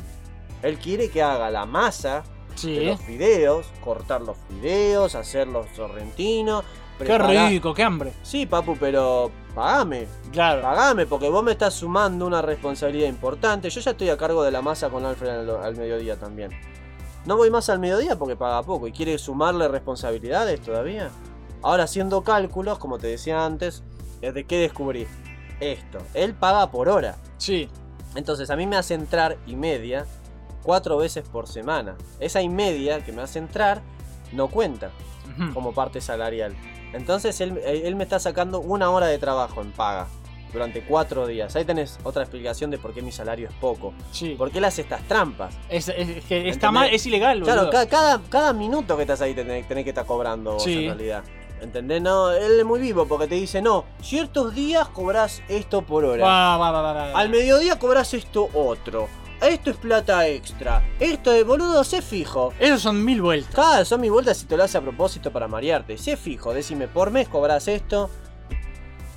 [0.63, 2.23] Él quiere que haga la masa
[2.55, 2.75] Sí.
[2.75, 6.65] de los fideos, cortar los fideos, hacer los sorrentinos.
[6.99, 8.13] Qué rico, qué hambre.
[8.23, 10.07] Sí, papu, pero pagame.
[10.31, 10.63] Claro.
[10.63, 13.71] Pagame, porque vos me estás sumando una responsabilidad importante.
[13.71, 16.51] Yo ya estoy a cargo de la masa con Alfred al, al mediodía también.
[17.25, 21.11] No voy más al mediodía porque paga poco y quiere sumarle responsabilidades todavía.
[21.63, 23.83] Ahora haciendo cálculos, como te decía antes,
[24.21, 25.07] ¿de qué descubrí?
[25.61, 25.99] Esto.
[26.15, 27.17] Él paga por hora.
[27.39, 27.69] Sí.
[28.15, 30.07] Entonces a mí me hace entrar y media
[30.63, 31.97] cuatro veces por semana.
[32.21, 33.83] Esa y media que me hace entrar
[34.33, 34.91] no cuenta
[35.55, 36.55] Como parte salarial.
[36.93, 40.07] Entonces él, él me está sacando una hora de trabajo en paga
[40.53, 41.57] durante cuatro días.
[41.57, 43.95] Ahí tenés otra explicación de por qué mi salario es poco.
[44.11, 44.35] Sí.
[44.37, 45.55] ¿Por qué él hace estas trampas?
[45.71, 45.91] Es,
[46.29, 47.89] que está mal, es ilegal, Claro, boludo.
[47.89, 50.85] cada, cada minuto que estás ahí te tenés, tenés que estar cobrando vos, Sí.
[50.85, 51.25] en realidad.
[51.63, 52.03] ¿Entendés?
[52.03, 56.25] No, él es muy vivo porque te dice, no, ciertos días cobras esto por hora.
[56.25, 57.13] Va, va, va, va, va.
[57.19, 59.09] Al mediodía cobras esto otro.
[59.43, 60.83] Esto es plata extra.
[61.01, 62.53] Esto es boludo, sé fijo.
[62.59, 63.55] Esos son mil vueltas.
[63.55, 65.99] Cada son mil vueltas si te lo hace a propósito para marearte.
[65.99, 68.09] Sé fijo, decime, por mes cobras esto.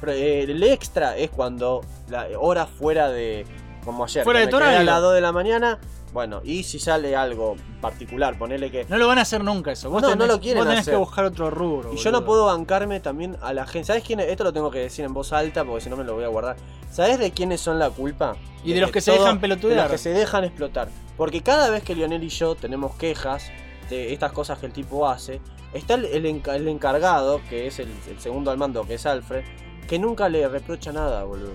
[0.08, 3.46] Eh, el extra es cuando la hora fuera de.
[3.84, 4.24] Como ayer.
[4.24, 5.80] Fuera de me quedé a las 2 de la mañana.
[6.16, 8.86] Bueno, y si sale algo particular, ponele que.
[8.88, 9.90] No lo van a hacer nunca eso.
[9.90, 10.94] Vos No, tenés, no lo quieren Vos tenés hacer.
[10.94, 11.92] que buscar otro rubro.
[11.94, 13.88] Y yo no puedo bancarme también a la gente.
[13.88, 14.30] ¿Sabes quién es?
[14.30, 16.30] Esto lo tengo que decir en voz alta porque si no me lo voy a
[16.30, 16.56] guardar.
[16.90, 18.38] ¿Sabes de quiénes son la culpa?
[18.64, 19.76] Y de los que se dejan pelotudear.
[19.76, 20.88] De los que se dejan explotar.
[21.18, 23.52] Porque cada vez que Lionel y yo tenemos quejas
[23.90, 25.42] de estas cosas que el tipo hace,
[25.74, 29.06] está el, el enca- el encargado, que es el, el segundo al mando, que es
[29.06, 29.44] Alfred,
[29.90, 31.52] que nunca le reprocha nada, boludo.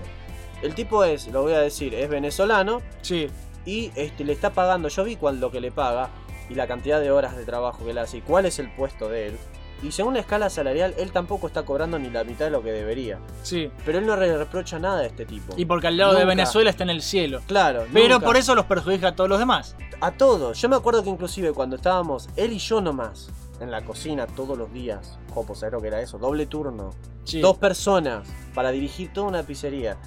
[0.61, 2.83] El tipo es, lo voy a decir, es venezolano.
[3.01, 3.27] Sí.
[3.65, 6.09] Y este, le está pagando, yo vi cuál lo que le paga
[6.49, 9.09] y la cantidad de horas de trabajo que él hace y cuál es el puesto
[9.09, 9.37] de él.
[9.83, 12.71] Y según la escala salarial, él tampoco está cobrando ni la mitad de lo que
[12.71, 13.19] debería.
[13.41, 13.71] Sí.
[13.83, 15.55] Pero él no le reprocha nada a este tipo.
[15.57, 16.23] Y porque al lado de.
[16.23, 17.41] Venezuela está en el cielo.
[17.47, 17.85] Claro.
[17.91, 18.25] Pero nunca.
[18.25, 19.75] por eso los perjudica a todos los demás.
[19.99, 20.61] A todos.
[20.61, 24.55] Yo me acuerdo que inclusive cuando estábamos él y yo nomás en la cocina todos
[24.55, 25.17] los días.
[25.33, 26.19] Jopo, ¿sabes lo que era eso?
[26.19, 26.91] Doble turno.
[27.23, 27.41] Sí.
[27.41, 29.97] Dos personas para dirigir toda una pizzería.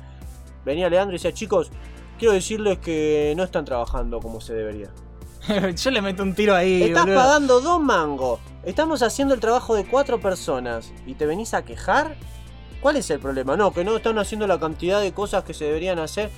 [0.65, 1.71] Venía Leandro y decía, chicos,
[2.19, 4.89] quiero decirles que no están trabajando como se debería.
[5.77, 6.85] Yo le meto un tiro ahí.
[6.85, 7.19] Estás boludo.
[7.19, 8.41] pagando dos mangos.
[8.65, 10.93] Estamos haciendo el trabajo de cuatro personas.
[11.07, 12.17] ¿Y te venís a quejar?
[12.81, 13.57] ¿Cuál es el problema?
[13.57, 16.31] No, que no están haciendo la cantidad de cosas que se deberían hacer.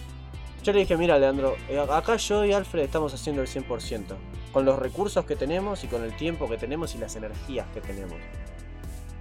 [0.63, 4.17] Yo le dije, mira Leandro, eh, acá yo y Alfred estamos haciendo el 100%.
[4.53, 7.81] Con los recursos que tenemos y con el tiempo que tenemos y las energías que
[7.81, 8.19] tenemos.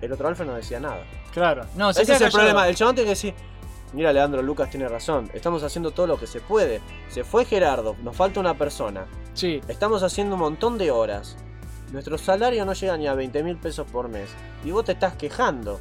[0.02, 1.04] El otro Alfred no decía nada.
[1.34, 1.66] Claro.
[1.76, 2.38] No, se Ese es el callado.
[2.40, 2.68] problema.
[2.68, 3.34] El chabón tiene que decir,
[3.96, 5.32] mira Leandro, Lucas tiene razón.
[5.34, 6.82] Estamos haciendo todo lo que se puede.
[7.08, 9.06] Se fue Gerardo, nos falta una persona.
[9.34, 9.62] Sí.
[9.68, 11.38] Estamos haciendo un montón de horas.
[11.92, 14.30] Nuestro salario no llega ni a 20 mil pesos por mes.
[14.64, 15.80] Y vos te estás quejando.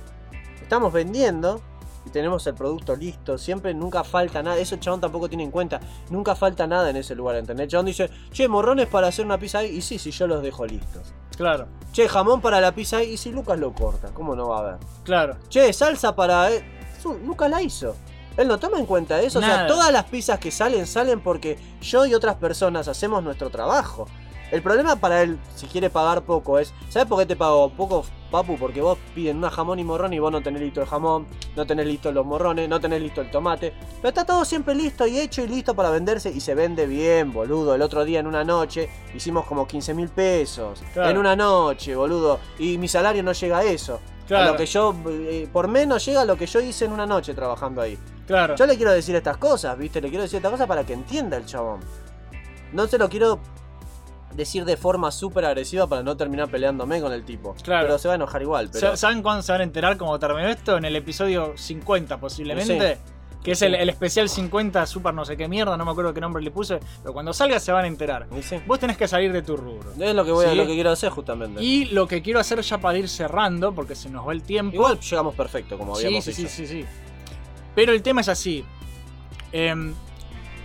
[0.62, 1.61] Estamos vendiendo
[2.07, 3.36] y tenemos el producto listo.
[3.39, 4.59] Siempre nunca falta nada.
[4.59, 5.81] Eso el chabón tampoco tiene en cuenta.
[6.11, 7.65] Nunca falta nada en ese lugar, ¿entendés?
[7.65, 9.77] El chabón dice, che, morrones para hacer una pizza ahí.
[9.77, 11.12] Y sí, sí, yo los dejo listos.
[11.36, 11.66] Claro.
[11.93, 13.12] Che, jamón para la pizza ahí.
[13.12, 14.77] Y si Lucas lo corta, ¿cómo no va a haber?
[15.05, 15.36] Claro.
[15.49, 16.53] Che, salsa para...
[16.53, 16.65] eh,
[17.12, 17.94] Lucas la hizo.
[18.36, 19.39] Él no toma en cuenta eso.
[19.39, 23.51] O sea, todas las pizzas que salen, salen porque yo y otras personas hacemos nuestro
[23.51, 24.06] trabajo.
[24.51, 26.72] El problema para él, si quiere pagar poco, es.
[26.89, 28.56] ¿Sabes por qué te pago poco, papu?
[28.56, 31.26] Porque vos piden una jamón y morrón y vos no tenés listo el jamón,
[31.56, 33.72] no tenés listo los morrones, no tenés listo el tomate.
[33.97, 37.32] Pero está todo siempre listo y hecho y listo para venderse y se vende bien,
[37.32, 37.74] boludo.
[37.74, 40.82] El otro día en una noche hicimos como 15 mil pesos.
[40.93, 41.10] Claro.
[41.10, 42.39] En una noche, boludo.
[42.59, 44.01] Y mi salario no llega a eso.
[44.25, 44.53] A Claro.
[44.53, 47.35] lo que yo, eh, por menos llega a lo que yo hice en una noche
[47.35, 47.99] trabajando ahí.
[48.27, 48.57] Claro.
[48.57, 50.01] Yo le quiero decir estas cosas, ¿viste?
[50.01, 51.81] Le quiero decir estas cosas para que entienda el chabón.
[52.73, 53.39] No se lo quiero
[54.35, 57.55] decir de forma súper agresiva para no terminar peleándome con el tipo.
[57.63, 57.87] Claro.
[57.87, 58.69] Pero se va a enojar igual.
[58.73, 58.91] Pero...
[58.93, 60.77] Sa- ¿Saben cuándo se van a enterar cómo terminó esto?
[60.77, 62.99] En el episodio 50 posiblemente.
[63.45, 66.21] Que es el, el especial 50 super no sé qué mierda, no me acuerdo qué
[66.21, 66.81] nombre le puse.
[67.03, 68.27] Pero cuando salga se van a enterar.
[68.66, 69.93] Vos tenés que salir de tu rubro.
[70.01, 71.62] Es lo que voy lo que quiero hacer justamente.
[71.62, 74.75] Y lo que quiero hacer ya para ir cerrando, porque se nos va el tiempo.
[74.75, 76.49] Igual llegamos perfecto, como habíamos sí, dicho.
[76.49, 76.87] sí, sí, sí.
[77.75, 78.65] Pero el tema es así.
[79.53, 79.95] Em,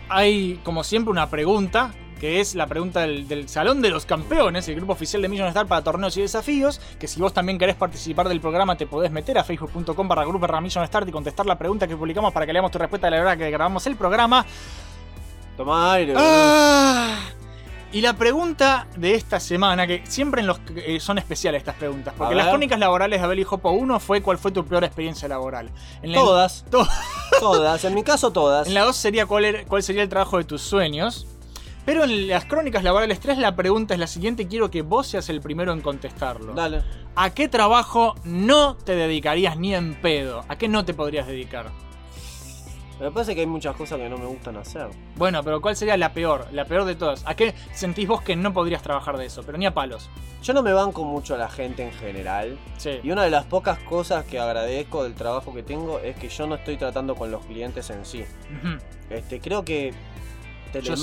[0.08, 4.68] hay, como siempre, una pregunta, que es la pregunta del, del Salón de los Campeones,
[4.68, 7.76] el grupo oficial de Million Star para torneos y desafíos, que si vos también querés
[7.76, 11.58] participar del programa te podés meter a facebook.com barra grupo Million Start y contestar la
[11.58, 14.46] pregunta que publicamos para que leamos tu respuesta a la hora que grabamos el programa.
[15.58, 16.14] Toma aire.
[16.18, 17.18] Ah.
[17.92, 22.14] Y la pregunta de esta semana, que siempre en los eh, son especiales estas preguntas,
[22.16, 25.28] porque las crónicas laborales de Abel y Jopo 1 fue cuál fue tu peor experiencia
[25.28, 25.72] laboral.
[26.04, 26.66] En la- Todas.
[26.72, 26.88] To-
[27.40, 27.84] Todas.
[27.86, 28.68] En mi caso, todas.
[28.68, 31.26] en la 2 sería cuál sería el trabajo de tus sueños.
[31.86, 35.30] Pero en las crónicas laborales 3 la pregunta es la siguiente quiero que vos seas
[35.30, 36.54] el primero en contestarlo.
[36.54, 36.84] Dale.
[37.16, 40.46] ¿A qué trabajo no te dedicarías ni en pedo?
[40.48, 41.72] ¿A qué no te podrías dedicar?
[43.00, 44.90] Me parece que hay muchas cosas que no me gustan hacer.
[45.16, 46.48] Bueno, pero ¿cuál sería la peor?
[46.52, 47.24] La peor de todas.
[47.26, 49.42] ¿A qué sentís vos que no podrías trabajar de eso?
[49.44, 50.10] Pero ni a palos.
[50.44, 52.60] Yo no me banco mucho a la gente en general.
[52.78, 53.00] Sí.
[53.02, 56.46] Y una de las pocas cosas que agradezco del trabajo que tengo es que yo
[56.46, 58.26] no estoy tratando con los clientes en sí.
[59.10, 59.94] Este, creo que
[60.74, 61.02] Yo sí,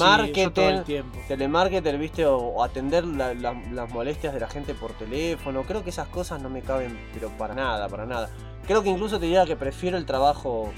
[1.28, 5.82] telemarketer, viste, o, o atender la- la- las molestias de la gente por teléfono, creo
[5.82, 8.30] que esas cosas no me caben, pero para nada, para nada.
[8.66, 10.70] Creo que incluso te diría que prefiero el trabajo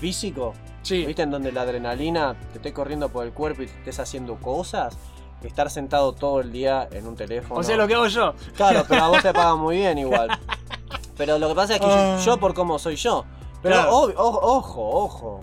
[0.00, 1.04] físico, Sí.
[1.06, 4.36] viste, en donde la adrenalina te esté corriendo por el cuerpo y te estés haciendo
[4.36, 4.96] cosas,
[5.40, 7.60] que estar sentado todo el día en un teléfono.
[7.60, 8.34] O sea, lo que hago yo.
[8.56, 10.28] Claro, pero a vos te pagan muy bien igual.
[11.16, 12.18] Pero lo que pasa es que yo- Ah.
[12.24, 13.24] yo, por cómo soy yo.
[13.62, 13.90] Pero Claro.
[13.92, 15.40] ob- o- ojo, ojo.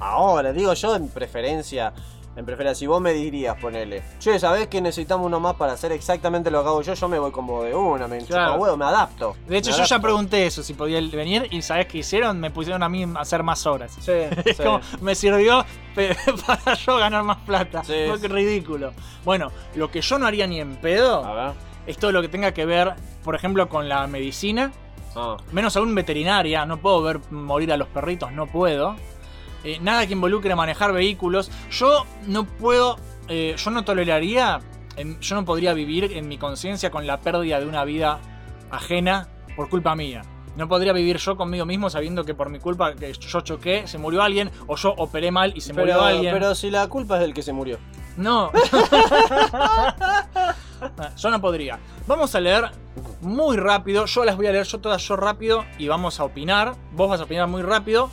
[0.00, 1.92] Ahora, digo yo en preferencia.
[2.36, 5.90] En preferencia, si vos me dirías, ponele, che, ¿sabés que necesitamos uno más para hacer
[5.92, 6.94] exactamente lo que hago yo?
[6.94, 8.52] Yo me voy como de una, me Claro.
[8.52, 9.36] chupa huevo, me adapto.
[9.48, 12.38] De hecho, yo ya pregunté eso, si podía venir, y ¿sabés qué hicieron?
[12.38, 13.96] Me pusieron a mí a hacer más horas.
[14.00, 14.12] Sí,
[14.44, 14.62] Es sí.
[14.62, 15.64] como, me sirvió
[16.46, 17.82] para yo ganar más plata.
[17.84, 18.28] Sí, Fue sí.
[18.28, 18.92] ridículo.
[19.24, 21.52] Bueno, lo que yo no haría ni en pedo A ver.
[21.86, 22.94] es todo lo que tenga que ver,
[23.24, 24.70] por ejemplo, con la medicina.
[25.16, 25.36] Ah.
[25.50, 28.94] Menos aún veterinaria, no puedo ver morir a los perritos, no puedo.
[29.64, 31.50] Eh, nada que involucre manejar vehículos.
[31.70, 32.96] Yo no puedo,
[33.28, 34.60] eh, yo no toleraría,
[34.96, 38.18] en- yo no podría vivir en mi conciencia con la pérdida de una vida
[38.70, 40.22] ajena por culpa mía.
[40.56, 43.98] No podría vivir yo conmigo mismo sabiendo que por mi culpa que yo choqué, se
[43.98, 46.34] murió alguien, o yo operé mal y se Pero, murió alguien.
[46.34, 47.78] pero si la culpa es del que se murió.
[48.16, 48.50] No.
[51.16, 51.78] yo no podría.
[52.06, 52.70] Vamos a leer
[53.22, 54.04] muy rápido.
[54.06, 56.74] Yo las voy a leer yo todas yo rápido y vamos a opinar.
[56.92, 58.10] Vos vas a opinar muy rápido.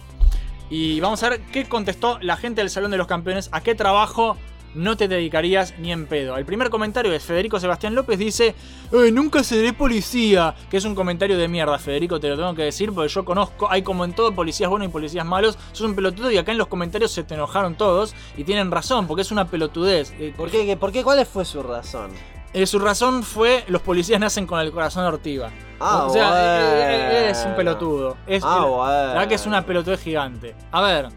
[0.70, 3.50] Y vamos a ver qué contestó la gente del Salón de los Campeones.
[3.52, 4.38] ¿A qué trabajo
[4.76, 6.38] no te dedicarías ni en pedo?
[6.38, 8.20] El primer comentario es Federico Sebastián López.
[8.20, 8.54] Dice,
[8.92, 10.56] "Eh, nunca seré policía.
[10.70, 12.92] Que es un comentario de mierda, Federico, te lo tengo que decir.
[12.92, 15.58] Porque yo conozco, hay como en todo policías buenos y policías malos.
[15.72, 18.14] Sos un pelotudo y acá en los comentarios se te enojaron todos.
[18.36, 20.14] Y tienen razón, porque es una pelotudez.
[20.36, 20.76] ¿Por qué?
[20.76, 21.04] ¿Por qué?
[21.04, 22.12] ¿Cuál fue su razón?
[22.54, 25.50] Eh, su razón fue los policías nacen con el corazón ortiva.
[25.80, 27.28] Ah, o sea, eh, eh, bueno.
[27.28, 28.18] es un pelotudo.
[28.26, 28.88] Es, Ah, bueno.
[28.88, 30.56] La verdad que es una pelotudez gigante.
[30.72, 31.10] A ver.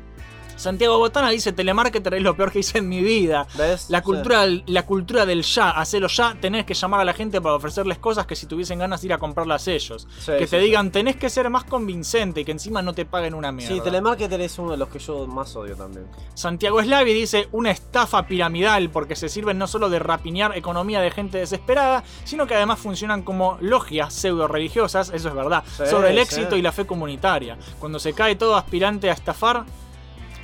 [0.60, 3.46] Santiago Botana dice, telemarketer es lo peor que hice en mi vida.
[3.56, 3.88] ¿Ves?
[3.88, 7.54] La cultura, la cultura del ya, hacelo ya, tenés que llamar a la gente para
[7.54, 10.06] ofrecerles cosas que si tuviesen ganas de ir a comprarlas ellos.
[10.18, 13.06] Sí, que sí, te digan, tenés que ser más convincente y que encima no te
[13.06, 13.74] paguen una mierda.
[13.74, 16.06] Sí, telemarketer es uno de los que yo más odio también.
[16.34, 21.10] Santiago Slavi dice una estafa piramidal porque se sirven no solo de rapiñar economía de
[21.10, 26.18] gente desesperada, sino que además funcionan como logias pseudo religiosas, eso es verdad, sobre el
[26.18, 27.56] éxito y la fe comunitaria.
[27.78, 29.64] Cuando se cae todo aspirante a estafar,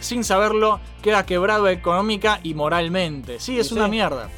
[0.01, 3.39] sin saberlo, queda quebrado económica y moralmente.
[3.41, 3.91] Sí, es Sí, una sí.
[3.91, 4.29] mierda.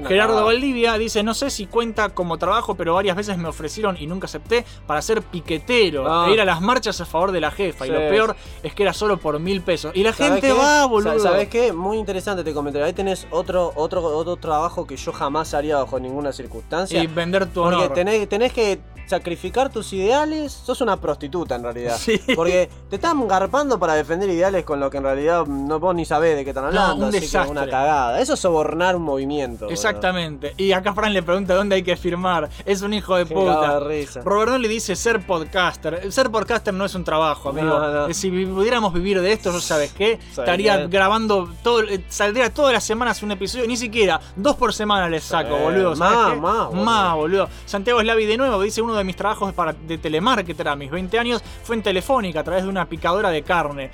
[0.00, 0.46] Una Gerardo cagada.
[0.52, 4.26] Valdivia dice, no sé si cuenta como trabajo, pero varias veces me ofrecieron y nunca
[4.26, 6.26] acepté para ser piquetero Ah.
[6.28, 7.86] e ir a las marchas a favor de la jefa.
[7.86, 9.92] Y lo peor es que era solo por mil pesos.
[9.94, 10.52] Y la ¿Sabés gente qué?
[10.52, 11.18] va, boludo.
[11.18, 11.72] Sa- ¿Sabés qué?
[11.72, 12.86] Muy interesante este comentario.
[12.86, 17.02] Ahí tenés otro, otro, otro trabajo que yo jamás haría bajo ninguna circunstancia.
[17.02, 17.92] Y vender tu Porque honor.
[17.94, 20.52] tenés, tenés que sacrificar tus ideales.
[20.52, 21.96] Sos una prostituta en realidad.
[21.98, 22.20] Sí.
[22.36, 26.04] Porque te están garpando para defender ideales con lo que en realidad no vos ni
[26.04, 26.96] sabés de qué están hablando.
[26.96, 27.50] un así que desastre.
[27.50, 28.20] una cagada.
[28.20, 29.64] Eso es sobornar un movimiento.
[29.64, 29.74] boludo.
[29.88, 30.54] Exactamente.
[30.56, 32.48] Y acá Fran le pregunta dónde hay que firmar.
[32.64, 33.80] Es un hijo de Qué puta.
[33.80, 34.20] risa.
[34.24, 36.10] Roberto le dice ser podcaster.
[36.12, 37.66] Ser podcaster no es un trabajo, amigo.
[37.66, 38.06] No, no.
[38.08, 40.90] Eh, Si pudiéramos vivir de esto, yo sabes qué, estaría bien.
[40.90, 45.24] grabando todo, eh, saldría todas las semanas un episodio, ni siquiera dos por semana les
[45.24, 45.96] saco, Sí, boludo.
[45.96, 46.84] ¿sabes más, más, boludo.
[46.84, 47.48] Más, boludo.
[47.66, 51.18] Santiago Slavi de nuevo dice uno de mis trabajos para, de telemarketer a mis 20
[51.18, 53.90] años fue en Telefónica a través de una picadora de carne.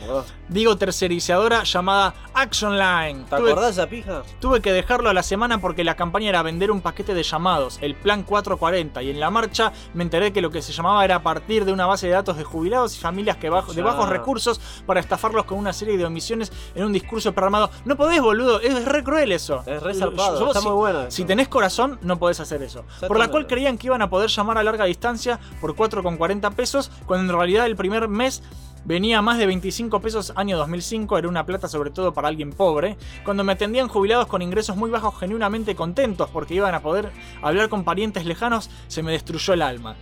[0.48, 3.24] Digo tercerizadora llamada Action Line.
[3.28, 4.22] ¿Te Tuve- acordás esa pija?
[4.40, 7.22] Tuve que dejarlo a la semana porque que la campaña era vender un paquete de
[7.22, 11.04] llamados, el plan 440, y en la marcha me enteré que lo que se llamaba
[11.04, 14.08] era partir de una base de datos de jubilados y familias que bajo, de bajos
[14.08, 17.70] recursos para estafarlos con una serie de omisiones en un discurso programado.
[17.84, 19.62] No podés, boludo, es re cruel eso.
[19.66, 21.10] Es re zarpado, Yo- está si, muy bueno eso.
[21.10, 22.84] Si tenés corazón, no podés hacer eso.
[23.06, 26.90] Por la cual creían que iban a poder llamar a larga distancia por 4,40 pesos,
[27.04, 28.42] cuando en realidad el primer mes
[28.84, 32.50] venía a más de 25 pesos año 2005, era una plata sobre todo para alguien
[32.50, 37.10] pobre, cuando me atendían jubilados con ingresos muy bajos genuinamente contentos porque iban a poder
[37.42, 39.96] hablar con parientes lejanos, se me destruyó el alma.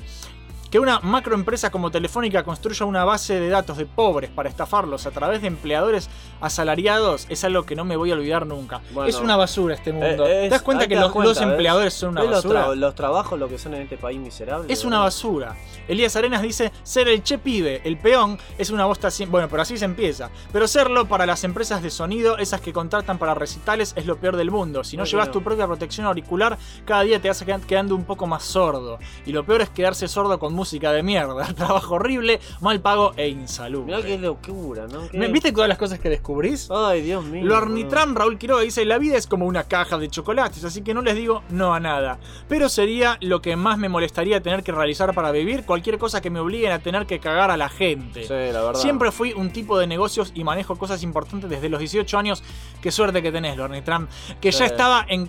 [0.72, 5.10] Que una macroempresa como Telefónica construya una base de datos de pobres para estafarlos a
[5.10, 6.08] través de empleadores
[6.40, 8.80] asalariados es algo que no me voy a olvidar nunca.
[8.92, 9.08] Bueno.
[9.08, 10.26] es una basura este mundo.
[10.26, 12.66] Eh, ¿Te das cuenta que los, los cuenta, empleadores son una ¿Ves los, basura?
[12.68, 14.72] tra- los trabajos, lo que son en este país miserable.
[14.72, 15.54] Es una basura.
[15.88, 19.30] Elías Arenas dice, ser el che pibe, el peón, es una bosta sin...
[19.30, 20.30] Bueno, pero así se empieza.
[20.52, 24.36] Pero serlo para las empresas de sonido, esas que contratan para recitales, es lo peor
[24.36, 24.84] del mundo.
[24.84, 28.26] Si no llevas tu propia protección auricular, cada día te vas qued- quedando un poco
[28.26, 28.98] más sordo.
[29.26, 31.52] Y lo peor es quedarse sordo con música de mierda.
[31.56, 33.96] Trabajo horrible, mal pago e insalubre.
[33.96, 35.08] Mirá qué locura, ¿no?
[35.08, 36.68] Qué- ¿Me- ¿Viste todas las cosas que descubrís?
[36.70, 37.44] Ay, Dios mío.
[37.44, 40.94] Lo Arnitram Raúl Quiroga dice, la vida es como una caja de chocolates, así que
[40.94, 42.18] no les digo no a nada.
[42.48, 46.30] Pero sería lo que más me molestaría tener que realizar para vivir, cualquier cosa que
[46.30, 48.22] me obliguen a tener que cagar a la gente.
[48.22, 48.74] Sí, la verdad.
[48.80, 52.44] Siempre fui un tipo de negocios y manejo cosas importantes desde los 18 años.
[52.80, 54.06] Qué suerte que tenés, Lornitram.
[54.40, 55.28] Que ya estaba en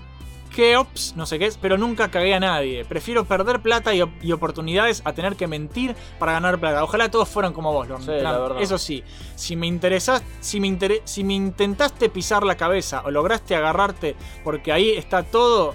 [0.54, 2.86] Keops, no sé qué es, pero nunca cagué a nadie.
[2.86, 6.84] Prefiero perder plata y, op- y oportunidades a tener que mentir para ganar plata.
[6.84, 8.18] Ojalá todos fueran como vos, Lornitram.
[8.20, 8.62] Sí, verdad.
[8.62, 9.04] Eso sí,
[9.36, 14.16] si me interesás, si me, inter- si me intentaste pisar la cabeza o lograste agarrarte
[14.44, 15.74] porque ahí está todo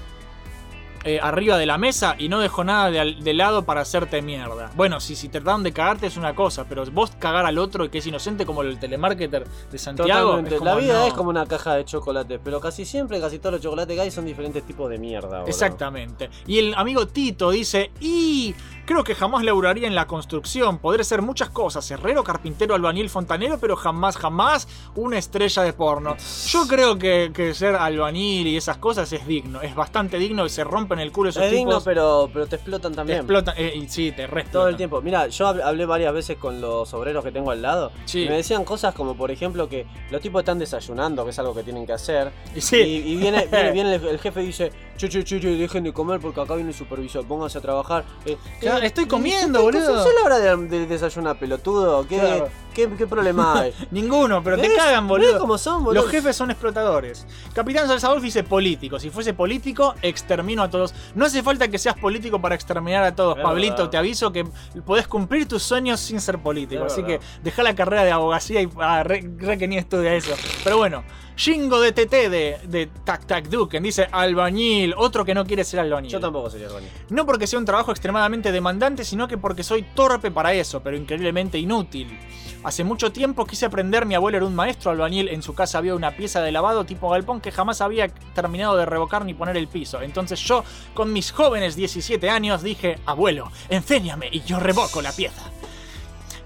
[1.09, 4.70] eh, arriba de la mesa y no dejó nada de, lado para hacerte mierda.
[4.76, 7.97] Bueno, si, si trataron de cagarte es una cosa, pero vos cagar al otro que
[7.97, 10.32] es inocente como el telemarketer de Santiago.
[10.32, 10.55] Totalmente.
[10.56, 11.06] es como, la vida no.
[11.06, 14.10] es como una caja de chocolates, pero casi siempre, casi todos los chocolates que hay
[14.10, 15.44] son diferentes tipos de mierda.
[15.47, 16.28] Exactamente.
[16.47, 18.55] Y el amigo Tito dice, y
[18.89, 20.78] creo que jamás laburaría en la construcción.
[20.78, 26.16] Podré ser muchas cosas, herrero, carpintero, albañil, fontanero, pero jamás, jamás una estrella de porno.
[26.47, 30.48] Yo creo que, que ser albañil y esas cosas es digno, es bastante digno y
[30.48, 31.59] se rompen el culo esos Es tipos.
[31.66, 33.19] digno, pero, pero te explotan te también.
[33.19, 35.02] explotan, eh, y sí, te re Todo el tiempo.
[35.02, 37.93] Mira, yo hab- hablé varias veces con los obreros que tengo al lado.
[38.06, 38.23] Sí.
[38.23, 41.55] Y me decían cosas como, por ejemplo, que los tipos están desayunando, que es algo
[41.55, 42.32] que tienen que hacer.
[42.56, 42.77] Y sí.
[42.78, 45.92] Y, y viene, viene, viene el jefe y dice, che, che, che, che, dejen de
[45.92, 48.04] comer porque acá viene el supervisor, pónganse a trabajar.
[48.26, 50.02] Eh, Claro, eh, estoy ¿qué- comiendo, qué- boludo.
[50.04, 52.06] ¿Qué es la hora de, de desayunar, pelotudo?
[52.06, 52.48] ¿Qué, Claro.
[52.74, 53.72] qué, qué problema hay?
[53.90, 55.38] Ninguno, pero te cagan, ¿Ves boludo.
[55.38, 56.02] cómo son, boludo?
[56.02, 57.26] Los jefes son explotadores.
[57.54, 58.98] Capitán Salsadolf dice político.
[58.98, 60.92] Si fuese político, extermino a todos.
[61.14, 63.36] No hace falta que seas político para exterminar a todos.
[63.38, 63.90] Es Pablito, verdad.
[63.90, 64.44] te aviso que
[64.84, 66.84] podés cumplir tus sueños sin ser político.
[66.86, 67.20] Es Así verdad.
[67.20, 70.34] que deja la carrera de abogacía y ah, re, re que ni estudia eso.
[70.64, 71.04] Pero bueno.
[71.39, 75.78] Jingo de TT de, de Tac Tac Duken dice albañil, otro que no quiere ser
[75.78, 76.10] albañil.
[76.10, 76.90] Yo tampoco sería albañil.
[77.10, 80.97] No porque sea un trabajo extremadamente demandante, sino que porque soy torpe para eso, pero
[80.97, 82.19] increíblemente inútil.
[82.65, 85.94] Hace mucho tiempo quise aprender, mi abuelo era un maestro albañil, en su casa había
[85.94, 89.69] una pieza de lavado tipo galpón que jamás había terminado de revocar ni poner el
[89.69, 90.02] piso.
[90.02, 95.52] Entonces yo, con mis jóvenes 17 años, dije, abuelo, enséñame y yo revoco la pieza.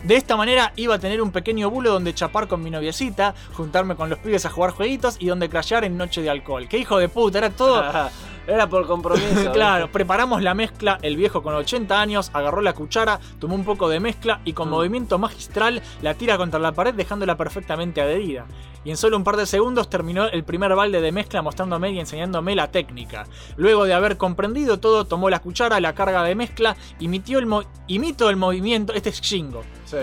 [0.02, 3.94] De esta manera iba a tener un pequeño bulo donde chapar con mi noviecita, juntarme
[3.94, 6.66] con los pibes a jugar jueguitos y donde crashear en noche de alcohol.
[6.68, 7.38] ¡Qué hijo de puta!
[7.38, 7.82] Era todo...
[8.47, 9.51] Era por compromiso.
[9.52, 9.93] claro, ¿viste?
[9.93, 14.01] preparamos la mezcla, el viejo con 80 años agarró la cuchara, tomó un poco de
[14.01, 14.55] mezcla y Mm.
[14.55, 18.47] con movimiento magistral la tira contra la pared dejándola perfectamente adherida.
[18.85, 22.01] Y en solo un par de segundos terminó el primer balde de mezcla mostrándome y
[22.01, 23.27] enseñándome la técnica.
[23.56, 27.62] Luego de haber comprendido todo, tomó la cuchara, la carga de mezcla, imitió el mo-
[27.86, 29.62] imito el movimiento, este es Shingo.
[29.85, 29.98] Sí.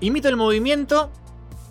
[0.00, 1.10] Imito el movimiento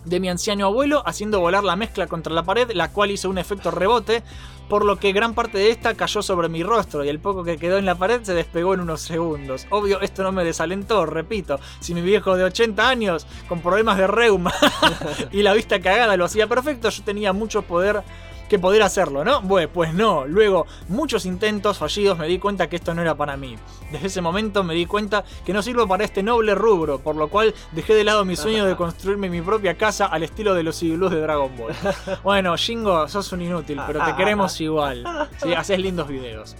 [0.04, 3.38] de mi anciano abuelo haciendo volar la mezcla contra la pared, la cual hizo un
[3.38, 4.22] efecto rebote,
[4.68, 7.58] por lo que gran parte de esta cayó sobre mi rostro y el poco que
[7.58, 9.66] quedó en la pared se despegó en unos segundos.
[9.70, 14.06] Obvio, esto no me desalentó, repito, si mi viejo de 80 años, con problemas de
[14.06, 14.52] reuma
[15.32, 18.02] y la vista cagada lo hacía perfecto, yo tenía mucho poder
[18.48, 19.40] que poder hacerlo, ¿no?
[19.40, 20.26] Bueno, pues no.
[20.26, 23.56] Luego, muchos intentos fallidos me di cuenta que esto no era para mí.
[23.90, 27.28] Desde ese momento me di cuenta que no sirvo para este noble rubro, por lo
[27.28, 30.82] cual dejé de lado mi sueño de construirme mi propia casa al estilo de los
[30.82, 31.74] iglús de Dragon Ball.
[32.22, 35.04] Bueno, Shingo, sos un inútil, pero te queremos igual.
[35.42, 36.56] Sí, haces lindos videos.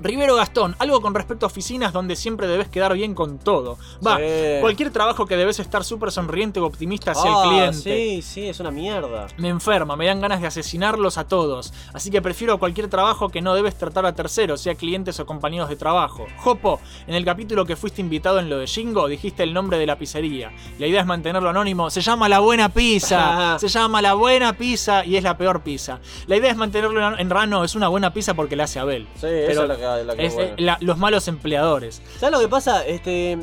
[0.00, 3.78] Rivero Gastón, algo con respecto a oficinas donde siempre debes quedar bien con todo.
[4.06, 4.60] Va, Sí.
[4.60, 7.76] cualquier trabajo que debes estar súper sonriente o optimista hacia Ah, el cliente.
[7.78, 9.26] Sí, sí, es una mierda.
[9.36, 11.72] Me enferma, me dan ganas de asesinarlos a todos.
[11.92, 15.68] Así que prefiero cualquier trabajo que no debes tratar a terceros, sea clientes o compañeros
[15.68, 16.26] de trabajo.
[16.38, 19.86] Jopo, en el capítulo que fuiste invitado en lo de Jingo, dijiste el nombre de
[19.86, 20.52] la pizzería.
[20.78, 21.90] La idea es mantenerlo anónimo.
[21.90, 23.58] Se llama La Buena Pizza.
[23.58, 25.98] Se llama La Buena Pizza y es la peor pizza.
[26.26, 27.64] La idea es mantenerlo en en rano.
[27.64, 29.06] Es una buena pizza porque la hace Abel.
[29.16, 29.84] Sí, eso es lo que,
[30.16, 32.00] que es, eh, la- los malos empleadores.
[32.18, 32.84] ¿Sabes lo que pasa?
[32.86, 33.38] Este,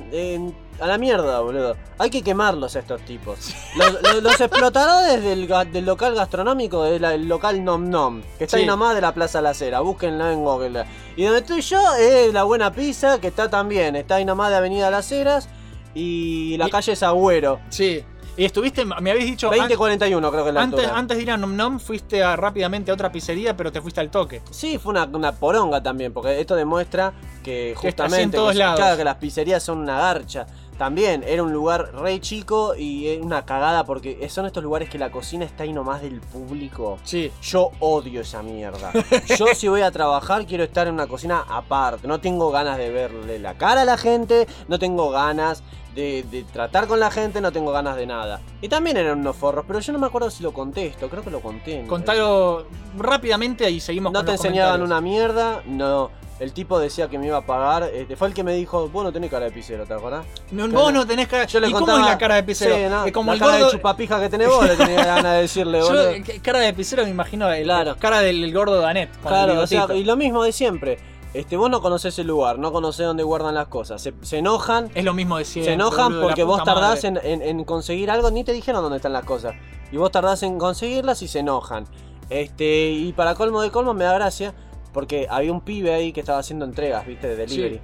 [0.79, 1.75] a la mierda, boludo.
[1.97, 3.53] Hay que quemarlos a estos tipos.
[3.77, 8.63] Los, los- los explotadores del, local gastronómico, del el local Nom Nom, que está Sí.
[8.63, 10.85] ahí nomás de la Plaza La Cera, búsquenlo en Google.
[11.15, 14.57] Y donde estoy yo es la Buena Pizza, que está también, está ahí nomás de
[14.57, 15.47] Avenida Las Heras
[15.93, 17.59] y la calle es Agüero.
[17.69, 18.03] Sí.
[18.37, 19.47] Y estuviste, me habéis dicho...
[19.49, 20.97] 2041 creo que la Antes, altura.
[20.99, 24.01] antes de ir a Nom Nom, fuiste a- rápidamente a otra pizzería, pero te fuiste
[24.01, 24.41] al toque.
[24.51, 27.13] Sí, fue una, una poronga también, porque esto demuestra
[27.43, 28.75] que Que justamente todos que, lados.
[28.77, 30.45] claro, que las pizzerías son una garcha.
[30.77, 34.99] También era un lugar re chico y es una cagada porque son estos lugares que
[34.99, 36.97] la cocina está ahí nomás del público.
[37.03, 37.31] Sí.
[37.41, 38.91] Yo odio esa mierda.
[39.37, 42.07] Yo si voy a trabajar quiero estar en una cocina aparte.
[42.07, 45.63] No tengo ganas de verle la cara a la gente, no tengo ganas
[45.95, 48.41] de, de tratar con la gente, no tengo ganas de nada.
[48.61, 51.31] Y también eran unos forros, pero yo no me acuerdo si lo contesto, creo que
[51.31, 51.85] lo conté.
[51.87, 52.65] Contalo
[52.97, 56.11] rápidamente y seguimos no con te enseñaban una mierda, no.
[56.37, 57.83] El tipo decía que me iba a pagar.
[57.83, 60.25] este, fue el que me dijo, vos no tenés cara de pisero, ¿te acordás?
[60.51, 61.45] No, vos no tenés cara.
[61.45, 62.75] Yo le ¿Y cómo contaba- es la cara de pisero?
[62.75, 65.05] Sí, no, Es como la el cara gordo- de chupapija que tenés vos, le tenía
[65.05, 66.09] ganas de decirle, Yo, boludo.
[66.09, 67.95] eh, cara de pisero me imagino el, Claro.
[67.97, 69.09] cara del gordo Danet.
[69.21, 70.99] Con el Claro, o sea, y lo mismo de siempre.
[71.33, 74.01] Este, vos no conocés el lugar, no conocés dónde guardan las cosas.
[74.01, 74.89] Se, se enojan.
[74.93, 75.71] Es lo mismo de siempre.
[75.71, 79.13] Se enojan boludo, porque vos tardás en- en conseguir algo, ni te dijeron dónde están
[79.13, 79.53] las cosas.
[79.91, 81.85] Y vos tardás en conseguirlas y se enojan.
[82.29, 84.53] Este, y para colmo de colmo me da gracia,
[84.95, 87.79] porque había un pibe ahí que estaba haciendo entregas, viste, de delivery.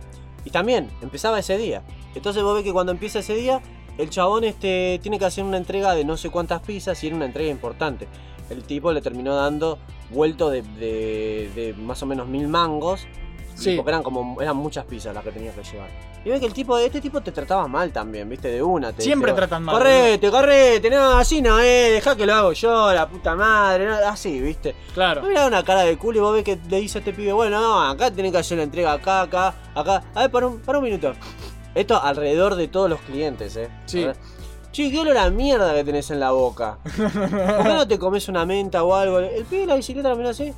[0.46, 1.84] Y también, empezaba ese día.
[2.16, 3.62] Entonces vos ves que cuando empieza ese día,
[4.00, 7.16] el chabón este, tiene que hacer una entrega de no sé cuántas pizzas y era
[7.18, 8.08] una entrega importante.
[8.50, 9.78] El tipo le terminó dando
[10.10, 13.06] vuelto de, de- de más o menos mil mangos.
[13.62, 13.76] Sí.
[13.76, 15.90] Porque eran como eran muchas pizzas las que tenías que llevar.
[16.24, 18.94] Y ves que el tipo, este tipo te trataba mal también, viste, de una.
[18.94, 22.94] Te Siempre tratan mal, Correte, correte, no, así no, eh, dejá que lo hago yo,
[22.94, 24.76] la puta madre, no, así, viste.
[24.94, 25.24] Claro.
[25.24, 27.60] Mira una cara de culo y vos ves que le dice a este pibe, bueno,
[27.60, 30.04] no, acá tenés que hacer la entrega acá, acá, acá.
[30.14, 31.14] A ver, para un, para un minuto.
[31.74, 33.70] Esto alrededor de todos los clientes, eh.
[33.86, 34.06] Sí.
[34.72, 36.78] Che, qué olor a mierda que tenés en la boca.
[36.84, 39.20] ¿Por qué no te comes una menta o algo?
[39.20, 40.54] El pibe de la bicicleta la miró así.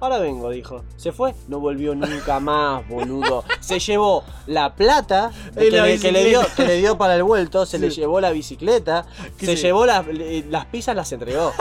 [0.00, 0.82] Ahora vengo, dijo.
[0.96, 3.44] Se fue, no volvió nunca más, boludo.
[3.60, 7.22] Se llevó la plata que, la le, que le dio, que le dio para el
[7.22, 7.82] vuelto, se Sí.
[7.84, 9.04] le llevó la bicicleta,
[9.38, 10.04] ¿Qué se llevó las,
[10.48, 11.52] las pizzas, las entregó.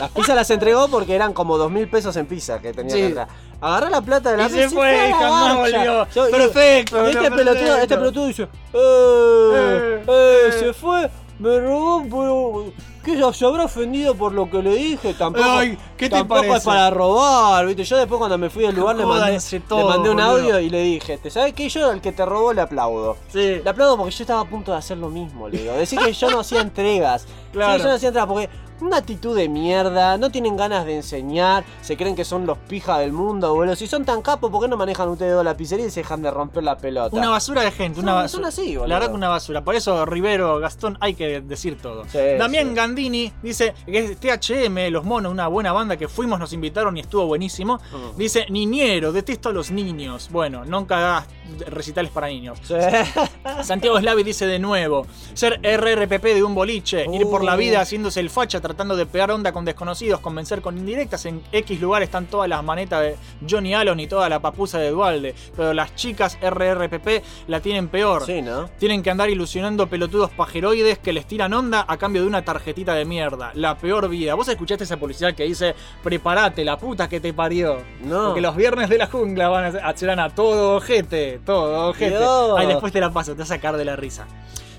[0.00, 3.00] Las pizzas las entregó porque eran como dos mil pesos en pizza que tenía Sí.
[3.00, 3.28] que entrar.
[3.60, 6.06] Agarró la plata de la Y se fue, y jamás volvió.
[6.14, 7.36] Yo- Perfecto, y este perfecto.
[7.36, 12.72] pelotudo, este pelotudo dice, eh, eh, se fue, me robó, pero
[13.06, 15.14] ¿qué se habrá ofendido por lo que le dije?
[15.14, 16.56] Tampoco, Ay, ¿qué te tampoco parece?
[16.58, 17.84] es para robar, ¿viste?
[17.84, 20.30] Yo después cuando me fui del lugar le mandé, Jódanse le mandé un boludo.
[20.32, 21.68] audio y le dije, ¿te sabes qué?
[21.68, 23.16] Yo al que te robó le aplaudo.
[23.32, 23.60] Sí.
[23.62, 25.72] Le aplaudo porque yo estaba a punto de hacer lo mismo, le digo.
[25.74, 27.26] Decir que yo no hacía entregas.
[27.56, 27.74] Claro.
[27.78, 31.64] Sí, yo no hacía entregas porque una actitud de mierda, no tienen ganas de enseñar,
[31.80, 33.74] se creen que son los pijas del mundo, boludo.
[33.74, 36.20] Si son tan capos, ¿por qué no manejan ustedes dos la pizzería y se dejan
[36.20, 37.16] de romper la pelota?
[37.16, 38.50] Una basura de gente, una Son- basura.
[38.50, 38.86] son así, boludo.
[38.88, 39.64] La verdad que una basura.
[39.64, 42.04] Por eso, Rivero, Gastón, hay que decir todo.
[42.06, 42.74] Sí, Damián sí.
[42.74, 47.00] Gandini dice que es THM, Los Monos, una buena banda que fuimos, nos invitaron y
[47.00, 47.76] estuvo buenísimo.
[47.76, 48.18] Mm.
[48.18, 50.28] Dice, niñero, detesto a los niños.
[50.30, 51.28] Bueno, nunca hagas
[51.68, 52.58] recitales para niños.
[53.62, 58.20] Santiago Slavi dice de nuevo, ser RRPP de un boliche, ir por la vida haciéndose
[58.20, 61.24] el facha, tratando de pegar onda con desconocidos, convencer con indirectas.
[61.26, 63.16] En X lugares están todas las manetas de
[63.48, 65.34] Johnny Allen y toda la papusa de Dualde.
[65.56, 68.26] Pero las chicas RRPP la tienen peor.
[68.26, 68.68] Sí, ¿no?
[68.78, 72.94] Tienen que andar ilusionando pelotudos pajeroides que les tiran onda a cambio de una tarjetita
[72.94, 73.52] de mierda.
[73.54, 74.34] La peor vida.
[74.34, 77.78] ¿Vos escuchaste esa publicidad que dice, prepárate, la puta que te parió?
[78.02, 78.26] No.
[78.26, 82.18] Porque los viernes de la jungla van a hacer a todo ojete, todo ojete.
[82.18, 82.58] Dios.
[82.58, 84.26] Ahí después te la paso, te vas a sacar de la risa.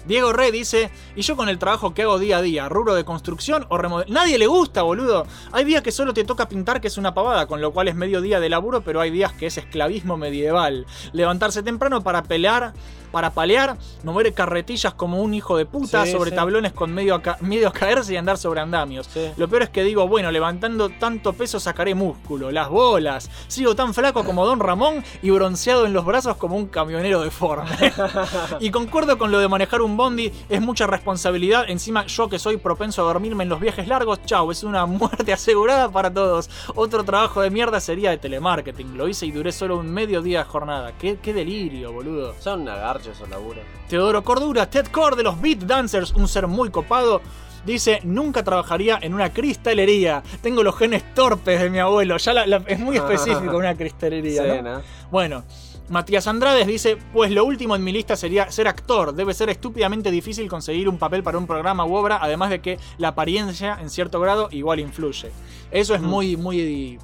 [0.07, 3.03] Diego Rey dice, y yo con el trabajo que hago día a día, rubro de
[3.05, 4.13] construcción o remodelación.
[4.15, 5.25] Nadie le gusta, boludo.
[5.51, 7.95] Hay días que solo te toca pintar, que es una pavada, con lo cual es
[7.95, 10.85] medio día de laburo, pero hay días que es esclavismo medieval.
[11.13, 12.73] Levantarse temprano para pelear,
[13.11, 16.35] para palear, mover carretillas como un hijo de puta Sí, sobre sí.
[16.35, 19.09] tablones con medio a, ca- medio a caerse y andar sobre andamios.
[19.37, 23.29] Lo peor es que digo, bueno, levantando tanto peso sacaré músculo, las bolas.
[23.47, 27.69] Sigo tan flaco como Don Ramón y bronceado en los brazos como un camionero deforme.
[28.59, 31.65] y concuerdo con lo de manejar un Bondi es mucha responsabilidad.
[31.69, 35.33] Encima, yo que soy propenso a dormirme en los viajes largos, chau, es una muerte
[35.33, 36.49] asegurada para todos.
[36.75, 38.97] Otro trabajo de mierda sería de telemarketing.
[38.97, 40.93] Lo hice y duré solo un medio día de jornada.
[40.99, 42.33] Qué, qué delirio, boludo.
[42.39, 43.63] Son nagarchos esos laburos.
[43.89, 47.21] Teodoro Cordura, Ted Core de los Beat Dancers, un ser muy copado.
[47.65, 50.23] Dice, nunca trabajaría en una cristalería.
[50.41, 52.15] Tengo los genes torpes de mi abuelo.
[52.17, 54.43] Ya la- la- es muy específico una cristalería.
[54.43, 54.75] Sí, ¿no?
[54.75, 54.81] ¿no?
[55.11, 55.43] Bueno,
[55.89, 59.13] Matías Andrades dice, pues lo último en mi lista sería ser actor.
[59.13, 62.77] Debe ser estúpidamente difícil conseguir un papel para un programa u obra, además de que
[62.97, 65.31] la apariencia en cierto grado igual influye.
[65.71, 66.05] Eso es Mm.
[66.05, 66.99] muy, muy,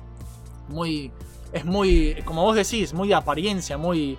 [0.67, 1.11] muy,
[1.53, 4.17] es muy, como vos decís, muy de apariencia, muy...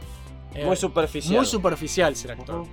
[0.55, 1.37] eh, Muy superficial.
[1.37, 2.65] Muy superficial ser actor.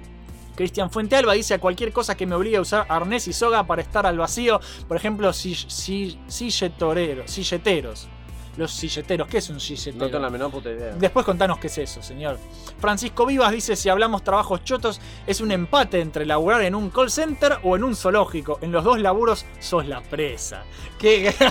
[0.55, 3.81] Cristian Fuentealba dice a cualquier cosa que me obligue a usar arnés y soga para
[3.81, 4.59] estar al vacío.
[4.88, 8.07] Por ejemplo, si- si- silleteros.
[8.57, 10.05] Los silleteros, ¿qué es un silletero?
[10.05, 10.93] No tengo la menor puta idea.
[10.93, 12.37] Después contanos qué es eso, señor.
[12.79, 17.09] Francisco Vivas dice, si hablamos trabajos chotos, es un empate entre laburar en un call
[17.09, 18.59] center o en un zoológico.
[18.61, 20.63] En los dos laburos sos la presa.
[21.01, 21.33] ¿Qué?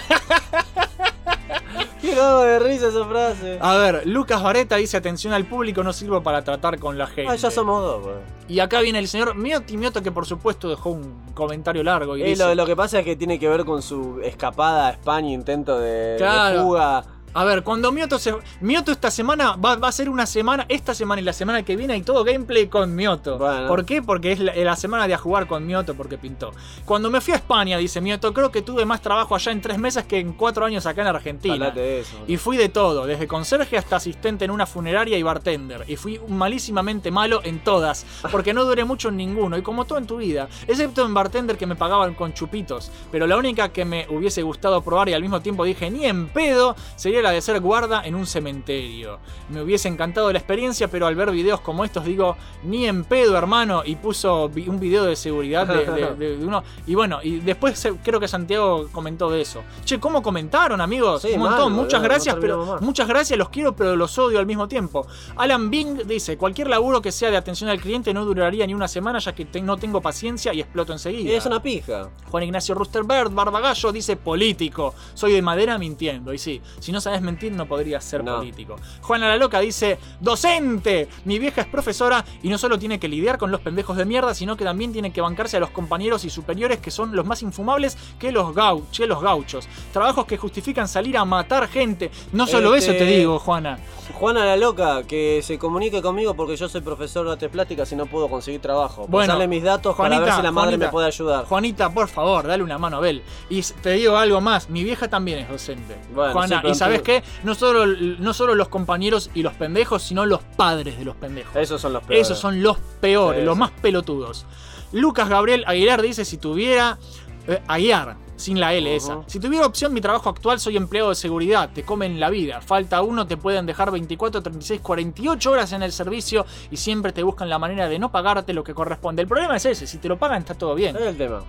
[2.01, 3.59] Qué cago de risa esa frase.
[3.60, 7.27] A ver, Lucas Vareta dice, atención al público, no sirvo para tratar con la gente.
[7.31, 8.20] Ah, ya somos dos, weón.
[8.48, 12.16] Y acá viene el señor Miotti Mioto, que por supuesto dejó un comentario largo.
[12.16, 14.89] Y Eh, dice, lo, lo que pasa es que tiene que ver con su escapada
[14.89, 16.62] a España, intento de, de Claro.
[16.62, 17.05] fuga.
[17.32, 18.35] A ver, cuando Mioto se.
[18.61, 20.66] Mioto esta semana va, va a ser una semana.
[20.69, 23.39] Esta semana y la semana que viene hay todo gameplay con Mioto.
[23.69, 24.02] ¿Por qué?
[24.02, 26.52] Porque es la, la semana de a jugar con Mioto porque pintó.
[26.85, 29.78] Cuando me fui a España, dice Mioto, creo que tuve más trabajo allá en tres
[29.78, 31.73] meses que en cuatro años acá en Argentina.
[31.77, 32.16] Eso.
[32.27, 35.85] Y fui de todo, desde conserje hasta asistente en una funeraria y bartender.
[35.86, 39.98] Y fui malísimamente malo en todas, porque no duré mucho en ninguno, y como todo
[39.98, 42.90] en tu vida, excepto en bartender que me pagaban con chupitos.
[43.12, 46.28] Pero la única que me hubiese gustado probar y al mismo tiempo dije ni en
[46.28, 49.19] pedo sería la de ser guarda en un cementerio.
[49.49, 53.37] Me hubiese encantado la experiencia, pero al ver videos como estos digo ni en pedo,
[53.37, 56.63] hermano, y puso un video de seguridad de, de- de- de uno.
[56.87, 59.63] Y bueno, y después creo que Santiago comentó de eso.
[59.85, 61.23] Che, ¿cómo comentaron, amigos?
[61.23, 62.81] Sí, un montón, mal, muchas gracias, no pero más.
[62.83, 65.07] muchas gracias, los quiero, pero los odio al mismo tiempo.
[65.37, 68.89] Alan Bing dice, cualquier laburo que sea de atención al cliente no duraría ni una
[68.89, 71.37] semana ya que te- no tengo paciencia y exploto enseguida.
[71.37, 72.09] Es una pija.
[72.31, 74.95] Juan Ignacio Rusterbird, Barbagallo, dice político.
[75.15, 76.33] Soy de madera mintiendo.
[76.33, 78.77] Y sí, si no sabes mentir no podrías ser político.
[79.03, 81.09] Juana la Loca dice, docente.
[81.24, 84.35] Mi vieja es profesora y no solo tiene que lidiar con los pendejos de mierda,
[84.35, 87.43] sino que también tiene que bancarse a los compañeros y superiores que son los más
[87.43, 89.69] infumables que los, gau que los gauchos.
[89.93, 92.11] Trabajos que justifican salir a matar gente.
[92.32, 93.78] No solo Este, eso te digo, Juana.
[94.15, 97.97] Juana la loca, que se comunique conmigo porque yo soy profesor de artes plásticas y
[97.97, 99.07] no puedo conseguir trabajo.
[99.09, 101.45] Bueno, Pasale mis datos para ver si la madre Juanita, me puede ayudar.
[101.47, 103.23] Juanita, por favor, dale una mano a Bel.
[103.49, 105.97] Y te digo algo más, mi vieja también es docente.
[106.15, 107.22] Bueno, Juana, y sabes tú- qué?
[107.44, 111.55] No solo, no solo los compañeros y los pendejos, sino los padres de los pendejos.
[111.56, 112.27] Esos son los peores.
[112.27, 114.47] Esos son los peores, Sí, los más pelotudos.
[114.93, 116.98] Lucas Gabriel Aguilar dice, si tuviera...
[117.47, 119.20] eh, Aguiar, sin la L esa.
[119.27, 122.60] Si tuviera opción mi trabajo actual, soy empleado de seguridad, te comen la vida.
[122.60, 127.22] Falta uno, te pueden dejar 24, 36, 48 horas en el servicio y siempre te
[127.22, 129.22] buscan la manera de no pagarte lo que corresponde.
[129.22, 130.97] El problema es ese, si te lo pagan está todo bien.
[130.97, 131.43] Es el tema.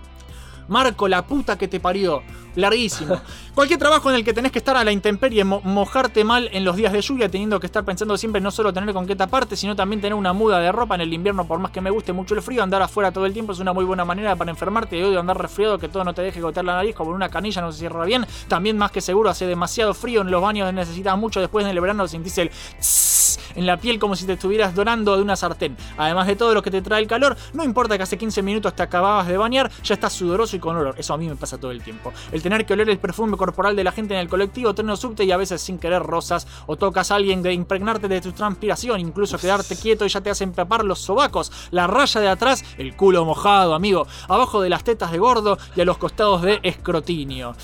[0.71, 2.23] Marco, la puta que te parió.
[2.55, 3.19] Larguísimo.
[3.55, 6.63] Cualquier trabajo en el que tenés que estar a la intemperie, mo- mojarte mal en
[6.63, 9.55] los días de lluvia, teniendo que estar pensando siempre no solo tener con qué taparte,
[9.57, 12.13] sino también tener una muda de ropa en el invierno, por más que me guste
[12.13, 14.97] mucho el frío, andar afuera todo el tiempo es una muy buena manera para enfermarte.
[14.97, 17.61] Y odio andar resfriado, que todo no te deje gotear la nariz, como una canilla
[17.61, 18.25] no se cierra bien.
[18.47, 21.41] También más que seguro hace demasiado frío en los baños, necesitas mucho.
[21.41, 25.15] Después en el verano sentís el tss en la piel como si te estuvieras dorando
[25.17, 25.75] de una sartén.
[25.97, 28.73] Además de todo lo que te trae el calor, no importa que hace 15 minutos
[28.75, 30.95] te acababas de bañar, ya estás sudoroso y con olor.
[30.97, 32.13] Eso a mí me pasa todo el tiempo.
[32.31, 34.95] El tener que oler el perfume corporal de la gente en el colectivo, tren o
[34.95, 38.31] subte y a veces sin querer rosas, o tocas a alguien de impregnarte de tu
[38.31, 42.63] transpiración, incluso quedarte quieto y ya te hace empapar los sobacos, la raya de atrás,
[42.77, 46.59] el culo mojado, amigo, abajo de las tetas de gordo y a los costados de
[46.63, 47.55] escrotinio.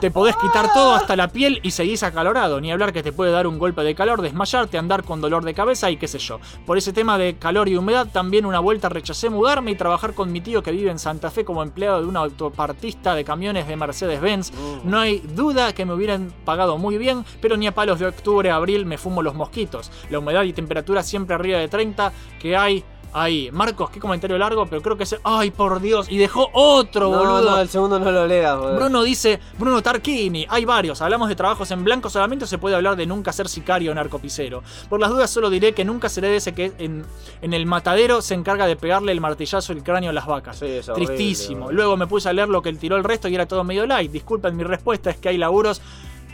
[0.00, 2.60] Te podés quitar todo hasta la piel y seguís acalorado.
[2.60, 5.54] Ni hablar que te puede dar un golpe de calor, desmayarte, andar con dolor de
[5.54, 6.38] cabeza y qué sé yo.
[6.66, 10.30] Por ese tema de calor y humedad, también una vuelta rechacé mudarme y trabajar con
[10.32, 13.76] mi tío que vive en Santa Fe como empleado de un autopartista de camiones de
[13.76, 14.52] Mercedes-Benz.
[14.84, 18.50] No hay duda que me hubieran pagado muy bien, pero ni a palos de octubre
[18.50, 19.90] a abril me fumo los mosquitos.
[20.10, 22.84] La humedad y temperatura siempre arriba de 30 que hay.
[23.18, 25.16] Ahí, Marcos, qué comentario largo, pero creo que es.
[25.24, 26.06] ¡Ay, por Dios!
[26.10, 27.50] Y dejó otro, No, boludo.
[27.52, 28.76] no, el segundo no lo leas, boludo.
[28.76, 32.76] Bruno dice, Bruno Tarquini, hay varios, hablamos de trabajos en blanco solamente o se puede
[32.76, 34.62] hablar de nunca ser sicario o narcopicero.
[34.90, 37.06] Por las dudas solo diré que nunca seré de ese que en,
[37.40, 40.60] en el matadero se encarga de pegarle el martillazo el cráneo a las vacas.
[40.60, 41.72] es horrible, Tristísimo.
[41.72, 43.86] Luego me puse a leer lo que él tiró el resto y era todo medio
[43.86, 44.12] light.
[44.12, 45.80] Disculpen, mi respuesta es que hay laburos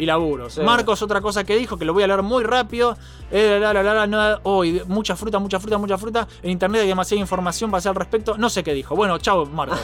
[0.02, 0.54] y laburos.
[0.54, 0.60] Sí.
[0.62, 2.96] Marcos, otra cosa que dijo, que lo voy a leer muy rápido.
[3.30, 6.26] Eh, la, la, la, no, oh, mucha fruta, mucha fruta, mucha fruta.
[6.42, 8.36] En internet hay demasiada información para hacer al respecto.
[8.36, 8.96] No sé qué dijo.
[8.96, 9.78] Bueno, chao, Marcos.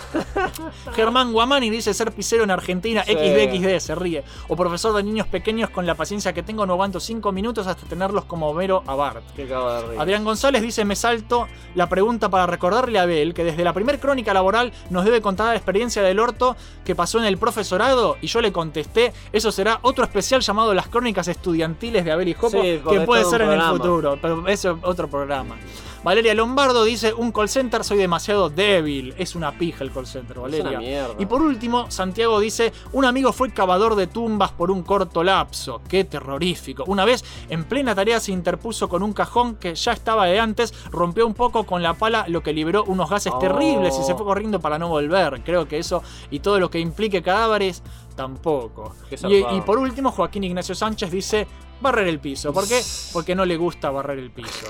[0.97, 3.13] Germán Guamani dice ser pisero en Argentina, Sí.
[3.15, 4.25] XDXD, se ríe.
[4.49, 7.87] O profesor de niños pequeños con la paciencia que tengo, no aguanto 5 minutos hasta
[7.87, 9.23] tenerlos como Vero a Bart.
[9.37, 9.53] Reír.
[9.99, 11.47] Adrián González dice, me salto
[11.77, 15.47] la pregunta para recordarle a Abel que desde la primer crónica laboral nos debe contar
[15.47, 19.79] la experiencia del orto que pasó en el profesorado y yo le contesté, eso será
[19.83, 23.53] otro especial llamado Las Crónicas Estudiantiles de Abel y Jopo, Sí, que puede ser en
[23.53, 25.57] el futuro, pero eso es otro programa.
[26.05, 29.15] Valeria Lombardo dice, un call center soy demasiado débil.
[29.19, 30.79] Es una pija el call center, Valeria.
[30.79, 31.21] una.
[31.21, 35.83] Y por último, Santiago dice, un amigo fue cavador de tumbas por un corto lapso.
[35.89, 36.85] Qué terrorífico.
[36.87, 40.73] Una vez, en plena tarea, se interpuso con un cajón que ya estaba de antes,
[40.93, 43.39] rompió un poco con la pala, lo que liberó unos gases Oh.
[43.41, 45.43] terribles y se fue corriendo para no volver.
[45.45, 47.83] Creo que eso y todo lo que implique cadáveres,
[48.19, 48.97] tampoco.
[49.29, 51.47] Y por último, Joaquín Ignacio Sánchez dice,
[51.81, 52.53] barrer el piso.
[52.53, 52.83] ¿Por qué?
[53.13, 54.67] Porque no le gusta barrer el piso.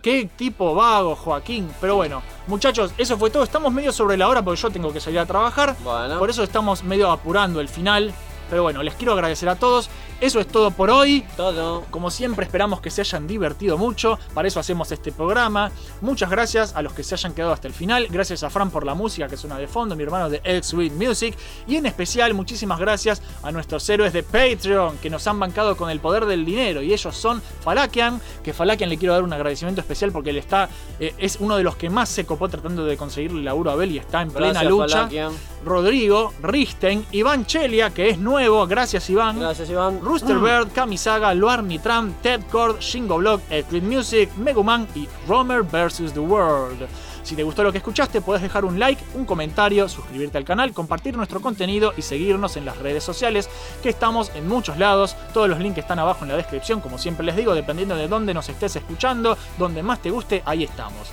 [0.00, 1.68] Qué tipo vago, Joaquín.
[1.80, 3.42] Pero bueno, muchachos, eso fue todo.
[3.42, 5.76] Estamos medio sobre la hora porque yo tengo que salir a trabajar.
[5.82, 6.20] Bueno.
[6.20, 8.14] Por eso estamos medio apurando el final.
[8.48, 9.90] Pero bueno, les quiero agradecer a todos.
[10.22, 11.24] Eso es todo por hoy.
[11.36, 11.84] Todo.
[11.90, 14.20] Como siempre, esperamos que se hayan divertido mucho.
[14.32, 15.72] Para eso hacemos este programa.
[16.00, 18.06] Muchas gracias a los que se hayan quedado hasta el final.
[18.08, 21.36] Gracias a Fran por la música que suena de fondo, mi hermano de X-Sweet Music.
[21.66, 25.90] Y en especial, muchísimas gracias a nuestros héroes de Patreon que nos han bancado con
[25.90, 26.82] el poder del dinero.
[26.82, 30.68] Y ellos son Falakian, que Falakian le quiero dar un agradecimiento especial porque él está,
[31.00, 33.90] eh, es uno de los que más se copó tratando de conseguirle laburo a Abel
[33.90, 34.96] y está en plena Gracias, lucha.
[34.98, 35.32] Falakian.
[35.64, 39.40] Rodrigo, Risten, Iván Chelia, que es nuevo, gracias Iván.
[39.40, 40.00] Gracias, Iván.
[40.12, 46.12] Rooster Bird, Kamisaga, Luar Nitram, Ted Cord, Shingo Block, Edwin Music, Meguman y Romer vs.
[46.12, 46.86] The World.
[47.22, 50.74] Si te gustó lo que escuchaste, puedes dejar un like, un comentario, suscribirte al canal,
[50.74, 53.48] compartir nuestro contenido y seguirnos en las redes sociales,
[53.82, 55.16] que estamos en muchos lados.
[55.32, 58.34] Todos los links están abajo en la descripción, como siempre les digo, dependiendo de dónde
[58.34, 61.08] nos estés escuchando, donde más te guste, ahí estamos.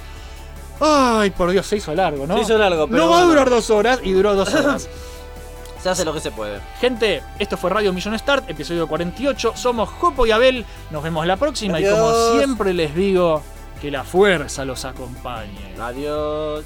[0.82, 2.36] Ay, por Dios, se hizo largo, ¿no?
[2.36, 4.90] Se hizo largo, pero No va a durar dos horas y duró dos horas.
[5.82, 6.60] Se hace lo que se puede.
[6.82, 9.54] Gente, esto fue Radio Million Start, episodio 48.
[9.56, 10.66] Somos Jopo y Abel.
[10.92, 13.42] Nos vemos la próxima y como siempre les digo,
[13.82, 15.76] que la fuerza los acompañe.
[15.80, 16.66] Adiós.